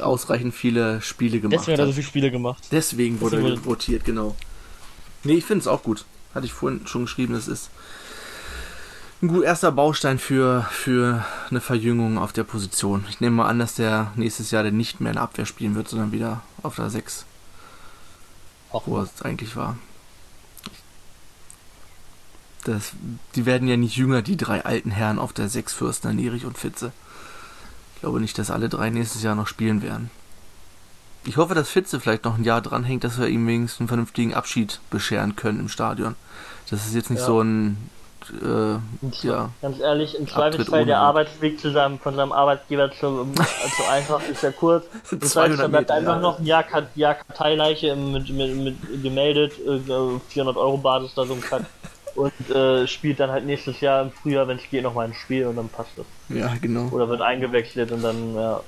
ausreichend 0.00 0.54
viele 0.54 1.00
Spiele 1.02 1.40
gemacht 1.40 1.60
Deswegen 1.60 1.60
hat. 1.60 1.66
Deswegen 1.68 1.72
hat 1.72 1.80
er 1.80 1.86
so 1.86 1.92
viele 1.92 2.06
Spiele 2.06 2.30
gemacht. 2.30 2.64
Deswegen 2.70 3.20
wurde 3.20 3.42
er 3.42 3.64
votiert, 3.64 4.04
genau. 4.04 4.36
Nee, 5.24 5.34
ich 5.34 5.44
finde 5.44 5.62
es 5.62 5.66
auch 5.66 5.82
gut. 5.82 6.04
Hatte 6.34 6.46
ich 6.46 6.52
vorhin 6.52 6.86
schon 6.86 7.02
geschrieben, 7.02 7.34
es 7.34 7.48
ist 7.48 7.70
ein 9.20 9.28
gut 9.28 9.42
erster 9.42 9.72
Baustein 9.72 10.20
für, 10.20 10.66
für 10.70 11.24
eine 11.50 11.60
Verjüngung 11.60 12.18
auf 12.18 12.32
der 12.32 12.44
Position. 12.44 13.04
Ich 13.08 13.20
nehme 13.20 13.36
mal 13.36 13.48
an, 13.48 13.58
dass 13.58 13.74
der 13.74 14.12
nächstes 14.14 14.52
Jahr 14.52 14.62
nicht 14.70 15.00
mehr 15.00 15.10
in 15.10 15.16
der 15.16 15.24
Abwehr 15.24 15.46
spielen 15.46 15.74
wird, 15.74 15.88
sondern 15.88 16.12
wieder 16.12 16.42
auf 16.62 16.76
der 16.76 16.90
6. 16.90 17.26
Auch 18.70 18.86
wo 18.86 19.00
es 19.00 19.22
eigentlich 19.22 19.56
war. 19.56 19.78
Das, 22.64 22.92
die 23.34 23.46
werden 23.46 23.68
ja 23.68 23.76
nicht 23.76 23.96
jünger, 23.96 24.20
die 24.20 24.36
drei 24.36 24.64
alten 24.64 24.90
Herren 24.90 25.18
auf 25.18 25.32
der 25.32 25.48
6 25.48 25.72
Fürstner, 25.72 26.12
Nierich 26.12 26.44
und 26.44 26.58
Fitze. 26.58 26.92
Ich 27.94 28.00
glaube 28.00 28.20
nicht, 28.20 28.38
dass 28.38 28.50
alle 28.50 28.68
drei 28.68 28.90
nächstes 28.90 29.22
Jahr 29.22 29.34
noch 29.34 29.46
spielen 29.46 29.82
werden. 29.82 30.10
Ich 31.24 31.36
hoffe, 31.36 31.54
dass 31.54 31.68
Fitze 31.68 32.00
vielleicht 32.00 32.24
noch 32.24 32.38
ein 32.38 32.44
Jahr 32.44 32.60
dranhängt, 32.60 33.04
dass 33.04 33.18
wir 33.18 33.28
ihm 33.28 33.46
wenigstens 33.46 33.80
einen 33.80 33.88
vernünftigen 33.88 34.34
Abschied 34.34 34.80
bescheren 34.90 35.36
können 35.36 35.60
im 35.60 35.68
Stadion. 35.68 36.14
Das 36.70 36.86
ist 36.86 36.94
jetzt 36.94 37.10
nicht 37.10 37.20
ja. 37.20 37.26
so 37.26 37.40
ein 37.40 37.90
äh, 38.42 39.26
ja, 39.26 39.50
ganz 39.62 39.80
ehrlich, 39.80 40.18
im 40.18 40.28
Zweifelsfall 40.28 40.84
der 40.84 40.98
Arbeitsweg 40.98 41.58
zu 41.60 41.70
seinem, 41.70 41.98
von 41.98 42.14
seinem 42.14 42.32
Arbeitgeber 42.32 42.90
zu, 42.92 43.26
zu 43.34 43.90
einfach 43.90 44.26
ist 44.28 44.42
ja 44.42 44.50
kurz. 44.50 44.86
Das 45.18 45.34
heißt, 45.34 45.58
dann 45.58 45.70
bleibt 45.70 45.90
einfach 45.90 46.20
noch 46.20 46.38
ein 46.38 46.46
Jahr, 46.46 46.64
Jahr 46.94 47.14
Karteileiche 47.14 47.96
mit, 47.96 48.30
mit, 48.30 48.56
mit 48.56 49.02
gemeldet, 49.02 49.52
äh, 49.58 49.78
400 50.28 50.56
Euro 50.56 50.78
Basis 50.78 51.14
da 51.14 51.24
so 51.24 51.34
ein 51.34 51.40
Kack. 51.40 51.62
Und 52.14 52.50
äh, 52.50 52.86
spielt 52.86 53.20
dann 53.20 53.30
halt 53.30 53.46
nächstes 53.46 53.80
Jahr 53.80 54.02
im 54.02 54.10
Frühjahr, 54.10 54.48
wenn 54.48 54.58
es 54.58 54.68
geht, 54.70 54.82
nochmal 54.82 55.06
ein 55.06 55.14
Spiel 55.14 55.46
und 55.46 55.56
dann 55.56 55.68
passt 55.68 55.90
das. 55.96 56.06
Ja, 56.28 56.52
genau. 56.60 56.88
Oder 56.90 57.08
wird 57.08 57.20
eingewechselt 57.20 57.92
und 57.92 58.02
dann, 58.02 58.34
ja, 58.34 58.60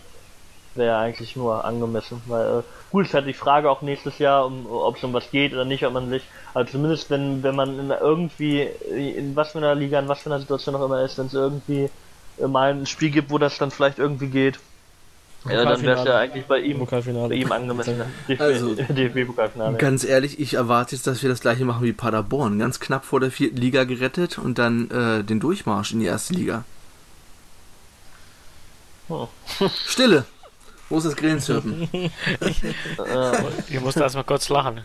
wäre 0.74 0.96
eigentlich 0.98 1.36
nur 1.36 1.64
angemessen, 1.64 2.22
weil 2.26 2.60
äh, 2.60 2.62
gut 2.90 3.06
ist 3.06 3.14
halt 3.14 3.26
die 3.26 3.34
Frage 3.34 3.70
auch 3.70 3.82
nächstes 3.82 4.18
Jahr, 4.18 4.46
um, 4.46 4.66
ob 4.70 4.96
es 4.96 5.04
um 5.04 5.12
was 5.12 5.30
geht 5.30 5.52
oder 5.52 5.64
nicht, 5.64 5.84
ob 5.84 5.92
man 5.92 6.10
sich, 6.10 6.22
also 6.54 6.72
zumindest 6.72 7.10
wenn 7.10 7.42
wenn 7.42 7.56
man 7.56 7.78
in 7.78 7.90
irgendwie 7.90 8.62
in 8.62 9.34
was 9.34 9.52
für 9.52 9.58
einer 9.58 9.74
Liga, 9.74 9.98
in 9.98 10.08
was 10.08 10.20
für 10.20 10.30
einer 10.30 10.40
Situation 10.40 10.74
auch 10.76 10.84
immer 10.84 11.02
ist, 11.02 11.18
wenn 11.18 11.26
es 11.26 11.34
irgendwie 11.34 11.90
äh, 12.38 12.46
mal 12.46 12.72
ein 12.72 12.86
Spiel 12.86 13.10
gibt, 13.10 13.30
wo 13.30 13.38
das 13.38 13.58
dann 13.58 13.70
vielleicht 13.70 13.98
irgendwie 13.98 14.28
geht, 14.28 14.60
ja, 15.48 15.64
dann 15.64 15.82
wäre 15.82 15.98
es 15.98 16.06
ja 16.06 16.18
eigentlich 16.18 16.44
bei 16.44 16.58
ihm, 16.58 16.86
bei 16.86 17.34
ihm 17.34 17.50
angemessen. 17.50 18.02
Also, 18.38 18.74
DFB-Pokalfinale. 18.88 19.78
Ganz 19.78 20.04
ehrlich, 20.04 20.38
ich 20.38 20.54
erwarte 20.54 20.94
jetzt, 20.94 21.06
dass 21.06 21.22
wir 21.22 21.30
das 21.30 21.40
gleiche 21.40 21.64
machen 21.64 21.82
wie 21.82 21.92
Paderborn. 21.92 22.58
Ganz 22.58 22.78
knapp 22.78 23.04
vor 23.06 23.20
der 23.20 23.30
vierten 23.30 23.56
Liga 23.56 23.84
gerettet 23.84 24.38
und 24.38 24.58
dann 24.58 24.90
äh, 24.90 25.24
den 25.24 25.40
Durchmarsch 25.40 25.92
in 25.92 26.00
die 26.00 26.06
erste 26.06 26.34
Liga. 26.34 26.64
Oh. 29.08 29.28
Stille. 29.86 30.24
Wo 30.90 30.98
ist 30.98 31.06
das 31.06 31.14
Grillenzirpen? 31.14 31.88
ich 33.68 33.80
musste 33.80 34.00
erstmal 34.00 34.24
kurz 34.24 34.48
lachen. 34.48 34.80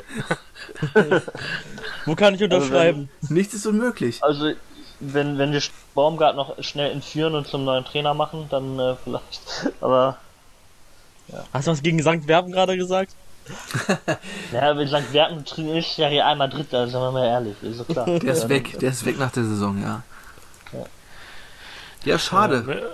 Wo 2.05 2.15
kann 2.15 2.35
ich 2.35 2.43
unterschreiben? 2.43 3.09
Also 3.21 3.29
wenn, 3.29 3.37
Nichts 3.37 3.53
ist 3.55 3.65
unmöglich. 3.65 4.23
Also, 4.23 4.51
wenn, 4.99 5.39
wenn 5.39 5.51
wir 5.51 5.61
Baumgart 5.95 6.35
noch 6.35 6.61
schnell 6.63 6.91
entführen 6.91 7.33
und 7.33 7.47
zum 7.47 7.65
neuen 7.65 7.83
Trainer 7.85 8.13
machen, 8.13 8.45
dann 8.51 8.79
äh, 8.79 8.95
vielleicht. 9.03 9.41
Aber. 9.81 10.17
Ja. 11.27 11.43
Hast 11.51 11.67
du 11.67 11.71
was 11.71 11.81
gegen 11.81 11.99
St. 11.99 12.27
Werben 12.27 12.51
gerade 12.51 12.77
gesagt? 12.77 13.15
ja, 14.51 14.77
wenn 14.77 14.87
St. 14.87 15.11
Werben 15.11 15.43
ist 15.75 15.97
ja 15.97 16.07
hier 16.07 16.25
einmal 16.27 16.49
Dritter, 16.49 16.87
sagen 16.87 17.05
wir 17.05 17.11
mal 17.11 17.25
ehrlich, 17.25 17.55
ist 17.63 17.77
so 17.77 17.83
klar. 17.83 18.05
Der 18.05 18.33
ist 18.33 18.47
weg, 18.47 18.77
der 18.79 18.91
ist 18.91 19.05
weg 19.05 19.17
nach 19.17 19.31
der 19.31 19.43
Saison, 19.43 19.81
ja. 19.81 20.03
Ja, 20.71 20.85
ja 22.05 22.19
schade. 22.19 22.91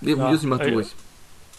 Nee, 0.00 0.12
ja, 0.12 0.30
muss 0.30 0.40
ich 0.40 0.48
mal 0.48 0.58
durch. 0.58 0.88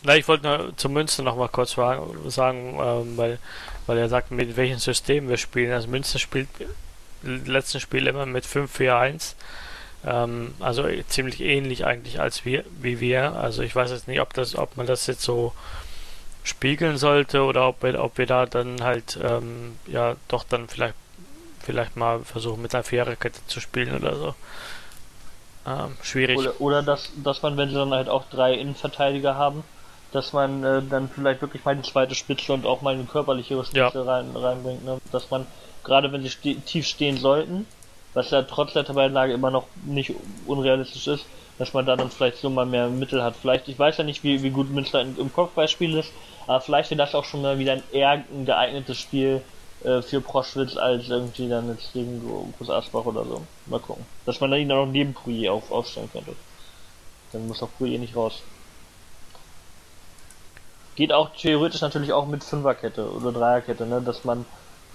Na, 0.03 0.15
ich 0.15 0.27
wollte 0.27 0.45
nur 0.45 0.77
zu 0.77 0.89
Münster 0.89 1.23
noch 1.23 1.37
mal 1.37 1.47
kurz 1.47 1.71
sagen, 1.71 2.77
ähm, 2.81 3.17
weil, 3.17 3.39
weil 3.87 3.97
er 3.97 4.09
sagt, 4.09 4.31
mit 4.31 4.57
welchem 4.57 4.79
System 4.79 5.29
wir 5.29 5.37
spielen. 5.37 5.71
Also 5.71 5.87
Münster 5.87 6.19
spielt 6.19 6.49
letzten 7.23 7.79
Spiel 7.79 8.07
immer 8.07 8.25
mit 8.25 8.45
5-4-1. 8.45 9.35
Ähm, 10.05 10.53
also 10.59 10.85
ziemlich 11.07 11.39
ähnlich 11.41 11.85
eigentlich 11.85 12.19
als 12.19 12.43
wir, 12.43 12.65
wie 12.81 12.99
wir. 12.99 13.33
Also 13.33 13.61
ich 13.61 13.75
weiß 13.75 13.91
jetzt 13.91 14.07
nicht, 14.07 14.19
ob 14.19 14.33
das, 14.33 14.55
ob 14.55 14.75
man 14.75 14.87
das 14.87 15.07
jetzt 15.07 15.21
so 15.21 15.53
spiegeln 16.43 16.97
sollte 16.97 17.43
oder 17.43 17.67
ob 17.69 17.83
wir, 17.83 18.03
ob 18.03 18.17
wir 18.17 18.25
da 18.25 18.45
dann 18.45 18.83
halt 18.83 19.17
ähm, 19.23 19.77
ja 19.87 20.17
doch 20.27 20.43
dann 20.43 20.67
vielleicht 20.67 20.95
vielleicht 21.63 21.95
mal 21.95 22.19
versuchen 22.25 22.61
mit 22.61 22.75
einer 22.75 22.83
Viererkette 22.83 23.39
zu 23.47 23.61
spielen 23.61 23.95
oder 23.95 24.15
so. 24.17 24.35
Ähm, 25.65 25.95
schwierig. 26.01 26.37
Oder, 26.37 26.59
oder 26.59 26.83
dass, 26.83 27.09
dass 27.23 27.41
man, 27.41 27.55
wenn 27.55 27.69
sie 27.69 27.75
dann 27.75 27.91
halt 27.91 28.09
auch 28.09 28.25
drei 28.29 28.53
Innenverteidiger 28.55 29.35
haben, 29.35 29.63
dass 30.13 30.31
man 30.31 30.63
äh, 30.63 30.81
dann 30.87 31.09
vielleicht 31.09 31.41
wirklich 31.41 31.65
mal 31.65 31.75
die 31.75 31.81
zweite 31.81 32.15
Spitze 32.15 32.53
und 32.53 32.65
auch 32.65 32.81
mal 32.81 32.93
eine 32.93 33.03
körperlichere 33.03 33.65
Spitze 33.65 33.97
ja. 33.97 34.03
rein, 34.03 34.29
reinbringt. 34.35 34.85
Ne? 34.85 34.99
Dass 35.11 35.29
man, 35.31 35.45
gerade 35.83 36.11
wenn 36.11 36.21
sie 36.21 36.29
ste 36.29 36.55
tief 36.55 36.85
stehen 36.85 37.17
sollten, 37.17 37.65
was 38.13 38.29
ja 38.29 38.43
trotz 38.43 38.73
der 38.73 38.85
Tabellenlage 38.85 39.33
immer 39.33 39.49
noch 39.49 39.65
nicht 39.85 40.13
unrealistisch 40.45 41.07
ist, 41.07 41.25
dass 41.57 41.73
man 41.73 41.85
da 41.85 41.95
dann 41.95 42.11
vielleicht 42.11 42.37
so 42.37 42.49
mal 42.49 42.65
mehr 42.65 42.89
Mittel 42.89 43.23
hat. 43.23 43.35
Vielleicht, 43.35 43.67
ich 43.67 43.77
weiß 43.77 43.97
ja 43.97 44.03
nicht, 44.03 44.23
wie, 44.23 44.43
wie 44.43 44.51
gut 44.51 44.69
Münster 44.69 45.01
im 45.01 45.33
Kopfballspiel 45.33 45.97
ist, 45.97 46.11
aber 46.45 46.61
vielleicht 46.61 46.91
wäre 46.91 46.99
das 46.99 47.15
auch 47.15 47.25
schon 47.25 47.41
mal 47.41 47.57
wieder 47.57 47.73
ein 47.73 47.83
eher 47.91 48.11
ein 48.11 48.45
geeignetes 48.45 48.99
Spiel 48.99 49.41
äh, 49.83 50.01
für 50.01 50.21
Proschwitz 50.21 50.77
als 50.77 51.09
irgendwie 51.09 51.49
dann 51.49 51.69
jetzt 51.69 51.93
gegen 51.93 52.21
Groß 52.57 52.69
Asbach 52.69 53.05
oder 53.05 53.25
so. 53.25 53.41
Mal 53.65 53.79
gucken. 53.79 54.05
Dass 54.25 54.39
man 54.39 54.51
da 54.51 54.57
ihn 54.57 54.69
dann 54.69 54.77
noch 54.77 54.91
neben 54.91 55.13
Pouillet 55.13 55.49
auf, 55.49 55.71
aufstellen 55.71 56.09
könnte. 56.11 56.35
Dann 57.31 57.47
muss 57.47 57.63
auch 57.63 57.69
Pouillet 57.77 57.99
nicht 57.99 58.15
raus. 58.15 58.41
Geht 60.95 61.11
auch 61.11 61.31
theoretisch 61.35 61.81
natürlich 61.81 62.13
auch 62.13 62.27
mit 62.27 62.43
Fünferkette 62.43 63.09
oder 63.11 63.31
Dreierkette, 63.31 63.85
ne? 63.85 64.01
dass 64.01 64.23
man 64.23 64.45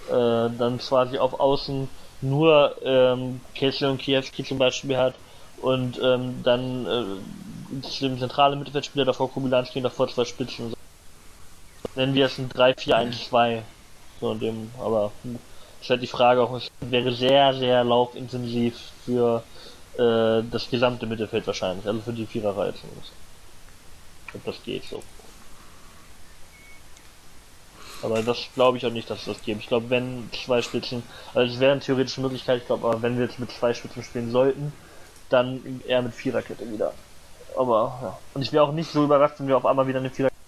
äh, 0.07 0.49
dann 0.57 0.77
quasi 0.79 1.17
auf 1.17 1.39
Außen 1.39 1.89
nur 2.21 2.75
ähm, 2.83 3.41
Kessel 3.55 3.89
und 3.89 3.99
Kiewski 3.99 4.43
zum 4.43 4.57
Beispiel 4.57 4.97
hat 4.97 5.15
und 5.61 5.99
ähm, 6.01 6.41
dann 6.43 6.85
äh, 6.85 8.01
dem 8.01 8.19
zentralen 8.19 8.59
Mittelfeldspieler 8.59 9.05
davor 9.05 9.31
Kubilanski 9.31 9.79
und 9.79 9.83
davor 9.83 10.07
zwei 10.07 10.25
Spitzen. 10.25 10.73
Nennen 11.95 12.13
wir 12.13 12.25
es 12.25 12.37
ein 12.37 12.49
3-4-1-2. 12.49 13.61
So 14.19 14.33
dem, 14.33 14.71
aber 14.79 15.11
ist 15.81 15.89
halt 15.89 16.01
die 16.01 16.07
Frage 16.07 16.41
auch, 16.41 16.53
es 16.55 16.69
wäre 16.81 17.13
sehr, 17.13 17.53
sehr 17.53 17.83
laufintensiv 17.83 18.77
für 19.05 19.43
äh, 19.97 20.43
das 20.49 20.69
gesamte 20.69 21.05
Mittelfeld 21.05 21.47
wahrscheinlich, 21.47 21.85
also 21.85 22.01
für 22.01 22.13
die 22.13 22.25
Viererreihe 22.25 22.73
zumindest. 22.75 23.13
Ob 24.33 24.43
das 24.45 24.61
geht 24.63 24.83
so. 24.83 25.01
Aber 28.01 28.21
das 28.21 28.37
glaube 28.55 28.77
ich 28.77 28.85
auch 28.85 28.91
nicht, 28.91 29.09
dass 29.09 29.19
es 29.19 29.25
das 29.25 29.41
gibt. 29.41 29.61
Ich 29.61 29.67
glaube, 29.67 29.89
wenn 29.89 30.29
zwei 30.45 30.61
Spitzen, 30.61 31.03
also 31.33 31.53
es 31.53 31.59
wäre 31.59 31.73
eine 31.73 31.81
theoretische 31.81 32.21
Möglichkeit, 32.21 32.61
ich 32.61 32.67
glaube, 32.67 32.87
aber 32.87 33.01
wenn 33.01 33.17
wir 33.17 33.25
jetzt 33.25 33.39
mit 33.39 33.51
zwei 33.51 33.73
Spitzen 33.73 34.03
spielen 34.03 34.31
sollten, 34.31 34.71
dann 35.29 35.81
eher 35.87 36.01
mit 36.01 36.13
Viererkette 36.13 36.69
wieder. 36.71 36.93
Aber 37.57 37.99
ja. 38.01 38.17
Und 38.33 38.41
ich 38.41 38.53
wäre 38.53 38.63
auch 38.63 38.71
nicht 38.71 38.91
so 38.91 39.03
überrascht, 39.03 39.35
wenn 39.39 39.47
wir 39.47 39.57
auf 39.57 39.65
einmal 39.65 39.87
wieder 39.87 39.99
eine 39.99 40.09
Viererkette. 40.09 40.39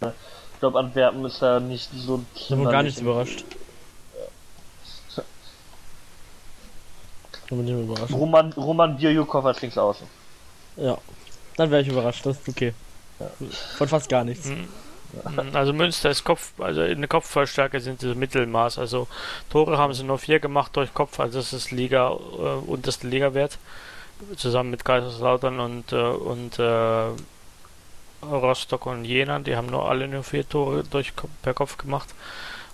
Ich 0.00 0.60
glaube, 0.60 0.78
Antwerpen 0.78 1.24
ist 1.24 1.40
da 1.40 1.60
nicht 1.60 1.88
so. 1.94 2.22
Ich 2.34 2.48
bin 2.48 2.64
gar 2.64 2.82
nicht 2.82 3.00
überrascht. 3.00 3.44
Ja. 5.16 5.22
bin 7.48 7.64
nicht 7.64 7.72
überrascht. 7.72 8.12
Roman, 8.12 8.52
Roman 8.52 8.96
Birjukov 8.96 9.44
als 9.44 9.60
links 9.62 9.78
außen. 9.78 10.06
Ja, 10.76 10.98
dann 11.56 11.70
wäre 11.70 11.82
ich 11.82 11.88
überrascht, 11.88 12.26
das 12.26 12.38
ist 12.38 12.48
okay. 12.48 12.74
Ja. 13.18 13.30
Von 13.76 13.88
fast 13.88 14.08
gar 14.08 14.24
nichts. 14.24 14.46
Mhm. 14.46 14.68
Also 15.52 15.72
Münster 15.72 16.10
ist 16.10 16.24
Kopf, 16.24 16.52
also 16.58 16.82
in 16.82 17.00
der 17.00 17.08
Kopfballstärke 17.08 17.80
sind 17.80 18.00
sie 18.00 18.14
Mittelmaß. 18.14 18.78
Also 18.78 19.08
Tore 19.50 19.78
haben 19.78 19.94
sie 19.94 20.04
nur 20.04 20.18
vier 20.18 20.38
gemacht 20.38 20.76
durch 20.76 20.92
Kopf, 20.92 21.18
also 21.18 21.38
das 21.38 21.52
ist 21.52 21.70
Liga, 21.70 22.10
äh, 22.10 22.66
unterste 22.66 23.06
Liga-Wert. 23.08 23.58
Zusammen 24.36 24.70
mit 24.70 24.84
Kaiserslautern 24.84 25.60
und, 25.60 25.92
äh, 25.92 25.96
und 25.96 26.58
äh, 26.58 27.10
Rostock 28.22 28.86
und 28.86 29.04
Jena, 29.04 29.38
die 29.38 29.56
haben 29.56 29.68
nur 29.68 29.88
alle 29.88 30.08
nur 30.08 30.24
vier 30.24 30.48
Tore 30.48 30.84
durch, 30.84 31.12
per 31.42 31.54
Kopf 31.54 31.78
gemacht. 31.78 32.08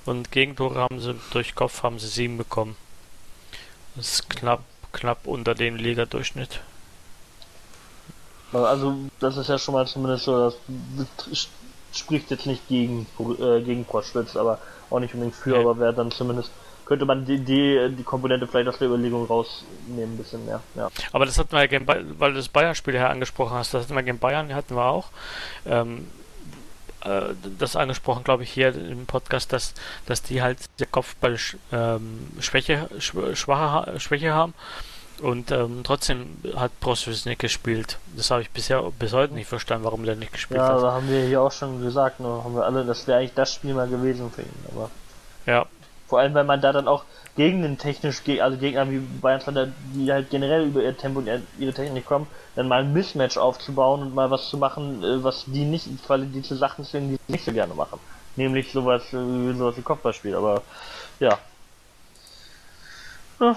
Und 0.07 0.32
Gegentore 0.32 0.80
haben 0.80 1.01
sie 1.01 1.14
durch 1.30 1.55
Kopf 1.55 1.82
haben 1.82 1.99
sie 1.99 2.09
sieben 2.09 2.37
bekommen. 2.37 2.76
Das 3.95 4.14
ist 4.14 4.30
knapp, 4.30 4.62
knapp 4.93 5.26
unter 5.26 5.55
dem 5.55 5.76
Liga-Durchschnitt. 5.76 6.61
Also 8.53 8.97
das 9.20 9.37
ist 9.37 9.49
ja 9.49 9.59
schon 9.59 9.74
mal 9.74 9.87
zumindest 9.87 10.24
so, 10.24 10.53
das 11.28 11.49
spricht 11.99 12.31
jetzt 12.31 12.47
nicht 12.47 12.67
gegen, 12.69 13.07
äh, 13.19 13.61
gegen 13.61 13.85
Proschwitz, 13.85 14.37
aber 14.37 14.59
auch 14.91 15.01
nicht 15.01 15.15
unbedingt 15.15 15.37
für, 15.37 15.55
ja. 15.55 15.61
aber 15.61 15.79
wäre 15.79 15.95
dann 15.95 16.11
zumindest 16.11 16.51
könnte 16.87 17.07
man 17.07 17.25
die, 17.25 17.39
die, 17.39 17.95
die 17.97 18.03
Komponente 18.03 18.47
vielleicht 18.47 18.69
aus 18.69 18.79
der 18.79 18.89
Überlegung 18.89 19.27
rausnehmen, 19.27 20.15
ein 20.15 20.17
bisschen 20.17 20.45
mehr. 20.45 20.61
Ja. 20.75 20.91
Aber 21.13 21.25
das 21.27 21.39
hatten 21.39 21.53
wir 21.53 21.61
ja 21.61 21.67
gegen, 21.67 21.87
weil 21.87 22.05
du 22.05 22.37
das 22.37 22.49
Bayern-Spiel 22.49 22.95
her 22.95 23.11
angesprochen 23.11 23.57
hast, 23.57 23.73
das 23.73 23.85
hatten 23.85 23.95
wir 23.95 24.03
gegen 24.03 24.19
Bayern, 24.19 24.55
hatten 24.55 24.77
wir 24.77 24.85
auch. 24.85 25.09
Ähm, 25.67 26.07
äh, 27.05 27.35
das 27.59 27.77
angesprochen, 27.77 28.25
glaube 28.25 28.43
ich, 28.43 28.51
hier 28.51 28.75
im 28.75 29.07
Podcast, 29.07 29.53
dass, 29.53 29.75
dass 30.07 30.23
die 30.23 30.43
halt 30.43 30.59
der 30.79 30.87
Kopfball 30.87 31.39
ähm, 31.73 32.29
Schwäche, 32.41 32.89
schwache, 32.99 33.99
Schwäche 34.01 34.33
haben. 34.33 34.55
Und 35.21 35.51
ähm, 35.53 35.83
trotzdem 35.85 36.37
hat 36.57 36.79
Prosvis 36.81 37.25
nicht 37.25 37.41
gespielt. 37.41 37.99
Das 38.17 38.31
habe 38.31 38.43
ich 38.43 38.51
bisher 38.51 38.83
bis 38.99 39.12
heute 39.12 39.35
nicht 39.35 39.47
verstanden, 39.47 39.85
warum 39.85 40.05
der 40.05 40.17
nicht 40.17 40.33
gespielt 40.33 40.59
ja, 40.59 40.69
hat. 40.69 40.83
Ja, 40.83 40.93
haben 40.93 41.09
wir 41.09 41.25
hier 41.25 41.41
auch 41.41 41.53
schon 41.53 41.81
gesagt, 41.83 42.21
ne, 42.21 42.27
haben 42.27 42.55
wir 42.55 42.65
alle, 42.65 42.85
das 42.85 43.07
wäre 43.07 43.19
eigentlich 43.19 43.35
das 43.35 43.55
Spiel 43.55 43.75
mal 43.75 43.89
gewesen 43.89 44.31
für 44.31 44.43
ihn. 44.43 44.65
Aber 44.73 44.91
ja. 45.47 45.67
Vor 46.09 46.19
allem, 46.19 46.35
weil 46.35 46.45
man 46.45 46.61
da 46.61 46.73
dann 46.73 46.89
auch 46.89 47.05
gegen 47.37 47.62
den 47.62 47.79
technisch, 47.79 48.23
also 48.41 48.59
Gegner 48.59 48.91
wie 48.91 48.99
Bayern, 48.99 49.75
die 49.95 50.12
halt 50.12 50.31
generell 50.31 50.67
über 50.67 50.83
ihr 50.83 50.97
Tempo 50.97 51.21
und 51.21 51.29
ihre 51.59 51.73
Technik 51.73 52.07
kommen, 52.07 52.27
dann 52.57 52.69
mal 52.69 52.83
ein 52.83 52.93
Mismatch 52.93 53.37
aufzubauen 53.37 54.03
und 54.03 54.15
mal 54.15 54.31
was 54.31 54.49
zu 54.49 54.59
machen, 54.59 55.03
äh, 55.03 55.25
was 55.25 55.45
die 55.47 55.65
nicht, 55.65 55.89
weil 56.09 56.27
die 56.27 56.43
zu 56.43 56.57
Sachen 56.57 56.85
zwingen, 56.85 57.11
die 57.11 57.17
sie 57.27 57.33
nicht 57.33 57.45
so 57.45 57.53
gerne 57.53 57.75
machen. 57.75 57.99
Nämlich 58.37 58.71
sowas, 58.71 59.03
äh, 59.12 59.53
sowas 59.55 59.77
wie 59.77 59.83
Kopfballspiel, 59.83 60.35
aber 60.35 60.62
ja. 61.21 61.39
ja. 63.41 63.57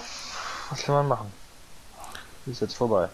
Was 0.69 0.83
kann 0.83 0.95
man 0.95 1.07
machen? 1.07 1.33
Ist 2.49 2.61
jetzt 2.61 2.75
vorbei. 2.75 3.09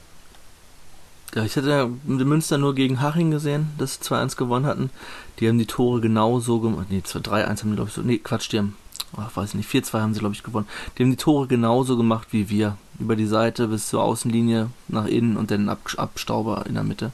Ja, 1.36 1.44
ich 1.44 1.58
hatte 1.58 1.90
Münster 2.06 2.60
nur 2.60 2.76
gegen 2.76 3.02
Haching 3.02 3.32
gesehen, 3.32 3.70
dass 3.80 3.96
sie 3.96 4.02
2-1 4.02 4.38
gewonnen 4.38 4.68
hatten. 4.68 4.92
Die 5.40 5.50
haben 5.50 5.58
die 5.58 5.66
Tore 5.66 6.00
genauso 6.00 6.60
gemacht. 6.60 6.88
Nee, 6.90 7.02
3-1 7.04 7.62
haben 7.62 7.70
die, 7.72 7.76
glaube 7.76 7.90
ich, 7.90 7.96
so. 7.96 8.02
Nee, 8.02 8.20
Quatsch, 8.20 8.52
die 8.52 8.60
haben, 8.60 8.78
ach, 9.18 9.36
weiß 9.36 9.56
nicht, 9.56 9.68
4-2 9.68 10.00
haben 10.00 10.14
sie, 10.14 10.20
glaube 10.20 10.36
ich, 10.36 10.44
gewonnen. 10.44 10.68
Die 10.98 11.04
haben 11.04 11.10
die 11.10 11.18
Tore 11.18 11.48
genauso 11.48 11.98
gemacht 11.98 12.28
wie 12.32 12.50
wir. 12.50 12.78
Über 13.00 13.16
die 13.16 13.26
Seite 13.26 13.68
bis 13.68 13.88
zur 13.88 14.04
Außenlinie 14.04 14.70
nach 14.88 15.08
innen 15.08 15.36
und 15.36 15.50
dann 15.50 15.70
Ab 15.70 15.80
Abstauber 15.98 16.66
in 16.68 16.76
der 16.76 16.84
Mitte. 16.84 17.12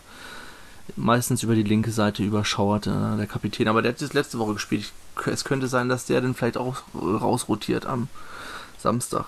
Meistens 0.97 1.43
über 1.43 1.55
die 1.55 1.63
linke 1.63 1.91
Seite 1.91 2.21
überschauert 2.21 2.87
äh, 2.87 3.15
der 3.15 3.27
Kapitän. 3.27 3.69
Aber 3.69 3.81
der 3.81 3.93
hat 3.93 4.01
das 4.01 4.13
letzte 4.13 4.37
Woche 4.39 4.55
gespielt. 4.55 4.91
Es 5.27 5.45
könnte 5.45 5.69
sein, 5.69 5.87
dass 5.87 6.05
der 6.05 6.19
dann 6.19 6.33
vielleicht 6.33 6.57
auch 6.57 6.81
rausrotiert 6.93 7.85
am 7.85 8.09
Samstag. 8.77 9.27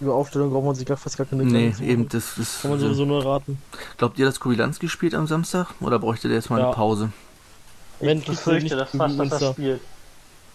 Über 0.00 0.14
Aufstellung 0.14 0.50
braucht 0.50 0.64
man 0.64 0.74
sich 0.74 0.86
gar 0.86 0.96
fast 0.96 1.16
gar 1.16 1.26
keine 1.26 1.44
Nee, 1.44 1.74
eben, 1.80 2.08
das 2.08 2.38
ist. 2.38 2.62
Kann 2.62 2.72
man 2.72 2.80
sowieso 2.80 3.04
nur 3.04 3.24
raten. 3.24 3.58
Glaubt 3.98 4.18
ihr, 4.18 4.26
dass 4.26 4.40
Kubilanski 4.40 4.88
spielt 4.88 5.14
am 5.14 5.26
Samstag? 5.26 5.68
Oder 5.80 5.98
bräuchte 5.98 6.28
der 6.28 6.38
jetzt 6.38 6.50
mal 6.50 6.58
ja. 6.58 6.66
eine 6.66 6.74
Pause? 6.74 7.12
Wenn 8.00 8.18
ich 8.18 8.26
befürchte, 8.26 8.76
dass 8.76 8.90
fast, 8.90 9.18
dass 9.18 9.42
er 9.42 9.52
spielt. 9.52 9.80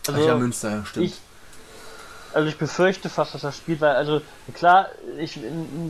Also, 0.07 0.21
Ach 0.21 0.25
ja, 0.25 0.35
Münster, 0.35 0.69
ja, 0.69 0.85
stimmt. 0.85 1.05
Ich, 1.07 1.15
also 2.33 2.47
ich 2.49 2.57
befürchte 2.57 3.09
fast, 3.09 3.33
dass 3.33 3.43
er 3.43 3.51
spielt, 3.51 3.81
weil, 3.81 3.95
also, 3.95 4.21
klar, 4.53 4.87
ich 5.17 5.39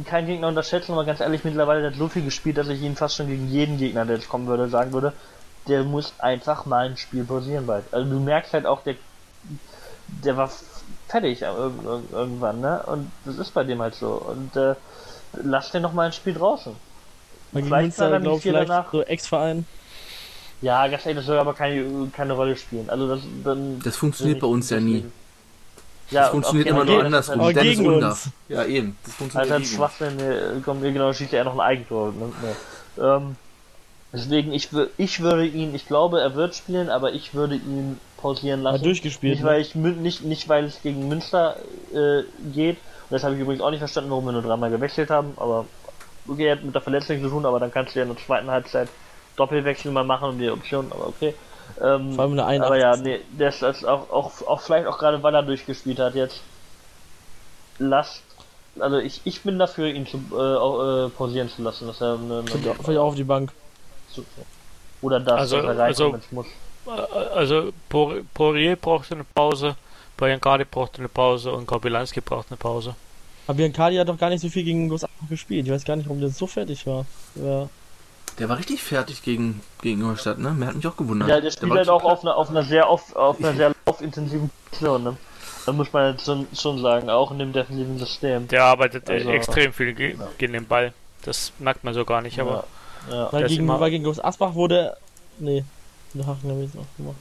kein 0.06 0.26
Gegner 0.26 0.48
unterschätzen, 0.48 0.92
aber 0.92 1.06
ganz 1.06 1.20
ehrlich, 1.20 1.44
mittlerweile 1.44 1.88
hat 1.88 1.96
so 1.96 2.08
viel 2.08 2.24
gespielt, 2.24 2.58
dass 2.58 2.68
ich 2.68 2.82
ihn 2.82 2.96
fast 2.96 3.16
schon 3.16 3.28
gegen 3.28 3.48
jeden 3.50 3.78
Gegner, 3.78 4.06
der 4.06 4.18
jetzt 4.18 4.30
kommen 4.30 4.48
würde, 4.48 4.70
sagen 4.70 4.94
würde, 4.94 5.14
der 5.68 5.84
muss 5.84 6.14
einfach 6.20 6.66
mal 6.66 6.88
ein 6.88 6.98
Spiel 6.98 7.24
pausieren 7.24 7.66
bald. 7.66 7.86
Also 7.92 8.10
du 8.10 8.20
merkst 8.20 8.54
halt 8.54 8.66
auch, 8.66 8.84
der, 8.84 8.96
der 10.08 10.38
war 10.38 10.50
fertig 11.08 11.42
irgendwann, 11.42 12.62
ne? 12.62 12.84
Und 12.86 13.12
das 13.26 13.38
ist 13.38 13.54
bei 13.54 13.64
dem 13.64 13.82
halt 13.82 13.96
so. 13.96 14.14
Und 14.14 14.56
äh, 14.56 14.76
lass 15.34 15.72
den 15.72 15.82
noch 15.82 15.94
mal 15.94 16.08
ein 16.08 16.14
Spiel 16.14 16.34
draußen. 16.34 16.76
Man 17.52 17.64
vielleicht 17.64 18.00
dann 18.00 18.22
glaub, 18.22 18.42
vielleicht 18.42 18.70
danach. 18.70 18.92
so 18.92 19.04
Ex-Verein. 19.04 19.66
Ja, 20.62 20.88
ganz 20.88 21.06
ehrlich, 21.06 21.18
das 21.18 21.26
soll 21.26 21.38
aber 21.38 21.54
keine, 21.54 22.10
keine 22.16 22.34
Rolle 22.34 22.56
spielen. 22.56 22.90
Also 22.90 23.08
das, 23.08 23.22
dann 23.44 23.80
das 23.84 23.96
funktioniert 23.96 24.40
bei 24.40 24.48
uns 24.48 24.70
ja 24.70 24.80
nie. 24.80 25.06
Ja, 26.10 26.22
das 26.22 26.30
funktioniert 26.32 26.68
immer 26.68 26.86
nur 26.86 27.04
andersrum. 27.04 27.40
Aber 27.40 27.54
Dennis 27.54 27.78
gegen 27.78 27.88
uns. 27.88 28.30
Ja, 28.48 28.66
eben. 28.66 28.98
Das 29.06 29.14
funktioniert 29.16 29.52
also 29.52 29.76
Schwachsinn, 29.76 30.20
äh, 30.20 30.62
kommt 30.64 30.82
mir 30.82 30.92
genau, 30.94 31.12
schießt 31.14 31.34
er 31.34 31.44
noch 31.44 31.54
ein 31.54 31.60
Eigentor. 31.60 32.14
Ne? 32.14 32.32
Ähm, 33.00 33.36
deswegen, 34.14 34.54
ich, 34.54 34.70
ich 34.98 35.20
würde 35.20 35.46
ihn, 35.46 35.76
ich 35.76 35.86
glaube, 35.86 36.22
er 36.22 36.36
wird 36.36 36.56
spielen, 36.56 36.90
aber 36.90 37.14
ich 37.14 37.34
würde 37.34 37.56
ihn 37.56 38.00
pausieren 38.18 38.62
lassen. 38.62 38.80
Hat 38.80 38.86
durchgespielt. 38.86 39.34
Nicht, 39.34 39.44
ne? 39.44 39.50
weil 39.50 39.62
ich 39.62 39.76
nicht, 39.76 40.24
nicht 40.24 40.50
weil 40.50 40.66
es 40.66 40.82
gegen 40.82 41.08
Münster 41.08 41.58
äh, 41.94 42.24
geht. 42.54 42.78
Und 43.10 43.14
das 43.14 43.24
habe 43.24 43.36
ich 43.36 43.42
übrigens 43.42 43.62
auch 43.62 43.70
nicht 43.70 43.80
verstanden, 43.80 44.10
warum 44.10 44.26
wir 44.26 44.34
nur 44.34 44.42
dreimal 44.42 44.70
gewechselt 44.70 45.10
haben. 45.10 45.34
Aber 45.38 45.66
okay, 46.28 46.52
hat 46.52 46.64
mit 46.64 46.76
der 46.76 46.82
Verletzung 46.82 47.22
zu 47.22 47.30
tun, 47.30 47.46
aber 47.46 47.60
dann 47.60 47.72
kannst 47.72 47.96
du 47.96 48.00
ja 48.00 48.06
in 48.06 48.14
der 48.14 48.24
zweiten 48.24 48.50
Halbzeit 48.50 48.90
Doppelwechsel 49.36 49.92
mal 49.92 50.04
machen 50.04 50.30
und 50.30 50.40
die 50.40 50.50
Option, 50.50 50.92
aber 50.92 51.08
okay. 51.08 51.34
Ähm, 51.82 52.14
Vor 52.14 52.24
allem 52.24 52.34
eine 52.34 52.46
81. 52.46 52.66
Aber 52.66 52.78
ja, 52.78 52.96
nee, 52.98 53.20
der 53.32 53.50
ist 53.50 53.64
auch, 53.64 54.10
auch, 54.10 54.48
auch 54.48 54.62
vielleicht 54.62 54.88
auch 54.88 54.98
gerade, 54.98 55.22
weil 55.22 55.36
er 55.36 55.44
durchgespielt 55.44 56.00
hat 56.00 56.16
jetzt. 56.16 56.42
Lasst 57.80 58.24
also 58.80 58.98
ich, 58.98 59.22
ich 59.24 59.42
bin 59.42 59.60
dafür, 59.60 59.88
ihn 59.88 60.06
zu 60.06 60.18
äh, 60.18 61.06
äh, 61.06 61.10
pausieren 61.10 61.50
zu 61.50 61.62
lassen, 61.62 61.88
dass 61.88 62.02
er 62.02 62.14
eine, 62.14 62.40
eine 62.40 62.48
vielleicht 62.48 63.00
auch 63.00 63.08
auf 63.08 63.16
die 63.16 63.24
Bank. 63.24 63.52
Oder 65.02 65.20
das, 65.20 65.40
also, 65.40 65.62
dass 65.62 65.78
er 65.78 65.84
also, 65.84 66.20
muss. 66.32 66.48
Also 66.88 67.72
Poirier 67.90 68.76
braucht 68.76 69.12
eine 69.12 69.24
Pause, 69.24 69.76
Biancardi 70.16 70.66
braucht 70.66 70.98
eine 71.00 71.10
Pause 71.10 71.52
und 71.52 71.66
Korbilanski 71.66 72.22
braucht 72.22 72.48
eine 72.50 72.58
Pause. 72.58 72.96
Aber 73.46 73.58
Biancardi 73.58 73.98
hat 73.98 74.10
doch 74.10 74.18
gar 74.18 74.30
nicht 74.30 74.42
so 74.42 74.50
viel 74.50 74.64
gegen 74.64 74.90
Los 74.90 75.06
gespielt. 75.30 75.66
Ich 75.66 75.72
weiß 75.72 75.86
gar 75.86 75.96
nicht, 75.96 76.08
warum 76.08 76.20
der 76.20 76.30
so 76.30 76.48
fertig 76.48 76.86
war. 76.88 77.06
Ja. 77.36 77.70
Der 78.40 78.50
war 78.50 78.58
richtig 78.58 78.84
fertig 78.84 79.24
gegen, 79.24 79.62
gegen 79.82 80.02
Ingolstadt, 80.02 80.38
ne? 80.38 80.52
Mir 80.52 80.68
hat 80.68 80.76
mich 80.76 80.86
auch 80.86 80.98
gewundert. 80.98 81.30
Ja, 81.30 81.42
der 81.42 81.52
spielt 81.52 81.72
der 81.72 81.78
halt 81.80 81.90
auch 81.90 82.04
auf 82.04 82.22
einer, 82.22 82.36
auf 82.36 82.50
einer 82.50 82.64
sehr 82.64 82.88
auf, 82.88 83.16
auf 83.16 83.40
einer 83.40 83.54
sehr 83.54 83.74
laufintensiven 83.86 84.50
Position, 84.66 85.04
ne? 85.04 85.18
Da 85.66 85.74
muss 85.74 85.92
man 85.92 86.14
jetzt 86.14 86.26
schon, 86.26 86.48
schon 86.54 86.82
sagen, 86.82 87.10
auch 87.10 87.32
in 87.32 87.40
dem 87.40 87.52
defensiven 87.52 87.98
System. 87.98 88.48
Der 88.48 88.64
arbeitet 88.64 89.10
also, 89.10 89.30
extrem 89.30 89.74
viel 89.74 89.94
ge 89.94 90.16
ja. 90.18 90.28
gegen 90.38 90.54
den 90.54 90.66
Ball. 90.66 90.94
Das 91.24 91.52
merkt 91.60 91.84
man 91.84 91.94
so 91.94 92.06
gar 92.06 92.22
nicht, 92.22 92.40
aber. 92.40 92.66
Ja. 93.10 93.16
ja. 93.16 93.34
Weil, 93.34 93.48
gegen, 93.48 93.68
weil 93.68 93.90
gegen 93.90 94.04
Groß 94.04 94.24
Asbach 94.24 94.54
wurde. 94.54 94.96
Nee, 95.40 95.64
in 96.14 96.22
der 96.22 96.28
Hachen 96.28 96.50
habe 96.50 96.64
ich 96.64 96.70
es 96.70 96.78
auch 96.78 96.98
gemacht. 96.98 97.18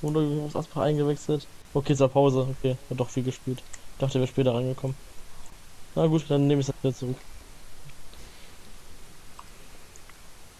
Wurde 0.00 0.20
gegen 0.20 0.40
Groß 0.40 0.56
Asbach 0.56 0.82
eingewechselt. 0.82 1.46
Okay, 1.74 1.94
zur 1.94 2.08
Pause. 2.08 2.46
Okay, 2.58 2.76
hat 2.88 3.00
doch 3.00 3.10
viel 3.10 3.24
gespielt. 3.24 3.58
Ich 3.60 3.98
dachte, 3.98 4.18
er 4.18 4.20
wäre 4.20 4.28
später 4.28 4.54
reingekommen. 4.54 4.96
Na 5.94 6.06
gut, 6.06 6.24
dann 6.28 6.46
nehme 6.46 6.60
ich 6.60 6.68
es 6.68 6.74
wieder 6.82 6.94
zurück. 6.94 7.16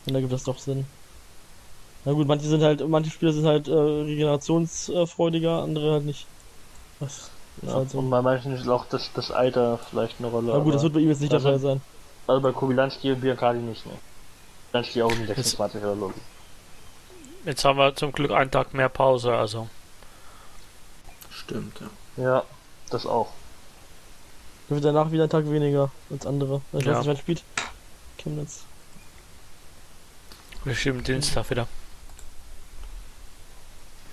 Und 0.06 0.14
da 0.14 0.20
gibt 0.20 0.32
das 0.32 0.44
doch 0.44 0.58
Sinn. 0.58 0.86
Na 2.04 2.12
gut, 2.12 2.26
manche 2.26 2.48
sind 2.48 2.62
halt, 2.62 2.86
manche 2.88 3.10
Spieler 3.10 3.32
sind 3.32 3.46
halt 3.46 3.68
äh, 3.68 3.72
regenerationsfreudiger, 3.72 5.62
andere 5.62 5.92
halt 5.92 6.04
nicht. 6.04 6.26
Was? 7.00 7.30
Ja, 7.62 7.74
halt 7.74 7.90
so. 7.90 7.98
Und 7.98 8.10
bei 8.10 8.22
manchen 8.22 8.52
ist 8.52 8.68
auch 8.68 8.86
das, 8.86 9.10
das 9.12 9.30
Alter 9.30 9.78
vielleicht 9.90 10.16
eine 10.18 10.28
Rolle. 10.28 10.52
Na 10.52 10.58
gut, 10.58 10.74
das 10.74 10.82
wird 10.82 10.94
bei 10.94 11.00
ihm 11.00 11.08
jetzt 11.08 11.20
nicht 11.20 11.32
also, 11.32 11.48
der 11.48 11.58
Fall 11.58 11.60
sein. 11.60 11.80
Also 12.26 12.40
bei 12.40 12.52
Kubilanski 12.52 13.12
und 13.12 13.20
Biancardi 13.20 13.60
nicht, 13.60 13.84
ne? 13.86 13.92
Kubilanski 14.66 15.02
auch 15.02 15.12
um 15.12 15.26
26 15.26 15.82
oder 15.82 15.96
so. 15.96 16.12
Jetzt 17.44 17.64
haben 17.64 17.78
wir 17.78 17.94
zum 17.94 18.12
Glück 18.12 18.30
einen 18.30 18.50
Tag 18.50 18.74
mehr 18.74 18.88
Pause, 18.88 19.34
also. 19.34 19.68
Stimmt, 21.30 21.80
ja. 21.80 22.22
Ja, 22.22 22.44
das 22.90 23.06
auch. 23.06 23.32
Wird 24.68 24.84
danach 24.84 25.10
wieder 25.10 25.24
ein 25.24 25.30
Tag 25.30 25.50
weniger 25.50 25.90
als 26.10 26.26
andere. 26.26 26.60
Ich 26.72 26.84
ja. 26.84 26.92
weiß 26.92 26.98
nicht, 26.98 27.06
wer 27.06 27.16
spielt. 27.16 27.44
Chemnitz. 28.18 28.64
Wir 30.64 30.74
schieben 30.74 31.02
Dienstag 31.02 31.48
wieder. 31.50 31.66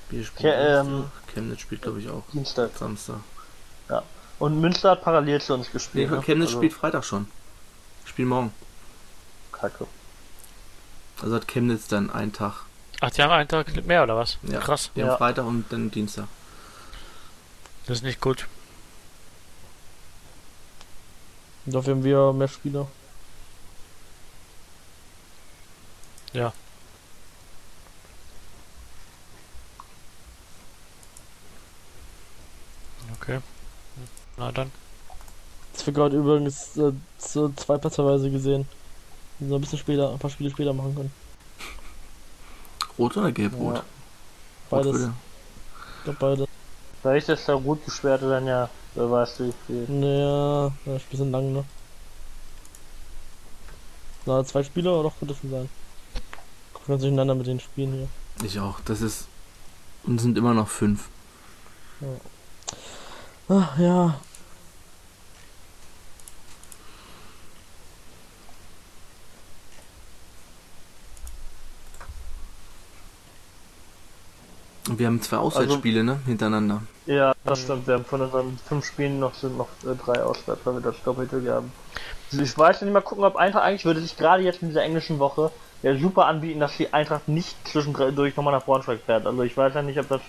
Wir 0.10 0.24
spielen 0.24 0.54
Ke 0.54 0.80
ähm, 0.80 1.12
Chemnitz 1.34 1.62
spielt 1.62 1.82
glaube 1.82 2.00
ich 2.00 2.10
auch. 2.10 2.24
Dienstag. 2.32 2.72
Samstag. 2.78 3.20
Ja. 3.90 4.04
Und 4.38 4.62
Münster 4.62 4.92
hat 4.92 5.04
parallel 5.04 5.42
zu 5.42 5.54
uns 5.54 5.72
gespielt. 5.72 6.12
Nee, 6.12 6.16
ne? 6.16 6.22
Chemnitz 6.22 6.50
also... 6.50 6.60
spielt 6.60 6.74
Freitag 6.74 7.04
schon. 7.04 7.28
Spiel 8.06 8.26
morgen. 8.26 8.54
Kacke. 9.52 9.88
Also 11.22 11.36
hat 11.36 11.48
Chemnitz 11.48 11.88
dann 11.88 12.10
einen 12.10 12.32
Tag. 12.32 12.65
Ach, 13.02 13.12
die 13.12 13.22
haben 13.22 13.32
einen 13.32 13.48
Tag 13.48 13.86
mehr 13.86 14.04
oder 14.04 14.16
was? 14.16 14.38
Ja. 14.44 14.60
Krass. 14.60 14.92
Die 14.96 15.02
ja. 15.02 15.08
haben 15.08 15.18
Freitag 15.18 15.46
und 15.46 15.66
dann 15.72 15.92
Dienstag. 15.92 16.28
Das 17.88 17.98
ist 17.98 18.04
nicht 18.04 18.22
gut. 18.22 18.48
Dafür 21.66 21.96
haben 21.96 22.04
wir 22.04 22.34
mehr 22.34 22.48
Spieler. 22.48 22.88
Ja. 26.34 26.54
Okay. 33.20 33.40
Na 34.38 34.52
dann. 34.52 34.72
Das 35.74 35.86
wird 35.86 35.96
gerade 35.96 36.18
übrigens 36.18 36.78
äh, 36.78 36.92
so 37.18 37.50
zwei 37.56 37.78
Platzerweise 37.78 38.30
gesehen. 38.30 38.68
Die 39.40 39.48
so 39.48 39.56
ein 39.56 39.62
bisschen 39.62 39.80
später, 39.80 40.12
ein 40.12 40.20
paar 40.20 40.30
Spiele 40.30 40.50
später 40.50 40.74
machen 40.74 40.96
können. 40.96 41.25
Rot 42.98 43.18
oder 43.18 43.32
gelb-rot? 43.32 43.76
Ja. 43.76 43.84
Beides. 44.70 44.96
Ich 44.96 46.04
glaube 46.04 46.20
beides. 46.20 46.48
Vielleicht 47.02 47.30
ist 47.30 47.48
der 47.48 47.56
rot 47.56 47.84
gesperrte 47.86 48.30
dann 48.30 48.48
ja, 48.48 48.70
wer 48.96 49.12
weiß 49.12 49.40
wie 49.40 49.54
viel. 49.68 49.86
Naja, 49.88 50.72
das 50.86 51.02
Spiel 51.02 51.20
sind 51.20 51.32
lang, 51.32 51.54
ne? 51.54 51.64
Na, 54.26 54.44
zwei 54.44 54.64
Spieler 54.64 54.94
oder 54.94 55.10
doch 55.10 55.20
könnte 55.20 55.36
schon 55.36 55.52
sein. 55.52 55.70
Guck 56.74 56.88
ganz 56.88 57.02
durcheinander 57.02 57.36
mit 57.36 57.46
den 57.46 57.60
Spielen 57.60 57.94
hier. 57.94 58.08
Ich 58.46 58.60
auch, 58.60 58.80
das 58.86 59.02
ist. 59.02 59.28
Und 60.04 60.20
sind 60.20 60.38
immer 60.38 60.54
noch 60.54 60.68
fünf. 60.68 61.10
Ja. 62.02 62.08
Ach 63.50 63.78
ja. 63.78 64.20
Und 74.96 75.00
wir 75.00 75.08
haben 75.08 75.22
zwei 75.22 75.36
Auswärtsspiele, 75.36 76.00
also, 76.00 76.14
ne? 76.14 76.20
Hintereinander. 76.26 76.82
Ja, 77.06 77.34
das 77.44 77.64
stimmt. 77.64 77.86
Wir 77.86 77.96
haben 77.96 78.06
von 78.06 78.22
unseren 78.22 78.58
fünf 78.66 78.86
Spielen 78.86 79.20
noch 79.20 79.34
sind 79.34 79.58
noch 79.58 79.68
äh, 79.84 79.94
drei 79.94 80.24
Auswärts, 80.24 80.62
weil 80.64 80.76
wir 80.76 80.82
das 80.82 80.96
Doppelte 81.04 81.42
haben. 81.52 81.74
Also 82.32 82.42
ich 82.42 82.58
weiß 82.58 82.82
nicht 82.82 82.94
mal 82.94 83.02
gucken, 83.02 83.26
ob 83.26 83.36
Eintracht 83.36 83.66
eigentlich 83.66 83.84
würde 83.84 84.00
sich 84.00 84.16
gerade 84.16 84.42
jetzt 84.44 84.62
in 84.62 84.70
dieser 84.70 84.84
englischen 84.84 85.20
Woche 85.20 85.52
ja 85.84 85.98
super 85.98 86.28
anbieten, 86.28 86.62
dass 86.62 86.78
die 86.78 86.94
Eintracht 86.94 87.28
nicht 87.28 87.58
zwischendurch 87.68 88.38
nochmal 88.38 88.54
nach 88.54 88.64
Braunschweig 88.64 89.02
fährt. 89.06 89.26
Also 89.26 89.42
ich 89.44 89.58
weiß 89.58 89.74
ja 89.74 89.82
nicht, 89.82 90.00
ob 90.00 90.08
das 90.08 90.22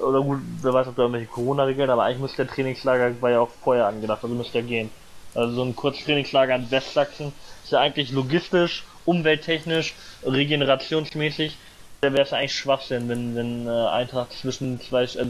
oder 0.00 0.20
gut, 0.22 0.38
wer 0.62 0.72
weiß, 0.72 0.86
ob 0.86 0.94
da 0.94 1.02
irgendwelche 1.02 1.26
Corona-Regeln, 1.32 1.90
aber 1.90 2.04
eigentlich 2.04 2.20
müsste 2.20 2.44
der 2.44 2.54
Trainingslager 2.54 3.20
war 3.20 3.30
ja 3.32 3.40
auch 3.40 3.50
vorher 3.64 3.88
angedacht, 3.88 4.22
also 4.22 4.36
müsste 4.36 4.58
er 4.58 4.64
gehen. 4.64 4.90
Also 5.34 5.56
so 5.56 5.64
ein 5.64 5.74
Kurztrainingslager 5.74 6.54
in 6.54 6.70
Westsachsen 6.70 7.32
ist 7.64 7.72
ja 7.72 7.80
eigentlich 7.80 8.12
logistisch, 8.12 8.84
umwelttechnisch, 9.06 9.96
regenerationsmäßig 10.24 11.58
wäre 12.12 12.22
es 12.22 12.32
eigentlich 12.32 12.54
Schwachsinn, 12.54 13.08
wenn, 13.08 13.34
wenn 13.34 13.66
äh, 13.66 13.70
Eintracht 13.70 14.32
zwischen 14.32 14.80
zwei, 14.80 15.00
also 15.00 15.20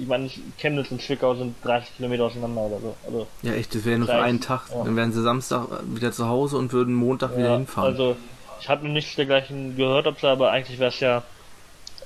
ich 0.00 0.06
meine, 0.06 0.30
Chemnitz 0.58 0.90
und 0.90 1.02
Zwickau 1.02 1.34
sind 1.34 1.54
30 1.64 1.96
Kilometer 1.96 2.24
auseinander 2.24 2.62
oder 2.62 2.80
so. 2.80 2.96
Also 3.06 3.26
ja, 3.42 3.52
echt, 3.54 3.74
das 3.74 3.84
wäre 3.84 3.98
nur 3.98 4.08
für 4.08 4.14
einen 4.22 4.40
Tag. 4.40 4.62
Ja. 4.70 4.84
Dann 4.84 4.96
wären 4.96 5.12
sie 5.12 5.22
Samstag 5.22 5.68
wieder 5.86 6.12
zu 6.12 6.28
Hause 6.28 6.56
und 6.56 6.72
würden 6.72 6.94
Montag 6.94 7.32
ja, 7.32 7.38
wieder 7.38 7.52
hinfahren. 7.54 7.92
Also, 7.92 8.16
ich 8.60 8.68
habe 8.68 8.86
noch 8.86 8.92
nichts 8.92 9.14
dergleichen 9.16 9.76
gehört, 9.76 10.06
ob 10.06 10.22
aber 10.24 10.50
eigentlich 10.50 10.78
wäre 10.78 10.90
es 10.90 11.00
ja 11.00 11.22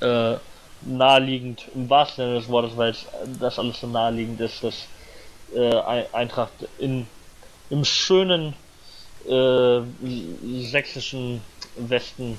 äh, 0.00 0.38
naheliegend, 0.82 1.66
im 1.74 1.88
wahrsten 1.88 2.24
Sinne 2.24 2.38
des 2.38 2.48
Wortes, 2.48 2.76
weil 2.76 2.94
das 3.38 3.58
alles 3.58 3.80
so 3.80 3.86
naheliegend 3.86 4.40
ist, 4.40 4.62
dass 4.64 4.86
äh, 5.54 6.04
Eintracht 6.12 6.52
in, 6.78 7.06
im 7.70 7.84
schönen 7.84 8.54
äh, 9.28 9.80
sächsischen 10.62 11.40
Westen 11.76 12.38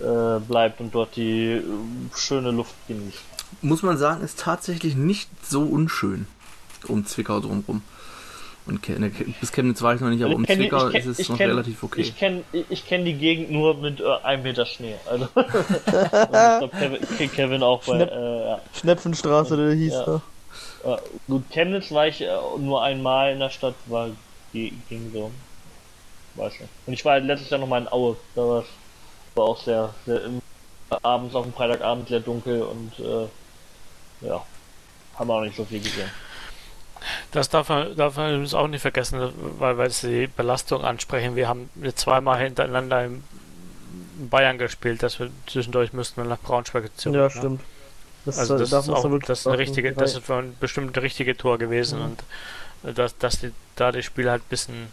äh, 0.00 0.40
bleibt 0.40 0.80
und 0.80 0.94
dort 0.94 1.16
die 1.16 1.52
äh, 1.52 1.62
schöne 2.16 2.50
Luft 2.50 2.74
genießt. 2.88 3.18
Muss 3.62 3.82
man 3.82 3.98
sagen, 3.98 4.22
ist 4.22 4.38
tatsächlich 4.38 4.94
nicht 4.96 5.28
so 5.44 5.62
unschön 5.62 6.26
um 6.88 7.04
Zwickau 7.04 7.40
drumherum. 7.40 7.82
Und 8.66 8.88
ne, 8.88 9.10
bis 9.40 9.52
Chemnitz 9.52 9.82
war 9.82 9.94
ich 9.94 10.00
noch 10.00 10.10
nicht, 10.10 10.22
aber 10.22 10.34
um 10.34 10.46
Zwickau 10.46 10.90
kenn, 10.90 11.00
ist 11.00 11.18
es 11.18 11.28
noch 11.28 11.38
kenn, 11.38 11.50
relativ 11.50 11.82
okay. 11.82 12.02
Ich 12.02 12.16
kenne 12.16 12.44
ich 12.52 12.86
kenn 12.86 13.04
die 13.04 13.14
Gegend 13.14 13.50
nur 13.50 13.74
mit 13.74 14.00
äh, 14.00 14.04
einem 14.22 14.42
Meter 14.42 14.66
Schnee. 14.66 14.94
Also 15.06 15.28
ich 15.34 15.48
glaube 15.90 16.70
Kevin, 16.78 17.32
Kevin, 17.32 17.62
auch 17.62 17.82
bei 17.84 17.96
Schnepp, 17.96 18.12
äh, 18.12 18.40
ja. 18.44 18.60
Schnepfenstraße, 18.74 19.56
der 19.56 19.74
hieß 19.74 19.92
ja. 19.92 20.04
da. 20.84 20.94
Äh, 20.94 20.98
gut, 21.26 21.44
Chemnitz 21.50 21.90
war 21.90 22.06
ich 22.06 22.20
äh, 22.20 22.28
nur 22.58 22.82
einmal 22.82 23.32
in 23.32 23.40
der 23.40 23.50
Stadt, 23.50 23.74
war 23.86 24.10
ging 24.52 25.10
so. 25.12 25.30
Weiß 26.34 26.52
nicht. 26.60 26.70
Und 26.86 26.92
ich 26.92 27.04
war 27.04 27.12
halt 27.12 27.24
letztes 27.24 27.50
Jahr 27.50 27.60
noch 27.60 27.66
mal 27.66 27.80
in 27.80 27.88
Aue. 27.90 28.16
Da 28.34 28.42
war 28.42 28.60
es 28.60 28.66
war 29.40 29.46
auch 29.48 29.62
sehr, 29.62 29.94
sehr 30.06 30.20
abends 31.02 31.34
auf 31.34 31.44
dem 31.44 31.54
Freitagabend 31.54 32.08
sehr 32.08 32.20
dunkel 32.20 32.62
und 32.62 32.92
äh, 32.98 34.26
ja, 34.26 34.44
haben 35.16 35.28
wir 35.28 35.34
auch 35.34 35.40
nicht 35.40 35.56
so 35.56 35.64
viel 35.64 35.80
gesehen. 35.80 36.10
Das 37.32 37.48
darf 37.48 37.70
man, 37.70 37.96
darf 37.96 38.16
man 38.16 38.30
übrigens 38.30 38.52
auch 38.52 38.68
nicht 38.68 38.82
vergessen, 38.82 39.32
weil, 39.58 39.78
weil 39.78 39.90
sie 39.90 40.20
die 40.20 40.26
Belastung 40.26 40.84
ansprechen. 40.84 41.36
Wir 41.36 41.48
haben 41.48 41.70
zweimal 41.94 42.38
hintereinander 42.38 43.06
in 43.06 43.24
Bayern 44.28 44.58
gespielt, 44.58 45.02
dass 45.02 45.18
wir 45.18 45.30
zwischendurch 45.46 45.94
müssten 45.94 46.22
wir 46.22 46.28
nach 46.28 46.40
Braunschweig 46.40 46.90
zurück. 46.98 47.16
Ja, 47.16 47.22
ne? 47.22 47.30
stimmt. 47.30 47.60
Das, 48.26 48.38
also 48.38 48.58
das, 48.58 48.70
ist 48.70 48.90
auch, 48.90 49.18
das 49.20 49.40
ist 49.40 49.46
eine 49.46 49.56
richtige, 49.56 49.92
das 49.92 50.14
ist 50.14 50.30
ein 50.30 50.54
bestimmt 50.60 50.94
ein 50.94 51.00
richtige 51.00 51.34
Tor 51.34 51.56
gewesen 51.56 52.00
mhm. 52.00 52.16
und 52.82 52.98
dass, 52.98 53.16
dass 53.16 53.40
die, 53.40 53.52
da 53.76 53.92
das 53.92 54.04
Spiel 54.04 54.30
halt 54.30 54.42
ein 54.42 54.50
bisschen 54.50 54.88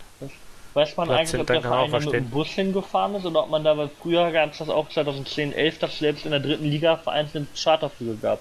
Weiß 0.78 0.96
man 0.96 1.08
Platz 1.08 1.34
eigentlich, 1.34 1.42
ob 1.42 1.48
der 1.48 1.62
Verein 1.64 1.90
mit 1.90 2.14
dem 2.14 2.30
Bus 2.30 2.50
hingefahren 2.50 3.16
ist 3.16 3.26
oder 3.26 3.46
ob 3.46 3.50
man 3.50 3.64
da, 3.64 3.90
früher 4.00 4.32
gab 4.32 4.52
es 4.52 4.60
das 4.60 4.70
auch 4.70 4.88
2010, 4.88 5.52
11, 5.52 5.80
dass 5.80 5.94
es 5.94 5.98
selbst 5.98 6.26
in 6.26 6.30
der 6.30 6.40
dritten 6.40 6.66
Liga 6.66 6.98
vereinzelte 6.98 7.48
Charterflüge 7.60 8.16
gab. 8.18 8.40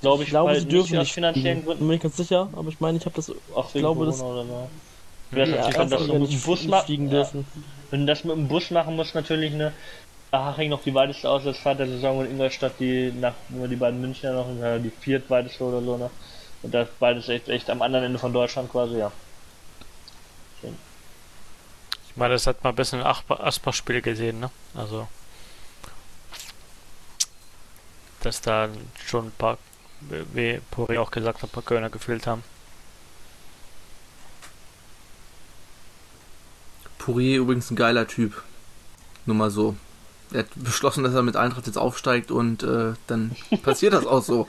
Glaube 0.00 0.22
ich, 0.22 0.28
ich 0.28 0.30
glaube, 0.30 0.58
sie 0.58 0.66
dürfen 0.66 0.92
nicht 0.92 1.00
aus 1.00 1.10
finanziellen 1.10 1.62
Gründen. 1.66 1.80
Bin 1.80 1.88
mir 1.88 1.98
ganz 1.98 2.16
sicher, 2.16 2.48
aber 2.56 2.70
ich 2.70 2.80
meine, 2.80 2.96
ich 2.96 3.04
habe 3.04 3.14
das. 3.16 3.30
Ach, 3.54 3.66
ich 3.66 3.80
glaube, 3.80 4.06
das. 4.06 4.22
Oder 4.22 4.44
so. 4.44 4.70
Wäre 5.30 5.50
ja, 5.50 5.56
natürlich, 5.56 5.78
wenn 5.78 5.90
das 5.90 6.06
mit 6.06 6.32
dem 6.32 6.40
Bus 6.40 6.64
machen 6.64 7.10
dürfen. 7.10 7.40
Ja. 7.40 7.62
Wenn 7.90 8.06
das 8.06 8.24
mit 8.24 8.36
dem 8.36 8.48
Bus 8.48 8.70
machen 8.70 8.96
muss, 8.96 9.12
natürlich 9.12 9.52
eine. 9.52 9.74
Haching 10.32 10.70
noch 10.70 10.82
die 10.82 10.94
weiteste 10.94 11.28
Auswärtsfahrt 11.28 11.80
der 11.80 11.86
Saison 11.88 12.18
und 12.18 12.30
Ingolstadt 12.30 12.72
die 12.80 13.12
nach 13.12 13.34
die 13.50 13.76
beiden 13.76 14.00
Münchner 14.00 14.32
noch 14.32 14.46
die 14.82 14.90
viertweiteste 15.00 15.64
oder 15.64 15.82
so 15.82 15.98
noch. 15.98 16.10
Und 16.62 16.72
das 16.72 16.88
beides 16.98 17.28
echt, 17.28 17.50
echt 17.50 17.68
am 17.68 17.82
anderen 17.82 18.06
Ende 18.06 18.18
von 18.18 18.32
Deutschland 18.32 18.72
quasi, 18.72 18.98
ja. 19.00 19.12
Ich 20.62 20.70
meine, 22.18 22.34
das 22.34 22.46
hat 22.46 22.62
man 22.62 22.72
ein 22.72 22.76
bisschen 22.76 23.00
im 23.00 23.06
Asper-Spiel 23.06 24.02
gesehen, 24.02 24.40
ne? 24.40 24.50
Also. 24.74 25.08
Dass 28.22 28.40
da 28.40 28.68
schon 29.06 29.26
ein 29.26 29.32
paar, 29.32 29.58
wie 30.32 30.60
Pori 30.70 30.98
auch 30.98 31.10
gesagt 31.10 31.42
hat, 31.42 31.50
ein 31.50 31.52
paar 31.52 31.62
Kölner 31.62 31.90
gefehlt 31.90 32.26
haben. 32.26 32.42
Pourier 36.98 37.38
übrigens 37.38 37.70
ein 37.70 37.76
geiler 37.76 38.06
Typ. 38.06 38.42
Nur 39.24 39.36
mal 39.36 39.50
so. 39.50 39.76
Er 40.32 40.40
hat 40.40 40.48
beschlossen, 40.56 41.04
dass 41.04 41.14
er 41.14 41.22
mit 41.22 41.36
Eintracht 41.36 41.66
jetzt 41.66 41.78
aufsteigt 41.78 42.30
und 42.30 42.62
äh, 42.62 42.92
dann 43.06 43.34
passiert 43.62 43.94
das 43.94 44.04
auch 44.04 44.22
so. 44.22 44.46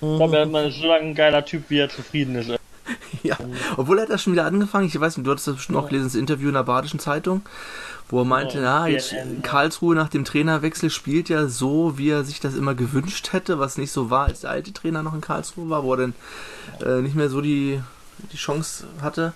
Ich 0.00 0.16
glaube, 0.16 0.36
er 0.36 0.66
ist 0.66 0.80
so 0.80 0.86
lange 0.86 1.10
ein 1.10 1.14
geiler 1.14 1.44
Typ, 1.44 1.70
wie 1.70 1.78
er 1.78 1.88
zufrieden 1.88 2.34
ist. 2.34 2.50
ja, 3.22 3.36
obwohl 3.76 3.98
er 3.98 4.02
hat 4.02 4.10
das 4.10 4.22
schon 4.22 4.32
wieder 4.32 4.46
angefangen. 4.46 4.86
Ich 4.86 4.98
weiß 4.98 5.16
nicht, 5.16 5.26
du 5.26 5.30
hattest 5.30 5.48
das 5.48 5.56
bestimmt 5.56 5.78
auch 5.78 5.88
gelesen, 5.88 6.06
das 6.06 6.14
Interview 6.14 6.48
in 6.48 6.54
der 6.54 6.62
Badischen 6.62 7.00
Zeitung, 7.00 7.42
wo 8.08 8.20
er 8.20 8.24
meinte, 8.24 8.60
na, 8.60 8.88
jetzt 8.88 9.14
Karlsruhe 9.42 9.94
nach 9.94 10.08
dem 10.08 10.24
Trainerwechsel 10.24 10.90
spielt 10.90 11.28
ja 11.28 11.46
so, 11.46 11.98
wie 11.98 12.10
er 12.10 12.24
sich 12.24 12.40
das 12.40 12.54
immer 12.54 12.74
gewünscht 12.74 13.32
hätte, 13.32 13.58
was 13.58 13.78
nicht 13.78 13.92
so 13.92 14.10
war, 14.10 14.26
als 14.26 14.40
der 14.40 14.50
alte 14.50 14.72
Trainer 14.72 15.02
noch 15.02 15.14
in 15.14 15.20
Karlsruhe 15.20 15.68
war, 15.68 15.82
wo 15.82 15.94
er 15.94 15.98
dann 15.98 16.14
äh, 16.84 17.02
nicht 17.02 17.16
mehr 17.16 17.28
so 17.28 17.40
die, 17.40 17.80
die 18.32 18.36
Chance 18.36 18.84
hatte 19.02 19.32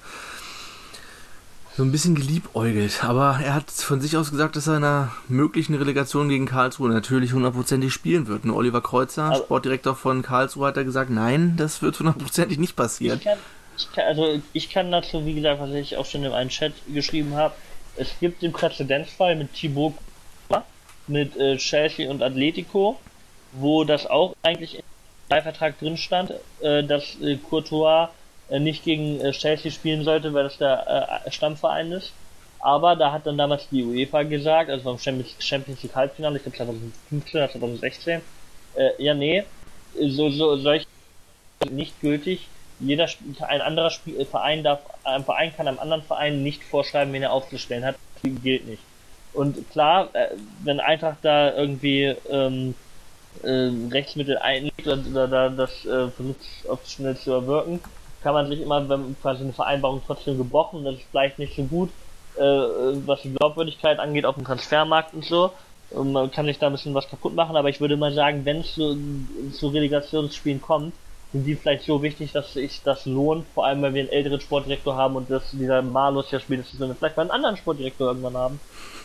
so 1.81 1.87
ein 1.87 1.93
bisschen 1.93 2.15
geliebäugelt. 2.15 3.03
Aber 3.05 3.41
er 3.43 3.55
hat 3.55 3.71
von 3.71 4.03
sich 4.03 4.15
aus 4.15 4.31
gesagt, 4.31 4.55
dass 4.55 4.67
er 4.67 4.77
in 4.77 4.85
einer 4.85 5.13
möglichen 5.29 5.75
Relegation 5.75 6.29
gegen 6.29 6.45
Karlsruhe 6.45 6.91
natürlich 6.91 7.33
hundertprozentig 7.33 7.91
spielen 7.91 8.27
wird. 8.27 8.45
Und 8.45 8.51
Oliver 8.51 8.83
Kreuzer, 8.83 9.31
also, 9.31 9.45
Sportdirektor 9.45 9.97
von 9.97 10.21
Karlsruhe, 10.21 10.67
hat 10.67 10.77
er 10.77 10.85
gesagt, 10.85 11.09
nein, 11.09 11.55
das 11.57 11.81
wird 11.81 11.99
hundertprozentig 11.99 12.59
nicht 12.59 12.77
passieren. 12.77 13.17
Ich 13.19 13.25
kann, 13.25 13.39
ich 13.79 13.93
kann, 13.93 14.05
also 14.05 14.43
ich 14.53 14.69
kann 14.69 14.93
dazu, 14.93 15.25
wie 15.25 15.33
gesagt, 15.33 15.59
was 15.59 15.71
ich 15.71 15.97
auch 15.97 16.05
schon 16.05 16.23
in 16.23 16.33
einem 16.33 16.51
Chat 16.51 16.75
geschrieben 16.93 17.35
habe, 17.35 17.55
es 17.97 18.11
gibt 18.21 18.43
den 18.43 18.53
Präzedenzfall 18.53 19.37
mit 19.37 19.55
Thibaut 19.55 19.95
mit 21.07 21.35
äh, 21.39 21.57
Chelsea 21.57 22.11
und 22.11 22.23
Atletico, 22.23 23.01
wo 23.53 23.85
das 23.85 24.07
auch 24.07 24.37
eigentlich 24.43 24.77
im 25.31 25.43
Vertrag 25.43 25.79
drin 25.79 25.97
stand, 25.97 26.35
äh, 26.61 26.85
dass 26.85 27.19
äh, 27.23 27.37
Courtois 27.37 28.11
nicht 28.59 28.85
gegen 28.85 29.21
äh, 29.21 29.33
Chelsea 29.33 29.71
spielen 29.71 30.05
sollte, 30.05 30.35
weil 30.35 30.45
das 30.45 30.59
der 30.59 31.23
äh, 31.27 31.31
Stammverein 31.31 31.93
ist. 31.93 32.13
Aber 32.59 32.97
da 32.97 33.13
hat 33.13 33.27
dann 33.27 33.39
damals 33.39 33.69
die 33.71 33.85
UEFA 33.85 34.23
gesagt, 34.25 34.71
also 34.71 34.85
beim 34.85 34.99
Champions 34.99 35.83
League 35.83 35.95
Halbfinale, 35.95 36.37
ich 36.37 36.43
glaube 36.43 36.57
2015 36.57 37.41
oder 37.41 37.51
2016, 37.51 38.21
äh, 38.77 38.91
ja 38.99 39.15
nee, 39.15 39.45
so, 39.99 40.31
so 40.31 40.57
solche 40.57 40.87
nicht 41.71 42.01
gültig. 42.01 42.49
Jeder 42.79 43.09
ein 43.47 43.61
anderer 43.61 43.91
Spiel, 43.91 44.25
Verein 44.25 44.63
darf, 44.63 44.81
ein 45.05 45.25
Verein 45.25 45.55
kann 45.55 45.69
einem 45.69 45.79
anderen 45.79 46.03
Verein 46.03 46.43
nicht 46.43 46.65
vorschreiben, 46.65 47.13
wen 47.13 47.23
er 47.23 47.33
aufzustellen 47.33 47.85
hat. 47.85 47.97
Das 48.23 48.33
gilt 48.43 48.67
nicht. 48.67 48.83
Und 49.33 49.71
klar, 49.71 50.09
äh, 50.15 50.29
wenn 50.65 50.81
Eintracht 50.81 51.19
da 51.23 51.55
irgendwie 51.55 52.15
ähm, 52.31 52.75
äh, 53.43 53.71
Rechtsmittel 53.91 54.39
einlegt 54.39 54.87
oder, 54.87 55.25
oder 55.25 55.51
das 55.51 55.85
äh, 55.85 56.09
versucht 56.09 56.41
auf 56.69 56.87
schnell 56.87 57.17
zu 57.17 57.33
erwirken, 57.33 57.81
kann 58.23 58.35
man 58.35 58.49
sich 58.49 58.61
immer, 58.61 58.89
wenn 58.89 59.17
quasi 59.21 59.43
eine 59.43 59.53
Vereinbarung 59.53 60.03
trotzdem 60.07 60.39
gebrochen, 60.39 60.85
das 60.85 60.97
ist 60.97 61.07
vielleicht 61.11 61.39
nicht 61.39 61.57
so 61.57 61.63
gut, 61.65 61.91
äh, 62.37 62.43
was 62.43 63.23
die 63.23 63.33
Glaubwürdigkeit 63.33 63.99
angeht 63.99 64.25
auf 64.25 64.35
dem 64.35 64.45
Transfermarkt 64.45 65.15
und 65.15 65.25
so. 65.25 65.53
Und 65.91 66.13
man 66.13 66.31
kann 66.31 66.47
sich 66.47 66.59
da 66.59 66.67
ein 66.67 66.73
bisschen 66.73 66.95
was 66.95 67.09
kaputt 67.09 67.35
machen, 67.35 67.57
aber 67.57 67.69
ich 67.69 67.81
würde 67.81 67.97
mal 67.97 68.13
sagen, 68.13 68.45
wenn 68.45 68.59
es 68.59 68.75
zu, 68.75 68.97
zu 69.53 69.69
Relegationsspielen 69.69 70.61
kommt, 70.61 70.95
sind 71.33 71.45
die 71.45 71.55
vielleicht 71.55 71.85
so 71.85 72.03
wichtig, 72.03 72.33
dass 72.33 72.53
sich 72.53 72.83
das 72.83 73.07
lohnt, 73.07 73.47
vor 73.55 73.67
allem 73.67 73.83
weil 73.83 73.95
wir 73.95 74.03
einen 74.03 74.11
älteren 74.11 74.41
Sportdirektor 74.41 74.97
haben 74.97 75.17
und 75.17 75.31
dass 75.31 75.51
dieser 75.53 75.83
Malus 75.83 76.31
ja 76.31 76.41
spätestens, 76.41 76.81
wenn 76.81 76.89
wir 76.89 76.95
vielleicht 76.95 77.17
mal 77.17 77.23
einen 77.23 77.31
anderen 77.31 77.57
Sportdirektor 77.57 78.09
irgendwann 78.09 78.37
haben, 78.37 78.61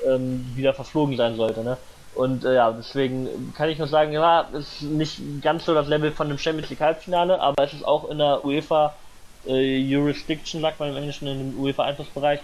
ähm, 0.07 0.45
wieder 0.55 0.74
verflogen 0.74 1.18
sein 1.18 1.36
sollte, 1.36 1.63
ne? 1.63 1.78
Und 2.16 2.45
äh, 2.45 2.55
ja, 2.55 2.72
deswegen 2.72 3.53
kann 3.57 3.70
ich 3.70 3.78
nur 3.78 3.88
sagen, 3.88 4.13
ja, 4.13 4.41
ist 4.53 4.82
nicht 4.82 5.20
ganz 5.41 5.66
so 5.66 5.74
das 5.74 5.88
Level 5.88 6.11
von 6.11 6.30
dem 6.30 6.38
Champions 6.38 6.70
League 6.70 6.80
Halbfinale, 6.80 7.39
aber 7.39 7.63
es 7.63 7.74
ist 7.74 7.86
auch 7.86 8.09
in 8.09 8.20
der 8.20 8.43
UEFA 8.45 8.95
äh, 9.48 9.78
Jurisdiction, 9.78 10.62
sagt 10.62 10.80
man 10.80 10.89
im 10.89 10.98
Englischen, 10.98 11.28
in 11.28 11.52
dem 11.52 11.60
UEFA-Einflussbereich. 11.60 12.39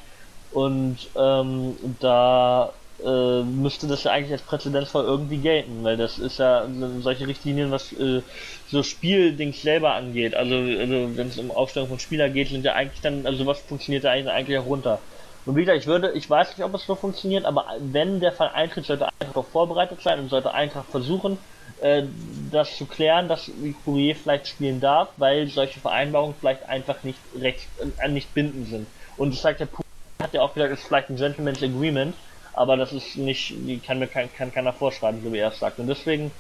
Und 0.52 0.98
ähm, 1.16 1.76
da 2.00 2.74
äh, 3.04 3.44
müsste 3.44 3.88
das 3.88 4.04
ja 4.04 4.12
eigentlich 4.12 4.34
als 4.34 4.42
Präzedenzfall 4.42 5.06
irgendwie 5.06 5.38
gelten, 5.38 5.84
weil 5.84 5.98
das 5.98 6.20
ist 6.20 6.40
ja 6.40 6.68
solche 7.00 7.28
Richtlinien, 7.28 7.72
was 7.72 7.94
äh, 7.94 8.22
so 8.70 8.84
Spieldings 8.84 9.62
selber 9.62 9.94
angeht. 9.94 10.36
Also, 10.36 10.56
also 10.56 11.18
wenn 11.18 11.28
es 11.28 11.38
um 11.40 11.52
Aufstellung 11.52 11.90
von 11.90 12.00
Spieler 12.00 12.30
geht, 12.30 12.50
sind 12.50 12.66
ja 12.66 12.74
eigentlich 12.74 13.02
dann, 13.02 13.26
also 13.26 13.46
was 13.46 13.60
funktioniert 13.60 14.04
da 14.04 14.12
eigentlich, 14.12 14.34
eigentlich 14.34 14.60
runter. 14.60 15.00
Und 15.46 15.56
wie 15.56 15.62
gesagt, 15.62 15.80
ich 15.80 15.88
würde, 15.88 16.12
ich 16.12 16.30
weiß 16.30 16.56
nicht, 16.56 16.66
ob 16.66 16.76
es 16.76 16.86
so 16.86 16.96
funktioniert, 16.96 17.46
aber 17.46 17.66
wenn 17.80 18.20
der 18.20 18.32
Fall 18.32 18.50
eintritt, 18.54 18.86
sollte 18.86 19.08
Eintracht 19.20 19.38
auch 19.38 19.48
vorbereitet 19.48 20.02
sein 20.02 20.20
und 20.20 20.30
sollte 20.30 20.54
Eintracht 20.54 20.90
versuchen, 20.92 21.40
äh, 21.82 22.04
das 22.52 22.78
zu 22.78 22.86
klären, 22.86 23.28
dass 23.28 23.50
Courier 23.84 24.16
vielleicht 24.16 24.48
spielen 24.48 24.80
darf, 24.80 25.10
weil 25.18 25.48
solche 25.48 25.80
Vereinbarungen 25.80 26.36
vielleicht 26.40 26.68
einfach 26.70 27.04
nicht 27.04 27.20
recht, 27.40 27.68
äh, 28.00 28.08
nicht 28.08 28.34
bindend 28.34 28.68
sind. 28.68 28.88
Und 29.18 29.34
das 29.34 29.42
sagt 29.42 29.60
der 29.60 29.66
Puma, 29.66 29.84
hat 30.22 30.34
ja 30.34 30.42
auch 30.42 30.54
gesagt, 30.54 30.74
es 30.74 30.80
ist 30.80 30.88
vielleicht 30.88 31.10
ein 31.10 31.16
Gentleman's 31.16 31.64
Agreement, 31.64 32.16
aber 32.54 32.78
das 32.78 32.94
ist 32.94 33.18
nicht, 33.18 33.52
die 33.52 33.80
kann 33.80 34.00
mir 34.00 34.08
kein, 34.08 34.34
kann 34.34 34.54
keiner 34.54 34.74
vorschreiben, 34.74 35.24
so 35.24 35.34
wie 35.34 35.40
er 35.40 35.50
es 35.50 35.60
sagt. 35.60 35.80
Und 35.80 35.88
deswegen 35.88 36.32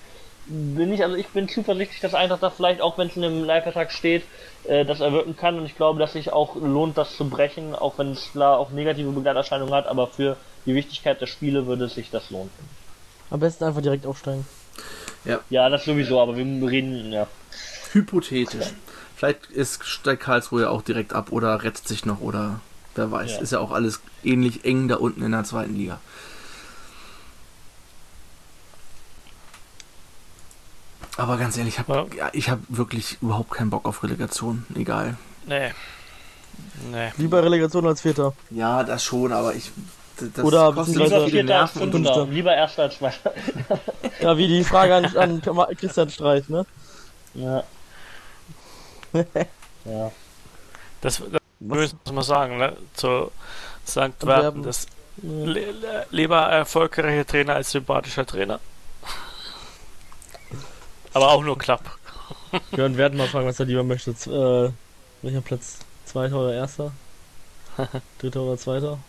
bin 0.45 0.91
ich, 0.93 1.03
also 1.03 1.15
ich 1.15 1.27
bin 1.29 1.47
zuversichtlich, 1.47 2.01
dass 2.01 2.13
Eintracht 2.13 2.43
da 2.43 2.49
vielleicht, 2.49 2.81
auch 2.81 2.97
wenn 2.97 3.07
es 3.07 3.15
in 3.15 3.23
einem 3.23 3.43
Leihvertrag 3.43 3.91
steht, 3.91 4.23
äh, 4.65 4.85
das 4.85 4.99
erwirken 4.99 5.35
kann 5.35 5.57
und 5.57 5.65
ich 5.65 5.75
glaube, 5.75 5.99
dass 5.99 6.13
sich 6.13 6.31
auch 6.31 6.55
lohnt, 6.55 6.97
das 6.97 7.15
zu 7.15 7.29
brechen, 7.29 7.75
auch 7.75 7.97
wenn 7.97 8.11
es 8.11 8.31
klar 8.31 8.59
auch 8.59 8.71
negative 8.71 9.11
Begleiterscheinungen 9.11 9.73
hat, 9.73 9.87
aber 9.87 10.07
für 10.07 10.37
die 10.65 10.75
Wichtigkeit 10.75 11.19
der 11.21 11.27
Spiele 11.27 11.65
würde 11.65 11.87
sich 11.89 12.11
das 12.11 12.29
lohnen. 12.29 12.51
Am 13.29 13.39
besten 13.39 13.63
einfach 13.63 13.81
direkt 13.81 14.05
aufsteigen. 14.05 14.45
Ja. 15.25 15.39
ja, 15.49 15.69
das 15.69 15.85
sowieso, 15.85 16.19
aber 16.19 16.35
wir 16.35 16.45
reden, 16.45 17.11
ja. 17.11 17.27
Hypothetisch. 17.91 18.67
Vielleicht 19.15 19.45
ist, 19.51 19.85
steigt 19.85 20.23
Karlsruhe 20.23 20.69
auch 20.69 20.81
direkt 20.81 21.13
ab 21.13 21.31
oder 21.31 21.63
rettet 21.63 21.87
sich 21.87 22.05
noch 22.05 22.21
oder 22.21 22.59
wer 22.95 23.11
weiß. 23.11 23.33
Ja. 23.33 23.39
Ist 23.39 23.51
ja 23.51 23.59
auch 23.59 23.71
alles 23.71 24.01
ähnlich 24.23 24.65
eng 24.65 24.87
da 24.87 24.95
unten 24.95 25.21
in 25.21 25.31
der 25.31 25.43
zweiten 25.43 25.75
Liga. 25.75 25.99
Aber 31.17 31.37
ganz 31.37 31.57
ehrlich, 31.57 31.75
ich 31.75 31.79
habe 31.79 32.07
ja. 32.15 32.29
ich 32.33 32.49
hab 32.49 32.59
wirklich 32.69 33.17
überhaupt 33.21 33.51
keinen 33.51 33.69
Bock 33.69 33.85
auf 33.85 34.03
Relegation. 34.03 34.65
Egal. 34.73 35.17
Nee. 35.45 35.71
nee. 36.91 37.11
Lieber 37.17 37.43
Relegation 37.43 37.85
als 37.85 38.01
Vierter. 38.01 38.33
Ja, 38.49 38.83
das 38.83 39.03
schon, 39.03 39.31
aber 39.31 39.53
ich 39.53 39.71
das 40.33 40.43
Oder 40.43 40.73
kostet 40.73 40.95
lieber 40.97 41.25
viele 41.25 41.43
Nerven 41.43 41.81
und 41.81 41.91
Fünfter. 41.91 42.25
Lieber 42.25 42.53
erster 42.53 42.83
als 42.83 42.97
zweiter. 42.97 43.33
ja, 44.19 44.37
wie 44.37 44.47
die 44.47 44.63
Frage 44.63 44.95
an, 44.95 45.05
an 45.17 45.41
Christian 45.77 46.09
Streit, 46.09 46.49
ne? 46.49 46.65
Ja. 47.33 47.63
ja. 49.85 50.11
Das, 51.01 51.21
das 51.21 51.41
muss 51.59 52.13
man 52.13 52.23
sagen, 52.23 52.57
ne? 52.57 52.75
Zu 52.93 53.31
St. 53.87 54.25
Werben, 54.25 54.63
das 54.63 54.87
ja. 55.21 56.03
lieber 56.11 56.41
erfolgreicher 56.41 57.25
Trainer 57.25 57.55
als 57.55 57.71
sympathischer 57.71 58.25
Trainer. 58.25 58.59
Aber 61.13 61.31
auch 61.31 61.43
nur 61.43 61.57
knapp. 61.57 61.97
Björn 62.71 62.97
werden 62.97 63.17
mal 63.17 63.27
fragen, 63.27 63.47
was 63.47 63.59
er 63.59 63.65
lieber 63.65 63.83
möchte. 63.83 64.11
Äh, 64.11 64.71
welcher 65.21 65.41
Platz? 65.41 65.79
Zweiter 66.05 66.37
oder 66.37 66.53
erster? 66.53 66.91
Dritter 68.19 68.41
oder 68.41 68.57
zweiter? 68.57 68.99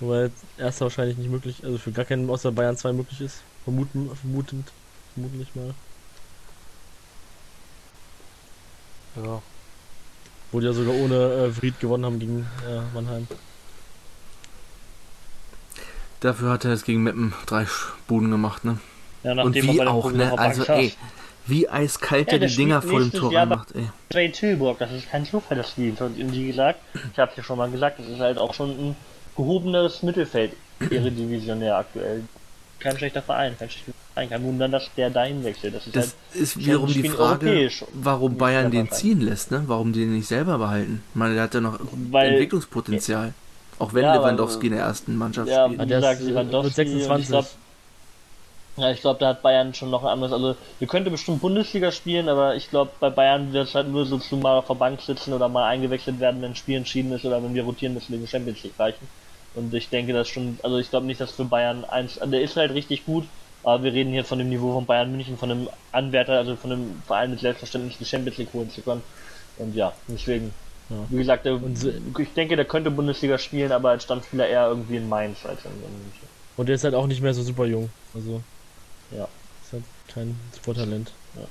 Wobei 0.00 0.30
erster 0.56 0.86
wahrscheinlich 0.86 1.18
nicht 1.18 1.30
möglich, 1.30 1.64
also 1.64 1.78
für 1.78 1.90
gar 1.90 2.04
keinen 2.04 2.30
außer 2.30 2.52
Bayern 2.52 2.76
2 2.76 2.92
möglich 2.92 3.20
ist. 3.20 3.42
Vermuten, 3.64 4.14
vermutend, 4.14 4.70
vermutlich 5.14 5.54
mal. 5.54 5.74
Ja. 9.16 9.42
Wo 10.52 10.60
die 10.60 10.66
ja 10.66 10.72
sogar 10.72 10.94
ohne 10.94 11.14
äh, 11.16 11.50
Fried 11.50 11.80
gewonnen 11.80 12.04
haben 12.04 12.18
gegen 12.18 12.46
äh, 12.66 12.80
Mannheim. 12.94 13.26
Dafür 16.20 16.50
hat 16.50 16.64
er 16.64 16.72
jetzt 16.72 16.84
gegen 16.84 17.02
Meppen 17.02 17.34
drei 17.46 17.66
Buden 18.06 18.30
gemacht, 18.30 18.64
ne? 18.64 18.78
Ja, 19.24 19.42
Und 19.42 19.54
wie 19.54 19.82
auch, 19.82 20.10
ne? 20.12 20.36
Also, 20.38 20.64
ey, 20.64 20.94
wie 21.46 21.68
eiskalt 21.68 22.28
ja, 22.28 22.38
er 22.38 22.46
die 22.46 22.54
Dinger 22.54 22.82
vor 22.82 23.00
dem 23.00 23.12
Tor 23.12 23.46
macht, 23.46 23.74
ey. 23.74 23.88
Zwei 24.10 24.28
Tilburg, 24.28 24.78
das 24.78 24.92
ist 24.92 25.10
kein 25.10 25.26
Zufall, 25.26 25.56
das 25.58 25.70
Spiel. 25.70 25.94
Und 25.98 26.16
wie 26.16 26.46
gesagt, 26.46 26.80
ich 27.12 27.18
hab's 27.18 27.36
ja 27.36 27.42
schon 27.42 27.58
mal 27.58 27.70
gesagt, 27.70 27.98
das 27.98 28.06
ist 28.06 28.20
halt 28.20 28.38
auch 28.38 28.54
schon 28.54 28.70
ein 28.70 28.96
gehobenes 29.38 30.02
Mittelfeld, 30.02 30.52
ihre 30.90 31.10
Divisionär 31.10 31.76
aktuell. 31.76 32.24
Kein 32.80 32.98
schlechter 32.98 33.22
Verein, 33.22 33.56
kein 33.58 33.70
schlechter 33.70 33.92
Verein. 34.12 34.28
Kein 34.28 34.42
Wunder, 34.42 34.68
dass 34.68 34.90
der 34.96 35.10
dahin 35.10 35.44
wechselt. 35.44 35.74
Das 35.74 35.86
ist, 35.86 35.96
das 35.96 36.16
halt 36.32 36.42
ist 36.42 36.58
wiederum 36.58 36.92
die 36.92 37.08
Frage, 37.08 37.70
warum 37.92 38.36
Bayern 38.36 38.70
den 38.70 38.90
ziehen 38.90 39.20
lässt, 39.20 39.52
ne? 39.52 39.62
Warum 39.66 39.92
die 39.92 40.00
den 40.00 40.16
nicht 40.16 40.26
selber 40.26 40.58
behalten? 40.58 41.02
Ich 41.10 41.16
meine, 41.16 41.34
der 41.34 41.44
hat 41.44 41.54
ja 41.54 41.60
noch 41.60 41.78
Weil, 42.10 42.32
Entwicklungspotenzial. 42.32 43.32
Auch 43.78 43.94
wenn 43.94 44.02
ja, 44.02 44.16
Lewandowski 44.16 44.66
in 44.66 44.72
der 44.72 44.82
ersten 44.82 45.16
Mannschaft 45.16 45.48
ja, 45.48 45.66
spielt. 45.66 45.80
Wie 45.80 45.86
gesagt, 45.86 46.20
Lewandowski 46.20 46.74
26. 46.74 47.28
Glaub, 47.28 47.46
ja, 48.76 48.90
ich 48.90 49.00
glaube, 49.00 49.20
da 49.20 49.28
hat 49.28 49.42
Bayern 49.42 49.74
schon 49.74 49.90
noch 49.90 50.02
ein 50.02 50.10
anderes. 50.10 50.32
Also, 50.32 50.56
wir 50.80 50.88
könnte 50.88 51.10
bestimmt 51.10 51.40
Bundesliga 51.40 51.92
spielen, 51.92 52.28
aber 52.28 52.56
ich 52.56 52.70
glaube, 52.70 52.90
bei 52.98 53.10
Bayern 53.10 53.52
wird 53.52 53.68
es 53.68 53.74
halt 53.76 53.88
nur 53.88 54.04
so 54.04 54.18
zu 54.18 54.36
mal 54.36 54.58
auf 54.58 54.66
der 54.66 54.74
Bank 54.74 55.00
sitzen 55.00 55.32
oder 55.32 55.48
mal 55.48 55.68
eingewechselt 55.68 56.18
werden, 56.18 56.42
wenn 56.42 56.52
ein 56.52 56.56
Spiel 56.56 56.76
entschieden 56.76 57.12
ist 57.12 57.24
oder 57.24 57.42
wenn 57.42 57.54
wir 57.54 57.62
rotieren 57.62 57.94
müssen 57.94 58.12
wegen 58.12 58.26
Champions 58.26 58.62
League 58.64 58.78
reichen. 58.78 59.06
Und 59.58 59.74
ich 59.74 59.88
denke, 59.88 60.12
das 60.12 60.28
schon, 60.28 60.56
also 60.62 60.78
ich 60.78 60.88
glaube 60.88 61.06
nicht, 61.06 61.20
dass 61.20 61.32
für 61.32 61.44
Bayern 61.44 61.84
eins, 61.84 62.20
der 62.22 62.40
ist 62.40 62.56
halt 62.56 62.72
richtig 62.74 63.04
gut, 63.04 63.24
aber 63.64 63.82
wir 63.82 63.92
reden 63.92 64.12
hier 64.12 64.24
von 64.24 64.38
dem 64.38 64.48
Niveau 64.48 64.72
von 64.72 64.86
Bayern 64.86 65.10
München, 65.10 65.36
von 65.36 65.50
einem 65.50 65.68
Anwärter, 65.90 66.34
also 66.34 66.54
von 66.54 66.70
einem 66.70 67.02
Verein 67.04 67.32
mit 67.32 67.40
Selbstverständnis 67.40 67.98
die 67.98 68.04
Champions 68.04 68.38
League 68.38 68.52
holen 68.52 68.70
zu 68.70 68.82
können. 68.82 69.02
Und 69.56 69.74
ja, 69.74 69.92
deswegen, 70.06 70.54
ja. 70.90 70.96
wie 71.08 71.16
gesagt, 71.16 71.44
der, 71.44 71.60
ich 72.18 72.32
denke, 72.34 72.54
der 72.54 72.66
könnte 72.66 72.92
Bundesliga 72.92 73.36
spielen, 73.36 73.72
aber 73.72 73.90
als 73.90 74.04
Stammspieler 74.04 74.46
eher 74.46 74.68
irgendwie 74.68 74.96
in 74.96 75.08
Mainz 75.08 75.44
als 75.44 75.64
in, 75.64 75.72
München. 75.72 76.28
Und 76.56 76.68
der 76.68 76.76
ist 76.76 76.84
halt 76.84 76.94
auch 76.94 77.08
nicht 77.08 77.20
mehr 77.20 77.34
so 77.34 77.42
super 77.42 77.66
jung, 77.66 77.90
also. 78.14 78.40
Ja. 79.10 79.26
Ist 79.64 79.72
halt 79.72 79.84
kein 80.06 80.38
Sporttalent. 80.56 81.10
Ja. 81.34 81.42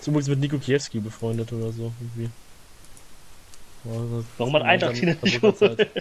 Ist 0.00 0.08
übrigens 0.08 0.28
mit 0.28 0.40
Nico 0.40 0.58
Kiewski 0.58 0.98
befreundet 0.98 1.52
oder 1.52 1.70
so. 1.70 1.92
Irgendwie. 2.00 2.30
Warum 3.84 4.54
hat 4.54 4.62
Eintracht 4.62 5.02
ihn 5.02 5.16
nicht 5.22 5.42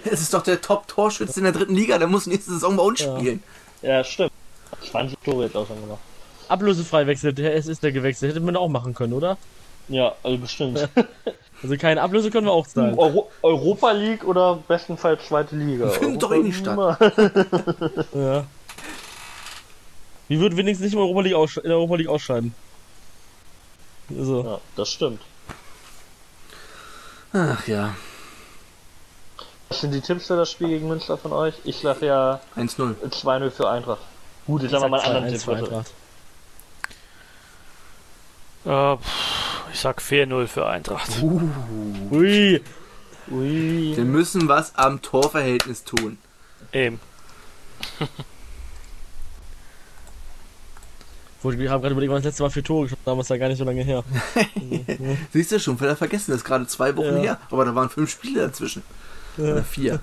Es 0.05 0.21
ist 0.21 0.33
doch 0.33 0.43
der 0.43 0.61
Top-Torschütze 0.61 1.39
in 1.39 1.45
der 1.45 1.53
dritten 1.53 1.75
Liga, 1.75 1.97
der 1.97 2.07
muss 2.07 2.27
nächste 2.27 2.51
Saison 2.51 2.77
bei 2.77 2.83
uns 2.83 2.99
ja. 2.99 3.17
spielen. 3.17 3.43
Ja, 3.81 4.03
stimmt. 4.03 4.31
20 4.91 5.17
Tore 5.23 5.45
jetzt 5.45 5.55
auch 5.55 5.67
schon 5.67 5.81
gemacht. 5.81 5.99
Ablösefrei 6.47 7.07
wechselt, 7.07 7.39
es 7.39 7.67
ist 7.67 7.81
der 7.81 7.91
gewechselt. 7.91 8.31
Hätte 8.31 8.45
man 8.45 8.55
auch 8.55 8.67
machen 8.67 8.93
können, 8.93 9.13
oder? 9.13 9.37
Ja, 9.87 10.15
also 10.23 10.37
bestimmt. 10.37 10.89
Also 11.63 11.77
keine 11.77 12.01
Ablöse 12.01 12.31
können 12.31 12.47
wir 12.47 12.53
auch 12.53 12.65
zahlen. 12.65 12.97
Euro 12.97 13.29
Europa 13.43 13.91
League 13.91 14.23
oder 14.23 14.55
bestenfalls 14.67 15.27
zweite 15.27 15.55
Liga. 15.55 15.89
Findet 15.89 16.23
doch 16.23 16.31
eh 16.31 16.39
nicht 16.39 16.57
statt. 16.57 16.97
ja. 18.15 18.45
Wie 20.27 20.39
würden 20.39 20.57
wenigstens 20.57 20.85
nicht 20.85 20.93
in, 20.93 20.99
Europa 20.99 21.21
League 21.21 21.57
in 21.57 21.69
der 21.69 21.77
Europa 21.77 21.95
League 21.95 22.07
ausscheiden? 22.07 22.55
Also. 24.17 24.43
Ja, 24.43 24.61
das 24.75 24.91
stimmt. 24.91 25.21
Ach 27.33 27.67
ja. 27.67 27.95
Was 29.69 29.81
sind 29.81 29.93
die 29.93 30.01
Tipps 30.01 30.27
für 30.27 30.35
das 30.35 30.51
Spiel 30.51 30.67
gegen 30.67 30.87
Münster 30.89 31.17
von 31.17 31.31
euch? 31.31 31.55
Ich 31.63 31.79
sage 31.79 32.07
ja 32.07 32.41
1-0. 32.57 32.95
2-0 33.09 33.49
für 33.51 33.69
Eintracht. 33.69 34.01
Gut, 34.45 34.63
jetzt 34.63 34.73
haben 34.73 34.81
wir 34.81 34.89
mal 34.89 34.99
einen 34.99 35.15
anderen 35.15 35.33
Tipp. 35.33 35.41
Für 35.41 35.55
Eintracht. 35.55 35.91
Uh, 38.65 38.97
ich 39.71 39.79
sag 39.79 40.01
4-0 40.01 40.47
für 40.47 40.67
Eintracht. 40.67 41.09
Uh. 41.21 41.41
Ui. 42.11 42.61
Ui. 43.31 43.95
Wir 43.95 44.03
müssen 44.03 44.49
was 44.49 44.75
am 44.75 45.01
Torverhältnis 45.01 45.85
tun. 45.85 46.17
Eben. 46.73 46.99
Wir 51.43 51.71
haben 51.71 51.81
gerade 51.81 51.93
überlegt, 51.93 52.11
wann 52.11 52.19
das 52.21 52.25
letzte 52.25 52.43
Mal 52.43 52.49
für 52.49 52.61
Tore 52.61 52.83
geschossen 52.83 53.01
damals 53.03 53.29
ja 53.29 53.37
gar 53.37 53.47
nicht 53.47 53.57
so 53.57 53.63
lange 53.63 53.83
her. 53.83 54.03
Siehst 55.33 55.51
du 55.51 55.59
schon, 55.59 55.77
vielleicht 55.77 55.97
vergessen, 55.97 56.31
das 56.31 56.41
ist 56.41 56.45
gerade 56.45 56.67
zwei 56.67 56.95
Wochen 56.95 57.17
ja. 57.17 57.21
her, 57.21 57.39
aber 57.49 57.65
da 57.65 57.73
waren 57.73 57.89
fünf 57.89 58.11
Spiele 58.11 58.41
dazwischen. 58.41 58.83
Ja. 59.37 59.53
Oder 59.53 59.63
vier. 59.63 59.99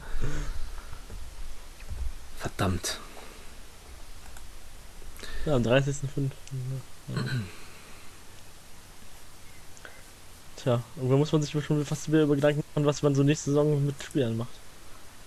Verdammt. 2.39 2.99
Ja, 5.47 5.55
am 5.55 5.63
30.05. 5.63 6.31
Ja. 7.09 7.15
Tja, 10.57 10.83
irgendwann 10.97 11.19
muss 11.21 11.33
man 11.33 11.41
sich 11.43 11.53
schon 11.65 11.85
fast 11.87 12.09
wieder 12.09 12.25
über 12.25 12.35
Gedanken 12.35 12.65
machen, 12.75 12.85
was 12.85 13.03
man 13.03 13.15
so 13.15 13.23
nächste 13.23 13.51
Saison 13.51 13.85
mit 13.87 13.95
Spielern 14.03 14.37
macht. 14.37 14.51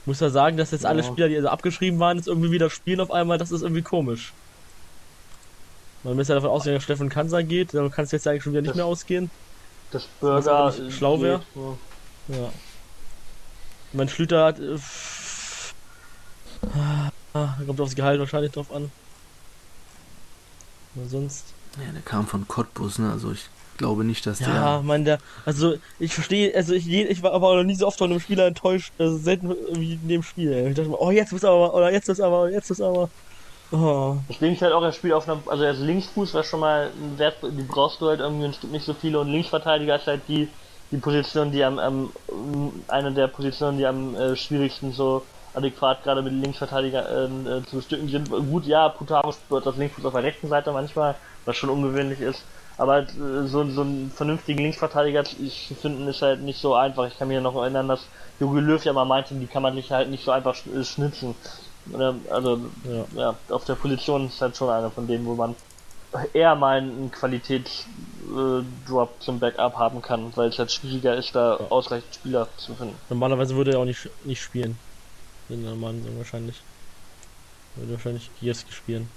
Muss 0.06 0.20
ja 0.20 0.30
sagen, 0.30 0.58
dass 0.58 0.72
jetzt 0.72 0.86
alle 0.86 1.04
Spieler, 1.04 1.30
die 1.30 1.38
also 1.38 1.48
abgeschrieben 1.48 2.00
waren, 2.00 2.18
jetzt 2.18 2.28
irgendwie 2.28 2.52
wieder 2.52 2.70
spielen 2.70 3.00
auf 3.00 3.12
einmal, 3.12 3.38
das 3.38 3.52
ist 3.52 3.62
irgendwie 3.62 3.82
komisch. 3.82 4.34
Man 6.04 6.16
müsste 6.16 6.34
ja 6.34 6.40
davon 6.40 6.50
ausgehen, 6.52 6.76
dass 6.76 6.84
Steffen 6.84 7.10
Kanser 7.10 7.44
geht, 7.44 7.74
da 7.74 7.88
kann 7.90 8.06
es 8.06 8.12
jetzt 8.12 8.28
eigentlich 8.28 8.44
schon 8.44 8.54
wieder 8.54 8.62
nicht 8.62 8.72
das, 8.72 8.78
mehr 8.78 8.86
ausgehen. 8.86 9.30
Das 9.92 10.08
Burger 10.20 10.74
schlau 10.90 11.22
wäre. 11.22 11.42
Ja. 12.28 12.52
Mein 13.94 14.10
Schlüter 14.10 14.46
hat. 14.46 14.60
Äh, 14.60 14.78
ah, 17.34 17.58
kommt 17.66 17.82
aufs 17.82 17.96
Gehalt 17.96 18.20
wahrscheinlich 18.20 18.52
drauf 18.52 18.74
an. 18.74 18.92
Aber 20.96 21.08
sonst. 21.08 21.54
Ja, 21.78 21.92
der 21.92 22.02
kam 22.02 22.28
von 22.28 22.48
Cottbus, 22.48 23.00
ne? 23.00 23.12
Also 23.12 23.32
ich 23.32 23.46
glaube 23.78 24.04
nicht, 24.04 24.26
dass 24.26 24.40
ja, 24.40 24.48
der. 24.48 24.56
Ja, 24.56 24.82
mein, 24.84 25.06
der. 25.06 25.20
Also 25.46 25.76
ich 26.00 26.14
verstehe, 26.14 26.56
also 26.56 26.74
ich, 26.74 26.90
ich 26.90 27.24
war 27.24 27.34
aber 27.34 27.50
auch 27.50 27.56
noch 27.56 27.64
nie 27.64 27.76
so 27.76 27.88
oft 27.88 27.98
von 27.98 28.12
einem 28.12 28.20
Spieler 28.20 28.48
enttäuscht, 28.48 28.94
also 28.98 29.18
selten 29.18 29.56
wie 29.74 29.94
in 29.94 30.08
dem 30.08 30.24
Spiel. 30.24 30.68
Ich 30.70 30.76
dachte 30.76 30.90
mir, 30.90 31.00
oh 31.00 31.12
jetzt 31.12 31.32
muss 31.34 31.44
aber, 31.44 31.74
oder 31.74 31.92
jetzt 31.92 32.10
ist 32.10 32.22
aber, 32.22 32.50
jetzt 32.50 32.72
ist 32.72 32.82
aber. 32.82 33.10
Oh. 33.72 34.18
Das 34.28 34.40
Ding 34.40 34.60
halt 34.60 34.74
auch, 34.74 34.84
er 34.84 34.92
spielt 34.92 35.14
auf 35.14 35.30
einem, 35.30 35.42
also 35.46 35.64
er 35.64 35.72
ist 35.72 35.80
Linksfuß, 35.80 36.34
was 36.34 36.46
schon 36.46 36.60
mal 36.60 36.92
ein 36.94 37.18
Wert, 37.18 37.38
die 37.42 37.64
brauchst 37.64 38.02
du 38.02 38.08
halt 38.08 38.20
irgendwie, 38.20 38.46
es 38.48 38.60
gibt 38.60 38.74
nicht 38.74 38.86
so 38.86 38.94
viele 38.94 39.20
und 39.20 39.30
Linksverteidiger 39.30 39.96
ist 39.96 40.08
halt 40.08 40.22
die, 40.28 40.50
die 40.92 40.98
Position, 40.98 41.52
die 41.52 41.64
am, 41.64 41.80
am 41.80 42.12
eine 42.90 43.14
der 43.14 43.28
Positionen, 43.28 43.78
die 43.78 43.86
am 43.86 44.14
äh, 44.16 44.36
schwierigsten 44.36 44.92
so 44.92 45.24
adäquat 45.54 46.04
gerade 46.04 46.22
mit 46.22 46.34
Linksverteidiger 46.34 47.26
äh, 47.26 47.64
zu 47.66 47.78
bestücken 47.78 48.10
sind. 48.10 48.30
Gut, 48.30 48.66
ja, 48.66 48.90
Putaro 48.90 49.32
spielt 49.32 49.66
als 49.66 49.78
Linksfuß 49.78 50.06
auf 50.06 50.14
der 50.14 50.24
rechten 50.24 50.48
Seite 50.48 50.72
manchmal, 50.74 51.16
was 51.46 51.56
schon 51.56 51.70
ungewöhnlich 51.70 52.20
ist. 52.20 52.44
Aber 52.78 53.00
äh, 53.00 53.08
so, 53.46 53.64
so 53.70 53.82
einen 53.82 54.12
vernünftigen 54.14 54.60
Linksverteidiger 54.60 55.24
zu 55.24 55.76
finden 55.76 56.08
ist 56.08 56.22
halt 56.22 56.42
nicht 56.42 56.60
so 56.60 56.76
einfach. 56.76 57.08
Ich 57.08 57.18
kann 57.18 57.28
mich 57.30 57.40
noch 57.40 57.56
erinnern, 57.56 57.88
dass 57.88 58.06
Jogi 58.40 58.60
Löw 58.60 58.84
ja 58.84 58.92
mal 58.92 59.06
meinte, 59.06 59.36
die 59.36 59.48
kann 59.48 59.64
man 59.64 59.76
sich 59.76 59.92
halt 59.92 60.10
nicht 60.10 60.26
so 60.26 60.32
einfach 60.32 60.56
äh, 60.66 60.84
schnitzen. 60.84 61.36
Also, 62.30 62.60
ja. 62.84 63.06
ja. 63.16 63.36
auf 63.50 63.66
der 63.66 63.76
Position 63.76 64.28
ist 64.28 64.42
halt 64.42 64.56
schon 64.56 64.70
einer 64.70 64.92
von 64.92 65.08
denen, 65.08 65.26
wo 65.26 65.36
man 65.36 65.56
eher 66.34 66.56
mal 66.56 66.78
einen 66.78 67.12
Qualitätsdrop 67.12 69.10
äh, 69.10 69.24
zum 69.24 69.40
Backup 69.40 69.76
haben 69.78 70.02
kann, 70.02 70.32
weil 70.36 70.50
es 70.50 70.60
halt 70.60 70.72
schwieriger 70.72 71.16
ist, 71.16 71.34
da 71.36 71.58
ja. 71.58 71.68
ausreichend 71.70 72.14
Spieler 72.16 72.48
zu 72.58 72.76
finden. 72.76 72.96
Normalerweise 73.10 73.56
würde 73.56 73.72
er 73.72 73.80
auch 73.80 73.86
nicht, 73.86 74.10
nicht 74.26 74.42
spielen. 74.42 74.78
In 75.50 75.64
der 75.64 75.76
Mann 75.76 76.06
wahrscheinlich. 76.18 76.62
Würde 77.76 77.94
wahrscheinlich 77.94 78.30
Gierski 78.40 78.72
spielen. 78.72 79.10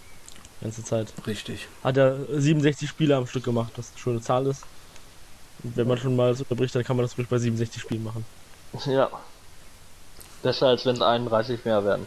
Die 0.61 0.65
ganze 0.65 0.85
Zeit. 0.85 1.13
Richtig. 1.27 1.69
Hat 1.83 1.97
er 1.97 2.17
67 2.29 2.89
Spiele 2.89 3.17
am 3.17 3.27
Stück 3.27 3.45
gemacht, 3.45 3.73
was 3.77 3.91
eine 3.91 3.99
schöne 3.99 4.21
Zahl 4.21 4.47
ist. 4.47 4.65
Und 5.63 5.77
wenn 5.77 5.89
man 5.89 5.99
schon 5.99 6.17
mal 6.17 6.35
so 6.35 6.45
unterbricht, 6.45 6.75
dann 6.75 6.85
kann 6.85 6.97
man 6.97 7.05
das 7.05 7.17
ruhig 7.17 7.29
bei 7.29 7.39
67 7.39 7.83
Spielen 7.83 8.05
machen. 8.05 8.25
Ja. 8.87 9.11
Besser 10.43 10.69
als 10.69 10.85
wenn 10.85 10.97
es 10.97 11.03
31 11.03 11.65
mehr 11.65 11.85
werden. 11.85 12.07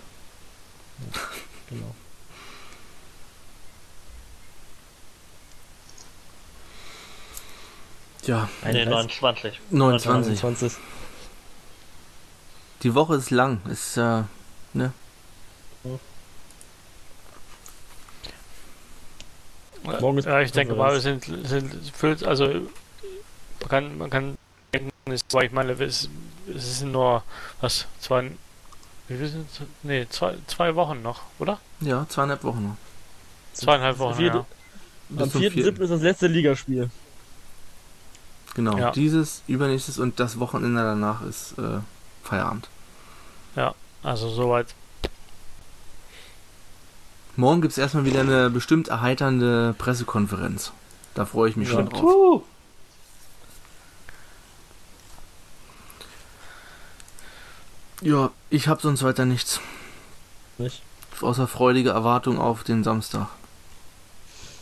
Genau. 1.70 1.96
Ja. 8.26 8.50
Nee, 8.64 8.86
29. 8.86 9.60
29. 9.70 10.42
29. 10.42 10.74
Die 12.84 12.94
Woche 12.94 13.16
ist 13.16 13.32
lang. 13.32 13.62
Ist, 13.70 13.98
äh, 13.98 14.24
ne? 14.74 14.92
Morgen 19.84 20.18
ist 20.18 20.26
ja, 20.26 20.42
ich 20.42 20.52
denke 20.52 20.76
mal, 20.76 20.92
wir 20.92 21.00
sind, 21.00 21.24
sind 21.24 21.74
füllt, 21.96 22.24
also 22.24 22.46
man 23.62 23.70
kann, 23.70 23.98
man 23.98 24.10
kann 24.10 24.38
denken, 24.74 24.92
aber 25.32 25.44
ich 25.44 25.52
meine, 25.54 25.72
es, 25.72 26.10
es 26.54 26.80
sind 26.80 26.92
nur, 26.92 27.24
was, 27.62 27.88
zwei, 28.00 28.32
wie 29.08 29.18
viel 29.18 29.28
sind 29.28 29.48
Nee, 29.84 30.08
zwei, 30.10 30.36
zwei 30.48 30.76
Wochen 30.76 31.02
noch, 31.02 31.22
oder? 31.40 31.60
Ja, 31.80 32.06
zweieinhalb 32.10 32.44
Wochen 32.44 32.70
noch. 32.70 32.78
Zweieinhalb 33.54 33.98
Wochen, 34.00 34.16
vierte, 34.16 34.46
ja. 35.10 35.24
Am 35.24 35.30
4.7. 35.30 35.82
ist 35.82 35.90
das 35.90 36.02
letzte 36.02 36.28
Ligaspiel. 36.28 36.90
Genau, 38.54 38.78
ja. 38.78 38.92
dieses, 38.92 39.44
übernächstes 39.48 40.00
und 40.00 40.20
das 40.20 40.40
Wochenende 40.40 40.82
danach 40.82 41.22
ist 41.22 41.58
äh, 41.60 41.80
Feierabend. 42.24 42.68
Ja, 43.56 43.74
also 44.04 44.30
soweit. 44.30 44.74
Morgen 47.36 47.62
gibt 47.62 47.74
es 47.74 47.78
erstmal 47.78 48.06
wieder 48.06 48.22
eine 48.22 48.50
bestimmt 48.50 48.88
erheiternde 48.88 49.76
Pressekonferenz. 49.78 50.72
Da 51.14 51.26
freue 51.26 51.50
ich 51.50 51.56
mich 51.56 51.70
ja. 51.70 51.76
schon 51.76 51.90
drauf. 51.90 52.42
Ja, 58.02 58.32
ich 58.50 58.68
habe 58.68 58.82
sonst 58.82 59.04
weiter 59.04 59.26
nichts. 59.26 59.60
Nicht? 60.58 60.82
Außer 61.22 61.48
freudige 61.48 61.90
Erwartung 61.90 62.40
auf 62.40 62.64
den 62.64 62.84
Samstag. 62.84 63.28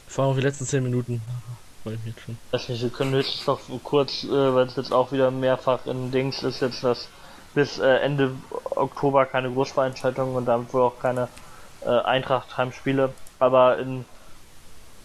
Vor 0.08 0.24
allem 0.24 0.32
auf 0.32 0.38
die 0.38 0.44
letzten 0.44 0.66
10 0.66 0.84
Minuten. 0.84 1.22
Weiß 2.52 2.70
nicht, 2.70 2.82
wir 2.82 2.90
können 2.90 3.14
höchstens 3.14 3.46
noch 3.46 3.60
kurz, 3.84 4.24
äh, 4.24 4.30
weil 4.30 4.66
es 4.66 4.76
jetzt 4.76 4.92
auch 4.92 5.12
wieder 5.12 5.30
mehrfach 5.30 5.86
in 5.86 6.12
Dings 6.12 6.42
ist, 6.42 6.62
jetzt 6.62 6.84
dass 6.84 7.10
bis 7.54 7.78
äh, 7.78 7.98
Ende 7.98 8.32
Oktober 8.72 9.26
keine 9.26 9.52
Großveranstaltungen 9.52 10.36
und 10.36 10.46
damit 10.46 10.74
wohl 10.74 10.82
auch 10.82 11.00
keine 11.00 11.28
äh, 11.82 11.90
Eintracht-Heimspiele. 11.90 13.14
Aber 13.40 13.78
in 13.78 14.06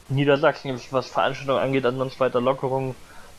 Niedersachsen, 0.08 0.80
was 0.90 1.08
Veranstaltungen 1.08 1.60
angeht, 1.60 1.84
ansonsten 1.84 2.20
weiter 2.20 2.40
Lockerungen. 2.40 2.94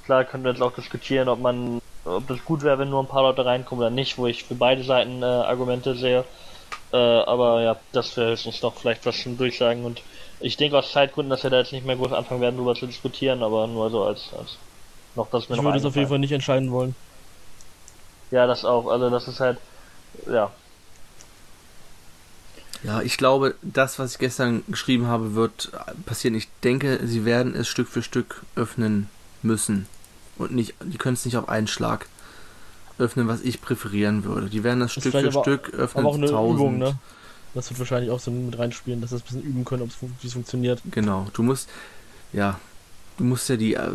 Klar 0.06 0.24
können 0.24 0.44
wir 0.44 0.52
jetzt 0.52 0.62
auch 0.62 0.74
diskutieren, 0.74 1.28
ob 1.28 1.40
man 1.40 1.82
ob 2.06 2.28
das 2.28 2.44
gut 2.46 2.64
wäre, 2.64 2.80
wenn 2.80 2.90
nur 2.90 3.04
ein 3.04 3.08
paar 3.08 3.24
Leute 3.24 3.46
reinkommen 3.46 3.84
oder 3.84 3.94
nicht, 3.94 4.18
wo 4.18 4.28
ich 4.28 4.44
für 4.44 4.56
beide 4.56 4.84
Seiten 4.84 5.22
äh, 5.22 5.26
Argumente 5.26 5.96
sehe. 5.96 6.26
Äh, 6.92 6.98
aber 6.98 7.62
ja, 7.62 7.78
das 7.92 8.16
wäre 8.18 8.32
höchstens 8.32 8.62
noch 8.62 8.76
vielleicht 8.76 9.06
was 9.06 9.22
zum 9.22 9.38
Durchsagen 9.38 9.86
und 9.86 10.02
ich 10.40 10.58
denke 10.58 10.78
aus 10.78 10.92
Zeitgründen, 10.92 11.30
dass 11.30 11.44
wir 11.44 11.52
da 11.52 11.60
jetzt 11.60 11.72
nicht 11.72 11.86
mehr 11.86 11.96
groß 11.96 12.14
anfangen 12.14 12.42
werden, 12.42 12.56
darüber 12.56 12.76
zu 12.76 12.88
diskutieren, 12.88 13.44
aber 13.44 13.68
nur 13.68 13.92
so 13.92 14.04
als, 14.04 14.30
als 14.38 14.58
noch 15.16 15.30
das 15.30 15.48
mir 15.48 15.56
Ich 15.56 15.64
würde 15.64 15.78
es 15.78 15.86
auf 15.86 15.96
jeden 15.96 16.10
Fall 16.10 16.20
nicht 16.20 16.32
entscheiden 16.32 16.72
wollen. 16.72 16.96
Ja, 18.32 18.48
das 18.48 18.66
auch. 18.66 18.88
Also 18.88 19.10
das 19.10 19.28
ist 19.28 19.40
halt, 19.40 19.60
ja. 20.26 20.52
Ja, 22.84 23.02
ich 23.02 23.18
glaube, 23.18 23.56
das, 23.62 24.00
was 24.00 24.14
ich 24.14 24.20
gestern 24.20 24.64
geschrieben 24.68 25.06
habe, 25.06 25.36
wird 25.36 25.72
passieren. 26.08 26.34
Ich 26.34 26.48
denke, 26.64 27.00
sie 27.06 27.26
werden 27.26 27.54
es 27.54 27.68
Stück 27.68 27.88
für 27.88 28.02
Stück 28.02 28.42
öffnen 28.56 29.10
müssen 29.44 29.88
und 30.42 30.54
nicht, 30.54 30.76
die 30.84 30.98
können 30.98 31.14
es 31.14 31.26
nicht 31.26 31.38
auf 31.38 31.50
einen 31.50 31.68
Schlag 31.68 32.08
öffnen, 32.98 33.28
was 33.28 33.42
ich 33.42 33.62
präferieren 33.62 34.24
würde. 34.24 34.50
Die 34.50 34.64
werden 34.64 34.80
das, 34.80 34.94
das 34.94 35.04
Stück 35.04 35.14
für 35.14 35.28
aber, 35.28 35.42
Stück 35.42 35.74
öffnen. 35.74 36.06
Aber 36.06 36.10
auch 36.10 36.18
eine 36.18 36.28
1000. 36.28 36.60
Übung, 36.60 36.78
ne? 36.78 36.96
Das 37.54 37.70
wird 37.70 37.80
wahrscheinlich 37.80 38.12
auch 38.12 38.20
so 38.20 38.32
mit 38.32 38.58
reinspielen, 38.58 39.02
dass 39.02 39.10
das 39.10 39.22
ein 39.22 39.26
bisschen 39.26 39.44
üben 39.44 39.66
können, 39.66 39.82
ob 39.82 39.90
es 40.24 40.34
funktioniert. 40.34 40.82
Genau, 40.92 41.28
du 41.34 41.44
musst, 41.44 41.70
ja, 42.32 42.60
du 43.18 43.26
musst 43.26 43.50
ja 43.50 43.58
die 43.58 43.74
äh, 43.74 43.90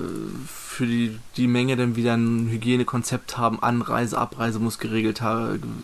für 0.47 0.87
die, 0.87 1.19
die 1.37 1.47
Menge 1.47 1.77
dann 1.77 1.97
wieder 1.97 2.15
ein 2.15 2.49
Hygienekonzept 2.51 3.39
haben, 3.39 3.63
Anreise, 3.63 4.19
Abreise 4.19 4.59
muss 4.59 4.79
geregelt 4.79 5.23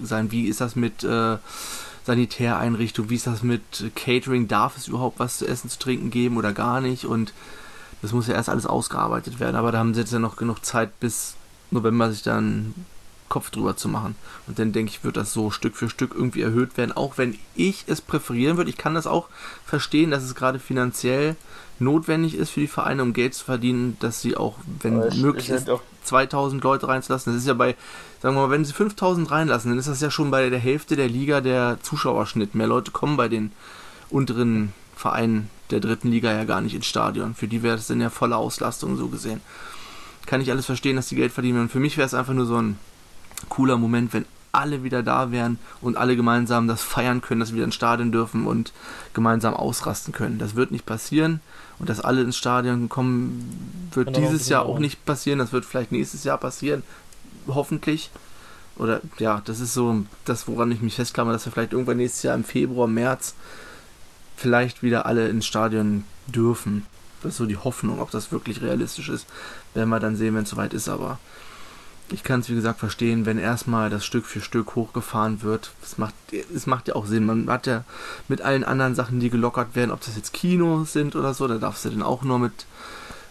sein. 0.02 0.30
Wie 0.30 0.48
ist 0.48 0.60
das 0.60 0.76
mit 0.76 1.02
äh, 1.02 1.38
Sanitäreinrichtung, 2.04 3.08
wie 3.08 3.14
ist 3.14 3.26
das 3.26 3.42
mit 3.42 3.62
Catering, 3.94 4.48
darf 4.48 4.76
es 4.76 4.88
überhaupt 4.88 5.18
was 5.18 5.38
zu 5.38 5.46
essen, 5.46 5.70
zu 5.70 5.78
trinken 5.78 6.10
geben 6.10 6.36
oder 6.36 6.52
gar 6.52 6.80
nicht 6.80 7.06
und 7.06 7.32
das 8.02 8.12
muss 8.12 8.26
ja 8.26 8.34
erst 8.34 8.48
alles 8.48 8.66
ausgearbeitet 8.66 9.40
werden, 9.40 9.56
aber 9.56 9.72
da 9.72 9.78
haben 9.78 9.94
sie 9.94 10.00
jetzt 10.00 10.12
ja 10.12 10.18
noch 10.18 10.36
genug 10.36 10.64
Zeit 10.64 11.00
bis 11.00 11.36
November 11.70 12.10
sich 12.10 12.22
dann 12.22 12.74
Kopf 13.32 13.50
drüber 13.50 13.78
zu 13.78 13.88
machen. 13.88 14.14
Und 14.46 14.58
dann 14.58 14.72
denke 14.72 14.90
ich, 14.90 15.04
wird 15.04 15.16
das 15.16 15.32
so 15.32 15.50
Stück 15.50 15.74
für 15.74 15.88
Stück 15.88 16.12
irgendwie 16.14 16.42
erhöht 16.42 16.76
werden, 16.76 16.92
auch 16.92 17.16
wenn 17.16 17.38
ich 17.54 17.84
es 17.86 18.02
präferieren 18.02 18.58
würde. 18.58 18.68
Ich 18.68 18.76
kann 18.76 18.94
das 18.94 19.06
auch 19.06 19.28
verstehen, 19.64 20.10
dass 20.10 20.22
es 20.22 20.34
gerade 20.34 20.58
finanziell 20.58 21.36
notwendig 21.78 22.34
ist 22.34 22.50
für 22.50 22.60
die 22.60 22.66
Vereine, 22.66 23.02
um 23.02 23.14
Geld 23.14 23.32
zu 23.32 23.46
verdienen, 23.46 23.96
dass 24.00 24.20
sie 24.20 24.36
auch, 24.36 24.56
wenn 24.82 24.98
möglich 25.22 25.48
ist, 25.48 25.70
2000 26.04 26.62
Leute 26.62 26.88
reinzulassen. 26.88 27.32
Das 27.32 27.40
ist 27.40 27.48
ja 27.48 27.54
bei, 27.54 27.74
sagen 28.20 28.34
wir 28.36 28.42
mal, 28.42 28.50
wenn 28.50 28.66
sie 28.66 28.74
5000 28.74 29.30
reinlassen, 29.30 29.70
dann 29.70 29.78
ist 29.78 29.88
das 29.88 30.02
ja 30.02 30.10
schon 30.10 30.30
bei 30.30 30.50
der 30.50 30.58
Hälfte 30.58 30.96
der 30.96 31.08
Liga 31.08 31.40
der 31.40 31.78
Zuschauerschnitt. 31.80 32.54
Mehr 32.54 32.66
Leute 32.66 32.90
kommen 32.90 33.16
bei 33.16 33.28
den 33.28 33.52
unteren 34.10 34.74
Vereinen 34.94 35.48
der 35.72 35.80
dritten 35.80 36.08
Liga 36.08 36.32
ja 36.32 36.44
gar 36.44 36.60
nicht 36.60 36.74
ins 36.74 36.86
Stadion. 36.86 37.34
Für 37.34 37.48
die 37.48 37.62
wäre 37.62 37.76
das 37.76 37.88
dann 37.88 38.00
ja 38.00 38.10
volle 38.10 38.36
Auslastung 38.36 38.96
so 38.96 39.08
gesehen. 39.08 39.40
Kann 40.26 40.40
ich 40.40 40.50
alles 40.50 40.66
verstehen, 40.66 40.96
dass 40.96 41.08
die 41.08 41.16
Geld 41.16 41.32
verdienen. 41.32 41.62
Und 41.62 41.72
für 41.72 41.80
mich 41.80 41.96
wäre 41.96 42.06
es 42.06 42.14
einfach 42.14 42.34
nur 42.34 42.46
so 42.46 42.60
ein 42.60 42.78
cooler 43.48 43.76
Moment, 43.76 44.12
wenn 44.12 44.24
alle 44.52 44.84
wieder 44.84 45.02
da 45.02 45.32
wären 45.32 45.58
und 45.80 45.96
alle 45.96 46.14
gemeinsam 46.14 46.68
das 46.68 46.82
feiern 46.82 47.22
können, 47.22 47.40
dass 47.40 47.50
wir 47.50 47.56
wieder 47.56 47.64
ins 47.64 47.74
Stadion 47.74 48.12
dürfen 48.12 48.46
und 48.46 48.72
gemeinsam 49.14 49.54
ausrasten 49.54 50.12
können. 50.12 50.38
Das 50.38 50.54
wird 50.54 50.70
nicht 50.70 50.84
passieren 50.84 51.40
und 51.78 51.88
dass 51.88 52.00
alle 52.00 52.20
ins 52.20 52.36
Stadion 52.36 52.90
kommen, 52.90 53.88
wird 53.92 54.14
dieses 54.16 54.48
Jahr 54.50 54.66
auch 54.66 54.78
nicht 54.78 55.04
passieren. 55.06 55.38
Das 55.38 55.52
wird 55.52 55.64
vielleicht 55.64 55.90
nächstes 55.90 56.24
Jahr 56.24 56.36
passieren, 56.36 56.82
hoffentlich. 57.48 58.10
Oder 58.76 59.00
ja, 59.18 59.42
das 59.44 59.60
ist 59.60 59.74
so 59.74 60.04
das, 60.24 60.46
woran 60.48 60.70
ich 60.70 60.82
mich 60.82 60.96
festklammer, 60.96 61.32
dass 61.32 61.46
wir 61.46 61.52
vielleicht 61.52 61.72
irgendwann 61.72 61.96
nächstes 61.96 62.22
Jahr 62.22 62.34
im 62.34 62.44
Februar, 62.44 62.86
März 62.86 63.34
vielleicht 64.42 64.82
wieder 64.82 65.06
alle 65.06 65.28
ins 65.28 65.46
Stadion 65.46 66.04
dürfen. 66.26 66.84
Das 67.22 67.32
ist 67.32 67.38
so 67.38 67.46
die 67.46 67.56
Hoffnung, 67.56 68.00
ob 68.00 68.10
das 68.10 68.32
wirklich 68.32 68.60
realistisch 68.60 69.08
ist, 69.08 69.26
werden 69.74 69.88
wir 69.90 70.00
dann 70.00 70.16
sehen, 70.16 70.34
wenn 70.34 70.42
es 70.42 70.50
soweit 70.50 70.74
ist. 70.74 70.88
Aber 70.88 71.20
ich 72.10 72.24
kann 72.24 72.40
es 72.40 72.48
wie 72.48 72.56
gesagt 72.56 72.80
verstehen, 72.80 73.24
wenn 73.24 73.38
erstmal 73.38 73.88
das 73.88 74.04
Stück 74.04 74.26
für 74.26 74.40
Stück 74.40 74.74
hochgefahren 74.74 75.42
wird. 75.42 75.70
Es 75.82 75.96
macht, 75.96 76.14
es 76.32 76.66
macht 76.66 76.88
ja 76.88 76.96
auch 76.96 77.06
Sinn. 77.06 77.24
Man 77.24 77.48
hat 77.48 77.68
ja 77.68 77.84
mit 78.26 78.42
allen 78.42 78.64
anderen 78.64 78.96
Sachen, 78.96 79.20
die 79.20 79.30
gelockert 79.30 79.76
werden, 79.76 79.92
ob 79.92 80.00
das 80.00 80.16
jetzt 80.16 80.32
Kinos 80.32 80.92
sind 80.92 81.14
oder 81.14 81.32
so, 81.34 81.46
da 81.46 81.58
darfst 81.58 81.84
du 81.84 81.90
dann 81.90 82.02
auch 82.02 82.22
nur 82.24 82.40
mit 82.40 82.66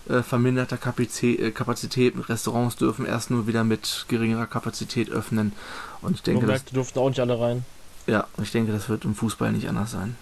äh, 0.07 0.23
verminderter 0.23 0.77
Kapazität, 0.77 1.39
äh, 1.41 1.51
Kapazität 1.51 2.15
Restaurants 2.29 2.77
dürfen 2.77 3.05
erst 3.05 3.29
nur 3.29 3.47
wieder 3.47 3.65
mit 3.65 4.05
geringerer 4.07 4.47
Kapazität 4.47 5.09
öffnen. 5.09 5.51
Und 6.01 6.15
ich 6.15 6.23
denke, 6.23 6.45
das, 6.45 6.63
durften 6.65 6.99
auch 6.99 7.09
nicht 7.09 7.19
alle 7.19 7.39
rein. 7.39 7.65
Ja, 8.07 8.25
ich 8.41 8.51
denke, 8.51 8.71
das 8.71 8.87
wird 8.87 9.03
im 9.03 9.13
Fußball 9.13 9.51
nicht 9.51 9.67
anders 9.67 9.91
sein. 9.91 10.15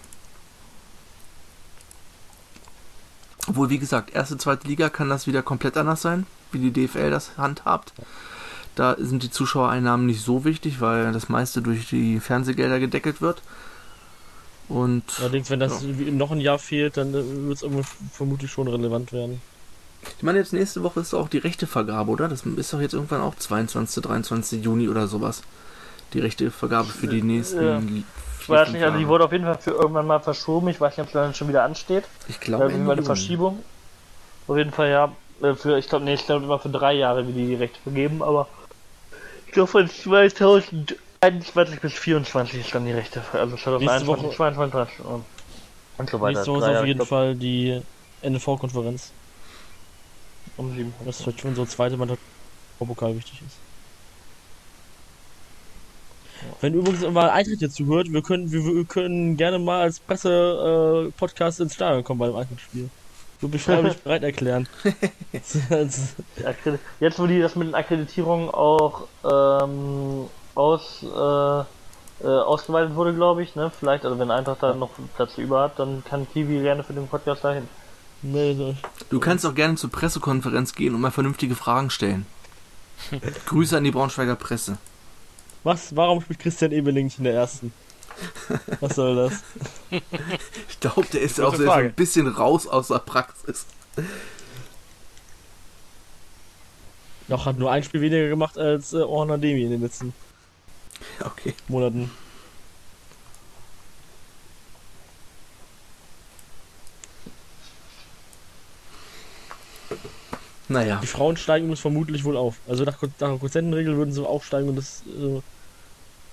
Obwohl, 3.46 3.70
wie 3.70 3.78
gesagt, 3.78 4.14
erste, 4.14 4.38
zweite 4.38 4.68
Liga 4.68 4.88
kann 4.88 5.08
das 5.08 5.26
wieder 5.26 5.42
komplett 5.42 5.76
anders 5.76 6.02
sein, 6.02 6.26
wie 6.52 6.58
die 6.58 6.86
DFL 6.86 7.10
das 7.10 7.36
handhabt. 7.36 7.92
Da 8.74 8.96
sind 8.98 9.22
die 9.22 9.30
Zuschauereinnahmen 9.30 10.06
nicht 10.06 10.22
so 10.22 10.44
wichtig, 10.44 10.80
weil 10.80 11.12
das 11.12 11.28
meiste 11.28 11.62
durch 11.62 11.88
die 11.88 12.20
Fernsehgelder 12.20 12.78
gedeckelt 12.78 13.20
wird. 13.20 13.42
Und 14.68 15.02
allerdings, 15.18 15.50
wenn 15.50 15.58
das 15.58 15.82
ja. 15.82 16.12
noch 16.12 16.30
ein 16.30 16.40
Jahr 16.40 16.58
fehlt, 16.58 16.96
dann 16.96 17.10
äh, 17.10 17.48
wird 17.48 17.62
es 17.62 17.88
vermutlich 18.12 18.50
schon 18.52 18.68
relevant 18.68 19.12
werden. 19.12 19.42
Ich 20.16 20.22
meine, 20.22 20.38
jetzt 20.38 20.52
nächste 20.52 20.82
Woche 20.82 21.00
ist 21.00 21.12
auch 21.12 21.28
die 21.28 21.38
Rechtevergabe, 21.38 22.10
oder? 22.10 22.28
Das 22.28 22.46
ist 22.46 22.72
doch 22.72 22.80
jetzt 22.80 22.94
irgendwann 22.94 23.20
auch 23.20 23.34
22, 23.34 24.02
23 24.02 24.64
Juni 24.64 24.88
oder 24.88 25.08
sowas. 25.08 25.42
Die 26.14 26.20
Rechtevergabe 26.20 26.88
für 26.88 27.08
die 27.08 27.22
nächsten. 27.22 27.64
Ja. 27.64 27.82
Ich 28.54 28.60
weiß 28.60 28.72
nicht, 28.72 28.82
also 28.82 28.98
die 28.98 29.08
wurde 29.08 29.24
auf 29.24 29.32
jeden 29.32 29.44
Fall 29.44 29.58
für 29.58 29.70
irgendwann 29.70 30.06
mal 30.06 30.20
verschoben. 30.20 30.68
Ich 30.68 30.80
weiß 30.80 30.96
nicht, 30.96 31.00
ob 31.00 31.06
es 31.06 31.12
dann 31.12 31.34
schon 31.34 31.48
wieder 31.48 31.62
ansteht. 31.64 32.04
Ich 32.28 32.40
glaube. 32.40 32.68
Da 32.68 32.92
eine 32.92 33.02
Verschiebung. 33.02 33.62
Auf 34.48 34.56
jeden 34.56 34.72
Fall, 34.72 34.90
ja. 34.90 35.12
Äh, 35.42 35.54
für, 35.54 35.78
ich 35.78 35.88
glaube, 35.88 36.04
nee, 36.04 36.14
ich 36.14 36.26
glaube 36.26 36.44
immer 36.44 36.58
für 36.58 36.68
drei 36.68 36.94
Jahre, 36.94 37.26
wie 37.26 37.32
die 37.32 37.46
die 37.46 37.54
Rechte 37.54 37.78
vergeben, 37.82 38.22
aber 38.22 38.48
ich 39.46 39.52
glaube 39.52 39.70
von 39.70 39.88
2021 39.88 41.80
bis 41.80 41.94
2024 41.94 42.60
ist 42.60 42.74
dann 42.74 42.84
die 42.84 42.92
Rechte, 42.92 43.22
also 43.32 43.56
2021, 43.56 44.36
2022 44.36 45.04
und, 45.04 45.24
und 45.98 46.10
so 46.10 46.20
weiter. 46.20 46.38
Nächste 46.38 46.52
Woche 46.52 46.70
ist 46.72 46.78
auf 46.78 46.86
jeden 46.86 47.06
Fall 47.06 47.34
die 47.34 47.80
NV-Konferenz. 48.22 49.12
Um 50.56 50.74
sieben. 50.74 50.92
Das 51.04 51.24
wird 51.24 51.40
schon 51.40 51.54
so 51.54 51.64
zweite 51.64 51.96
Mal 51.96 52.16
Pokal 52.78 53.16
wichtig 53.16 53.40
ist. 53.46 53.56
Wenn 56.60 56.74
übrigens 56.74 57.08
mal 57.10 57.30
Eintritt 57.30 57.60
jetzt 57.62 57.76
zuhört, 57.76 58.12
wir 58.12 58.22
können, 58.22 58.52
wir, 58.52 58.64
wir 58.64 58.84
können 58.84 59.36
gerne 59.36 59.58
mal 59.58 59.82
als 59.82 59.98
Presse-Podcast 60.00 61.60
äh, 61.60 61.62
ins 61.62 61.74
Stadion 61.74 62.04
kommen 62.04 62.20
beim 62.20 62.36
Eintrittspiel. 62.36 62.90
Du 63.40 63.48
beschreibst 63.48 63.84
mich 63.84 63.96
bereit 64.04 64.22
erklären. 64.22 64.68
jetzt, 65.32 67.18
wo 67.18 67.26
die 67.26 67.40
das 67.40 67.56
mit 67.56 67.68
den 67.68 67.74
Akkreditierungen 67.74 68.50
auch 68.50 69.08
ähm, 69.24 70.26
aus, 70.54 71.02
äh, 71.02 72.26
äh, 72.26 72.28
ausgeweitet 72.28 72.94
wurde, 72.94 73.14
glaube 73.14 73.42
ich, 73.42 73.56
ne? 73.56 73.72
Vielleicht, 73.78 74.04
also 74.04 74.18
wenn 74.18 74.30
Eintracht 74.30 74.62
da 74.62 74.74
noch 74.74 74.90
Platz 75.16 75.38
über 75.38 75.62
hat, 75.62 75.78
dann 75.78 76.04
kann 76.04 76.28
Kiwi 76.30 76.60
gerne 76.60 76.84
für 76.84 76.92
den 76.92 77.08
Podcast 77.08 77.42
dahin. 77.42 77.66
Nee, 78.22 78.76
du 79.08 79.18
kannst 79.18 79.46
auch 79.46 79.54
gerne 79.54 79.76
zur 79.76 79.90
Pressekonferenz 79.90 80.74
gehen 80.74 80.94
und 80.94 81.00
mal 81.00 81.10
vernünftige 81.10 81.54
Fragen 81.54 81.88
stellen. 81.88 82.26
Grüße 83.46 83.78
an 83.78 83.84
die 83.84 83.90
Braunschweiger 83.90 84.36
Presse. 84.36 84.76
Was? 85.64 85.94
Warum 85.94 86.20
spielt 86.22 86.38
Christian 86.38 86.72
Ebeling 86.72 87.06
nicht 87.06 87.18
in 87.18 87.24
der 87.24 87.34
ersten? 87.34 87.72
Was 88.80 88.96
soll 88.96 89.16
das? 89.16 89.42
Ich 90.68 90.80
glaube, 90.80 91.06
der 91.12 91.22
ist 91.22 91.40
auch 91.40 91.54
so 91.54 91.70
ein 91.70 91.92
bisschen 91.92 92.26
raus 92.26 92.66
aus 92.66 92.88
der 92.88 92.98
Praxis. 92.98 93.66
Noch 97.28 97.46
hat 97.46 97.58
nur 97.58 97.70
ein 97.70 97.82
Spiel 97.84 98.00
weniger 98.00 98.28
gemacht 98.28 98.58
als 98.58 98.92
äh, 98.92 98.98
Orna 98.98 99.36
Demi 99.36 99.62
in 99.62 99.70
den 99.70 99.82
letzten 99.82 100.12
okay. 101.24 101.54
Monaten. 101.68 102.10
Naja. 110.70 111.00
Die 111.02 111.08
Frauen 111.08 111.36
steigen 111.36 111.68
uns 111.68 111.80
vermutlich 111.80 112.22
wohl 112.22 112.36
auf. 112.36 112.54
Also 112.68 112.84
nach, 112.84 113.02
nach 113.02 113.08
der 113.18 113.38
Quotientenregel 113.38 113.96
würden 113.96 114.12
sie 114.12 114.24
aufsteigen 114.24 114.68
und 114.68 114.76
das 114.76 115.02
äh, 115.08 115.40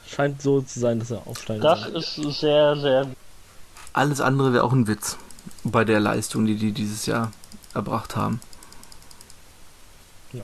scheint 0.07 0.43
so 0.43 0.61
zu 0.61 0.79
sein, 0.79 0.99
dass 0.99 1.09
er 1.09 1.25
aufsteigen 1.25 1.63
Das 1.63 1.81
sein. 1.81 1.95
ist 1.95 2.39
sehr, 2.39 2.75
sehr. 2.77 3.07
Alles 3.93 4.21
andere 4.21 4.53
wäre 4.53 4.63
auch 4.63 4.73
ein 4.73 4.87
Witz 4.87 5.17
bei 5.63 5.83
der 5.83 5.99
Leistung, 5.99 6.45
die 6.45 6.55
die 6.55 6.71
dieses 6.71 7.07
Jahr 7.07 7.31
erbracht 7.73 8.15
haben. 8.15 8.39
Ja. 10.33 10.43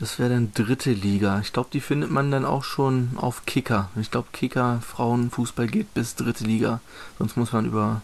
Das 0.00 0.18
wäre 0.18 0.30
dann 0.30 0.52
dritte 0.52 0.90
Liga. 0.90 1.38
Ich 1.38 1.52
glaube, 1.52 1.68
die 1.72 1.80
findet 1.80 2.10
man 2.10 2.32
dann 2.32 2.44
auch 2.44 2.64
schon 2.64 3.10
auf 3.14 3.46
Kicker. 3.46 3.88
Ich 3.94 4.10
glaube, 4.10 4.26
Kicker 4.32 4.80
Frauenfußball 4.84 5.68
geht 5.68 5.94
bis 5.94 6.16
dritte 6.16 6.42
Liga. 6.42 6.80
Sonst 7.20 7.36
muss 7.36 7.52
man 7.52 7.66
über 7.66 8.02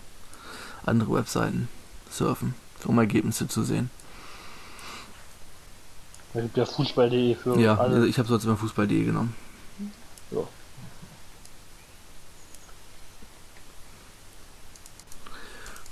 andere 0.86 1.12
Webseiten 1.14 1.68
surfen, 2.10 2.54
um 2.84 2.98
Ergebnisse 2.98 3.48
zu 3.48 3.62
sehen. 3.62 3.90
Es 6.34 6.42
gibt 6.42 6.56
ja 6.56 6.64
Fußball.de 6.64 7.34
für 7.34 7.58
Ja, 7.58 7.76
alle. 7.76 7.96
Also 7.96 8.06
ich 8.06 8.18
habe 8.18 8.28
so 8.28 8.34
jetzt 8.34 8.44
immer 8.44 8.56
Fußball.de 8.56 9.04
genommen. 9.04 9.34
Ja. 10.30 10.42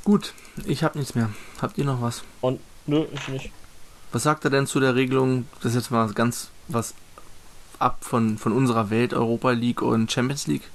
Gut, 0.04 0.32
ich 0.64 0.84
habe 0.84 0.98
nichts 0.98 1.14
mehr. 1.14 1.30
Habt 1.60 1.76
ihr 1.76 1.84
noch 1.84 2.00
was? 2.00 2.22
Und 2.40 2.60
nö, 2.86 3.04
ich 3.12 3.28
nicht. 3.28 3.50
Was 4.12 4.22
sagt 4.22 4.44
er 4.44 4.50
denn 4.50 4.66
zu 4.66 4.80
der 4.80 4.94
Regelung? 4.94 5.46
Das 5.56 5.72
ist 5.72 5.74
jetzt 5.74 5.90
mal 5.90 6.10
ganz 6.12 6.48
was 6.68 6.94
ab 7.78 7.98
von, 8.04 8.38
von 8.38 8.52
unserer 8.52 8.90
Welt, 8.90 9.12
Europa 9.12 9.50
League 9.50 9.82
und 9.82 10.10
Champions 10.10 10.46
League 10.46 10.70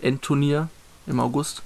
Endturnier 0.00 0.68
im 1.06 1.20
August. 1.20 1.62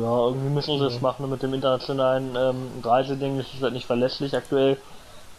Ja, 0.00 0.26
irgendwie 0.26 0.50
müssen 0.50 0.78
sie 0.78 0.84
das 0.84 1.00
machen 1.00 1.28
mit 1.28 1.42
dem 1.42 1.54
internationalen 1.54 2.36
ähm, 2.36 2.68
Reiseding. 2.82 3.38
Das 3.38 3.46
ist 3.52 3.62
halt 3.62 3.74
nicht 3.74 3.86
verlässlich 3.86 4.36
aktuell. 4.36 4.76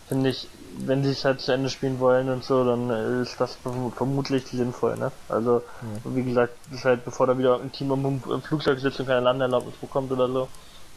Finde 0.07 0.29
ich, 0.29 0.47
wenn 0.77 1.03
sie 1.03 1.11
es 1.11 1.25
halt 1.25 1.41
zu 1.41 1.51
Ende 1.53 1.69
spielen 1.69 1.99
wollen 1.99 2.29
und 2.29 2.43
so, 2.43 2.63
dann 2.63 2.89
äh, 2.89 3.21
ist 3.21 3.39
das 3.39 3.57
vermutlich 3.95 4.45
sinnvoll, 4.47 4.97
ne? 4.97 5.11
Also, 5.29 5.61
ja. 6.05 6.15
wie 6.15 6.23
gesagt, 6.23 6.53
ist 6.71 6.85
halt, 6.85 7.05
bevor 7.05 7.27
da 7.27 7.37
wieder 7.37 7.59
ein 7.59 7.71
Team 7.71 7.91
im 7.91 8.41
Flugzeug 8.41 8.79
sitzt 8.79 8.99
und 8.99 9.07
keine 9.07 9.21
Landeerlaubnis 9.21 9.75
bekommt 9.75 10.11
oder 10.11 10.27
so. 10.27 10.47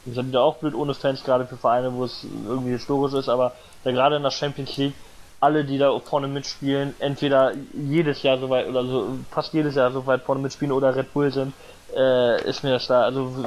Das 0.03 0.11
ist 0.11 0.17
halt 0.17 0.27
wieder 0.27 0.43
auch 0.43 0.57
blöd 0.57 0.75
ohne 0.75 0.93
Fans, 0.93 1.23
gerade 1.23 1.47
für 1.47 1.57
Vereine, 1.57 1.93
wo 1.93 2.03
es 2.03 2.25
irgendwie 2.47 2.71
historisch 2.71 3.13
ist, 3.13 3.29
aber 3.29 3.53
da 3.83 3.91
gerade 3.91 4.17
in 4.17 4.23
der 4.23 4.31
Champions 4.31 4.77
League 4.77 4.93
alle, 5.39 5.65
die 5.65 5.77
da 5.77 5.97
vorne 5.99 6.27
mitspielen, 6.27 6.95
entweder 6.99 7.53
jedes 7.73 8.23
Jahr 8.23 8.37
so 8.37 8.49
weit 8.49 8.67
oder 8.67 8.85
so, 8.85 9.09
fast 9.31 9.53
jedes 9.53 9.75
Jahr 9.75 9.91
so 9.91 10.05
weit 10.05 10.23
vorne 10.23 10.41
mitspielen 10.41 10.71
oder 10.71 10.95
Red 10.95 11.13
Bull 11.13 11.31
sind, 11.31 11.53
äh, 11.95 12.49
ist 12.49 12.63
mir 12.63 12.71
das 12.71 12.87
da, 12.87 13.03
also 13.03 13.45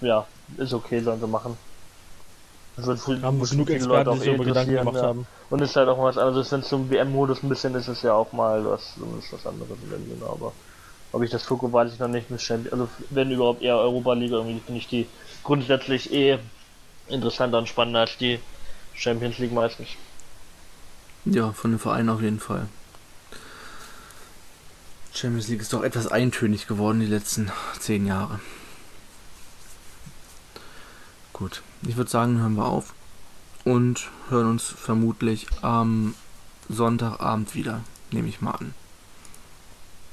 ja, 0.00 0.26
ist 0.56 0.74
okay, 0.74 1.00
sollen 1.00 1.20
sie 1.20 1.26
machen. 1.26 1.56
Das 2.76 2.86
wird 2.86 3.00
viel, 3.00 3.22
haben 3.22 3.42
genug 3.42 3.70
Experten, 3.70 4.12
die 4.12 4.18
sich 4.20 4.34
über 4.34 4.44
Gedanken 4.44 4.74
gemacht 4.74 4.96
ja. 4.96 5.02
haben. 5.02 5.26
Und 5.50 5.62
ist 5.62 5.74
halt 5.74 5.88
auch 5.88 6.02
was 6.02 6.16
anderes, 6.16 6.52
wenn 6.52 6.60
es 6.60 6.68
zum 6.68 6.88
WM-Modus 6.90 7.42
ein 7.42 7.48
bisschen 7.48 7.74
ist, 7.74 7.88
ist 7.88 8.02
ja 8.02 8.12
auch 8.12 8.32
mal 8.32 8.64
was, 8.64 8.94
ist 9.18 9.32
was 9.32 9.46
anderes 9.46 9.78
in 9.82 10.22
aber 10.22 10.52
ob 11.10 11.22
ich 11.22 11.30
das 11.30 11.46
gucke, 11.46 11.72
weiß 11.72 11.92
ich 11.92 11.98
noch 11.98 12.08
nicht. 12.08 12.26
Also 12.30 12.88
wenn 13.10 13.30
überhaupt 13.30 13.62
eher 13.62 13.76
Europa-Liga, 13.76 14.36
irgendwie 14.36 14.60
finde 14.60 14.78
ich 14.78 14.88
die 14.88 15.06
grundsätzlich 15.42 16.12
eh 16.12 16.38
interessanter 17.08 17.58
und 17.58 17.68
spannender 17.68 18.00
als 18.00 18.16
die 18.18 18.38
Champions 18.94 19.38
League 19.38 19.52
meistens. 19.52 19.88
Ja, 21.24 21.52
von 21.52 21.72
den 21.72 21.80
Vereinen 21.80 22.10
auf 22.10 22.20
jeden 22.20 22.40
Fall. 22.40 22.68
Champions 25.18 25.48
League 25.48 25.62
ist 25.62 25.72
doch 25.72 25.82
etwas 25.82 26.06
eintönig 26.06 26.68
geworden 26.68 27.00
die 27.00 27.06
letzten 27.06 27.50
zehn 27.80 28.06
Jahre. 28.06 28.38
Gut, 31.32 31.62
ich 31.82 31.96
würde 31.96 32.08
sagen, 32.08 32.38
hören 32.38 32.54
wir 32.54 32.66
auf 32.66 32.94
und 33.64 34.10
hören 34.28 34.50
uns 34.50 34.62
vermutlich 34.62 35.48
am 35.60 36.14
Sonntagabend 36.68 37.56
wieder, 37.56 37.82
nehme 38.12 38.28
ich 38.28 38.40
mal 38.40 38.52
an. 38.52 38.74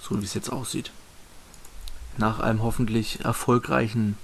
So 0.01 0.19
wie 0.19 0.25
es 0.25 0.33
jetzt 0.33 0.51
aussieht. 0.51 0.91
Nach 2.17 2.39
einem 2.39 2.63
hoffentlich 2.63 3.23
erfolgreichen 3.23 4.17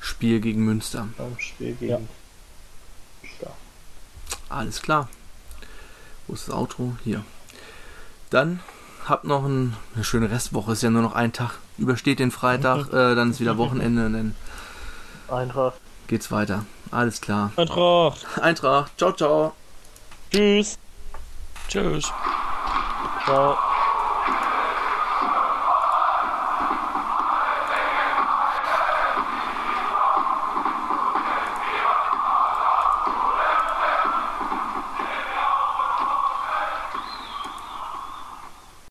Spiel 0.00 0.40
gegen 0.40 0.64
Münster. 0.64 1.08
Beim 1.18 1.38
Spiel 1.38 1.74
gegen 1.74 1.92
ja. 1.92 2.00
Münster. 3.22 3.54
Alles 4.48 4.80
klar. 4.80 5.10
Wo 6.26 6.32
ist 6.32 6.48
das 6.48 6.54
Outro? 6.54 6.96
Hier. 7.04 7.22
Dann 8.30 8.60
habt 9.08 9.24
noch 9.24 9.44
ein, 9.44 9.76
eine 9.94 10.04
schöne 10.04 10.30
Restwoche. 10.30 10.72
Ist 10.72 10.82
ja 10.82 10.90
nur 10.90 11.02
noch 11.02 11.14
ein 11.14 11.32
Tag. 11.32 11.58
Übersteht 11.78 12.18
den 12.18 12.30
Freitag, 12.30 12.88
äh, 12.88 13.14
dann 13.14 13.30
ist 13.30 13.40
wieder 13.40 13.58
Wochenende. 13.58 14.10
Dann 14.10 14.34
Eintracht. 15.28 15.80
Geht's 16.06 16.30
weiter. 16.30 16.64
Alles 16.90 17.20
klar. 17.20 17.52
Eintracht. 17.56 18.26
Eintracht. 18.40 18.92
Ciao, 18.98 19.12
ciao. 19.12 19.52
Tschüss. 20.30 20.78
Tschüss. 21.68 22.12
Ciao. 23.24 23.56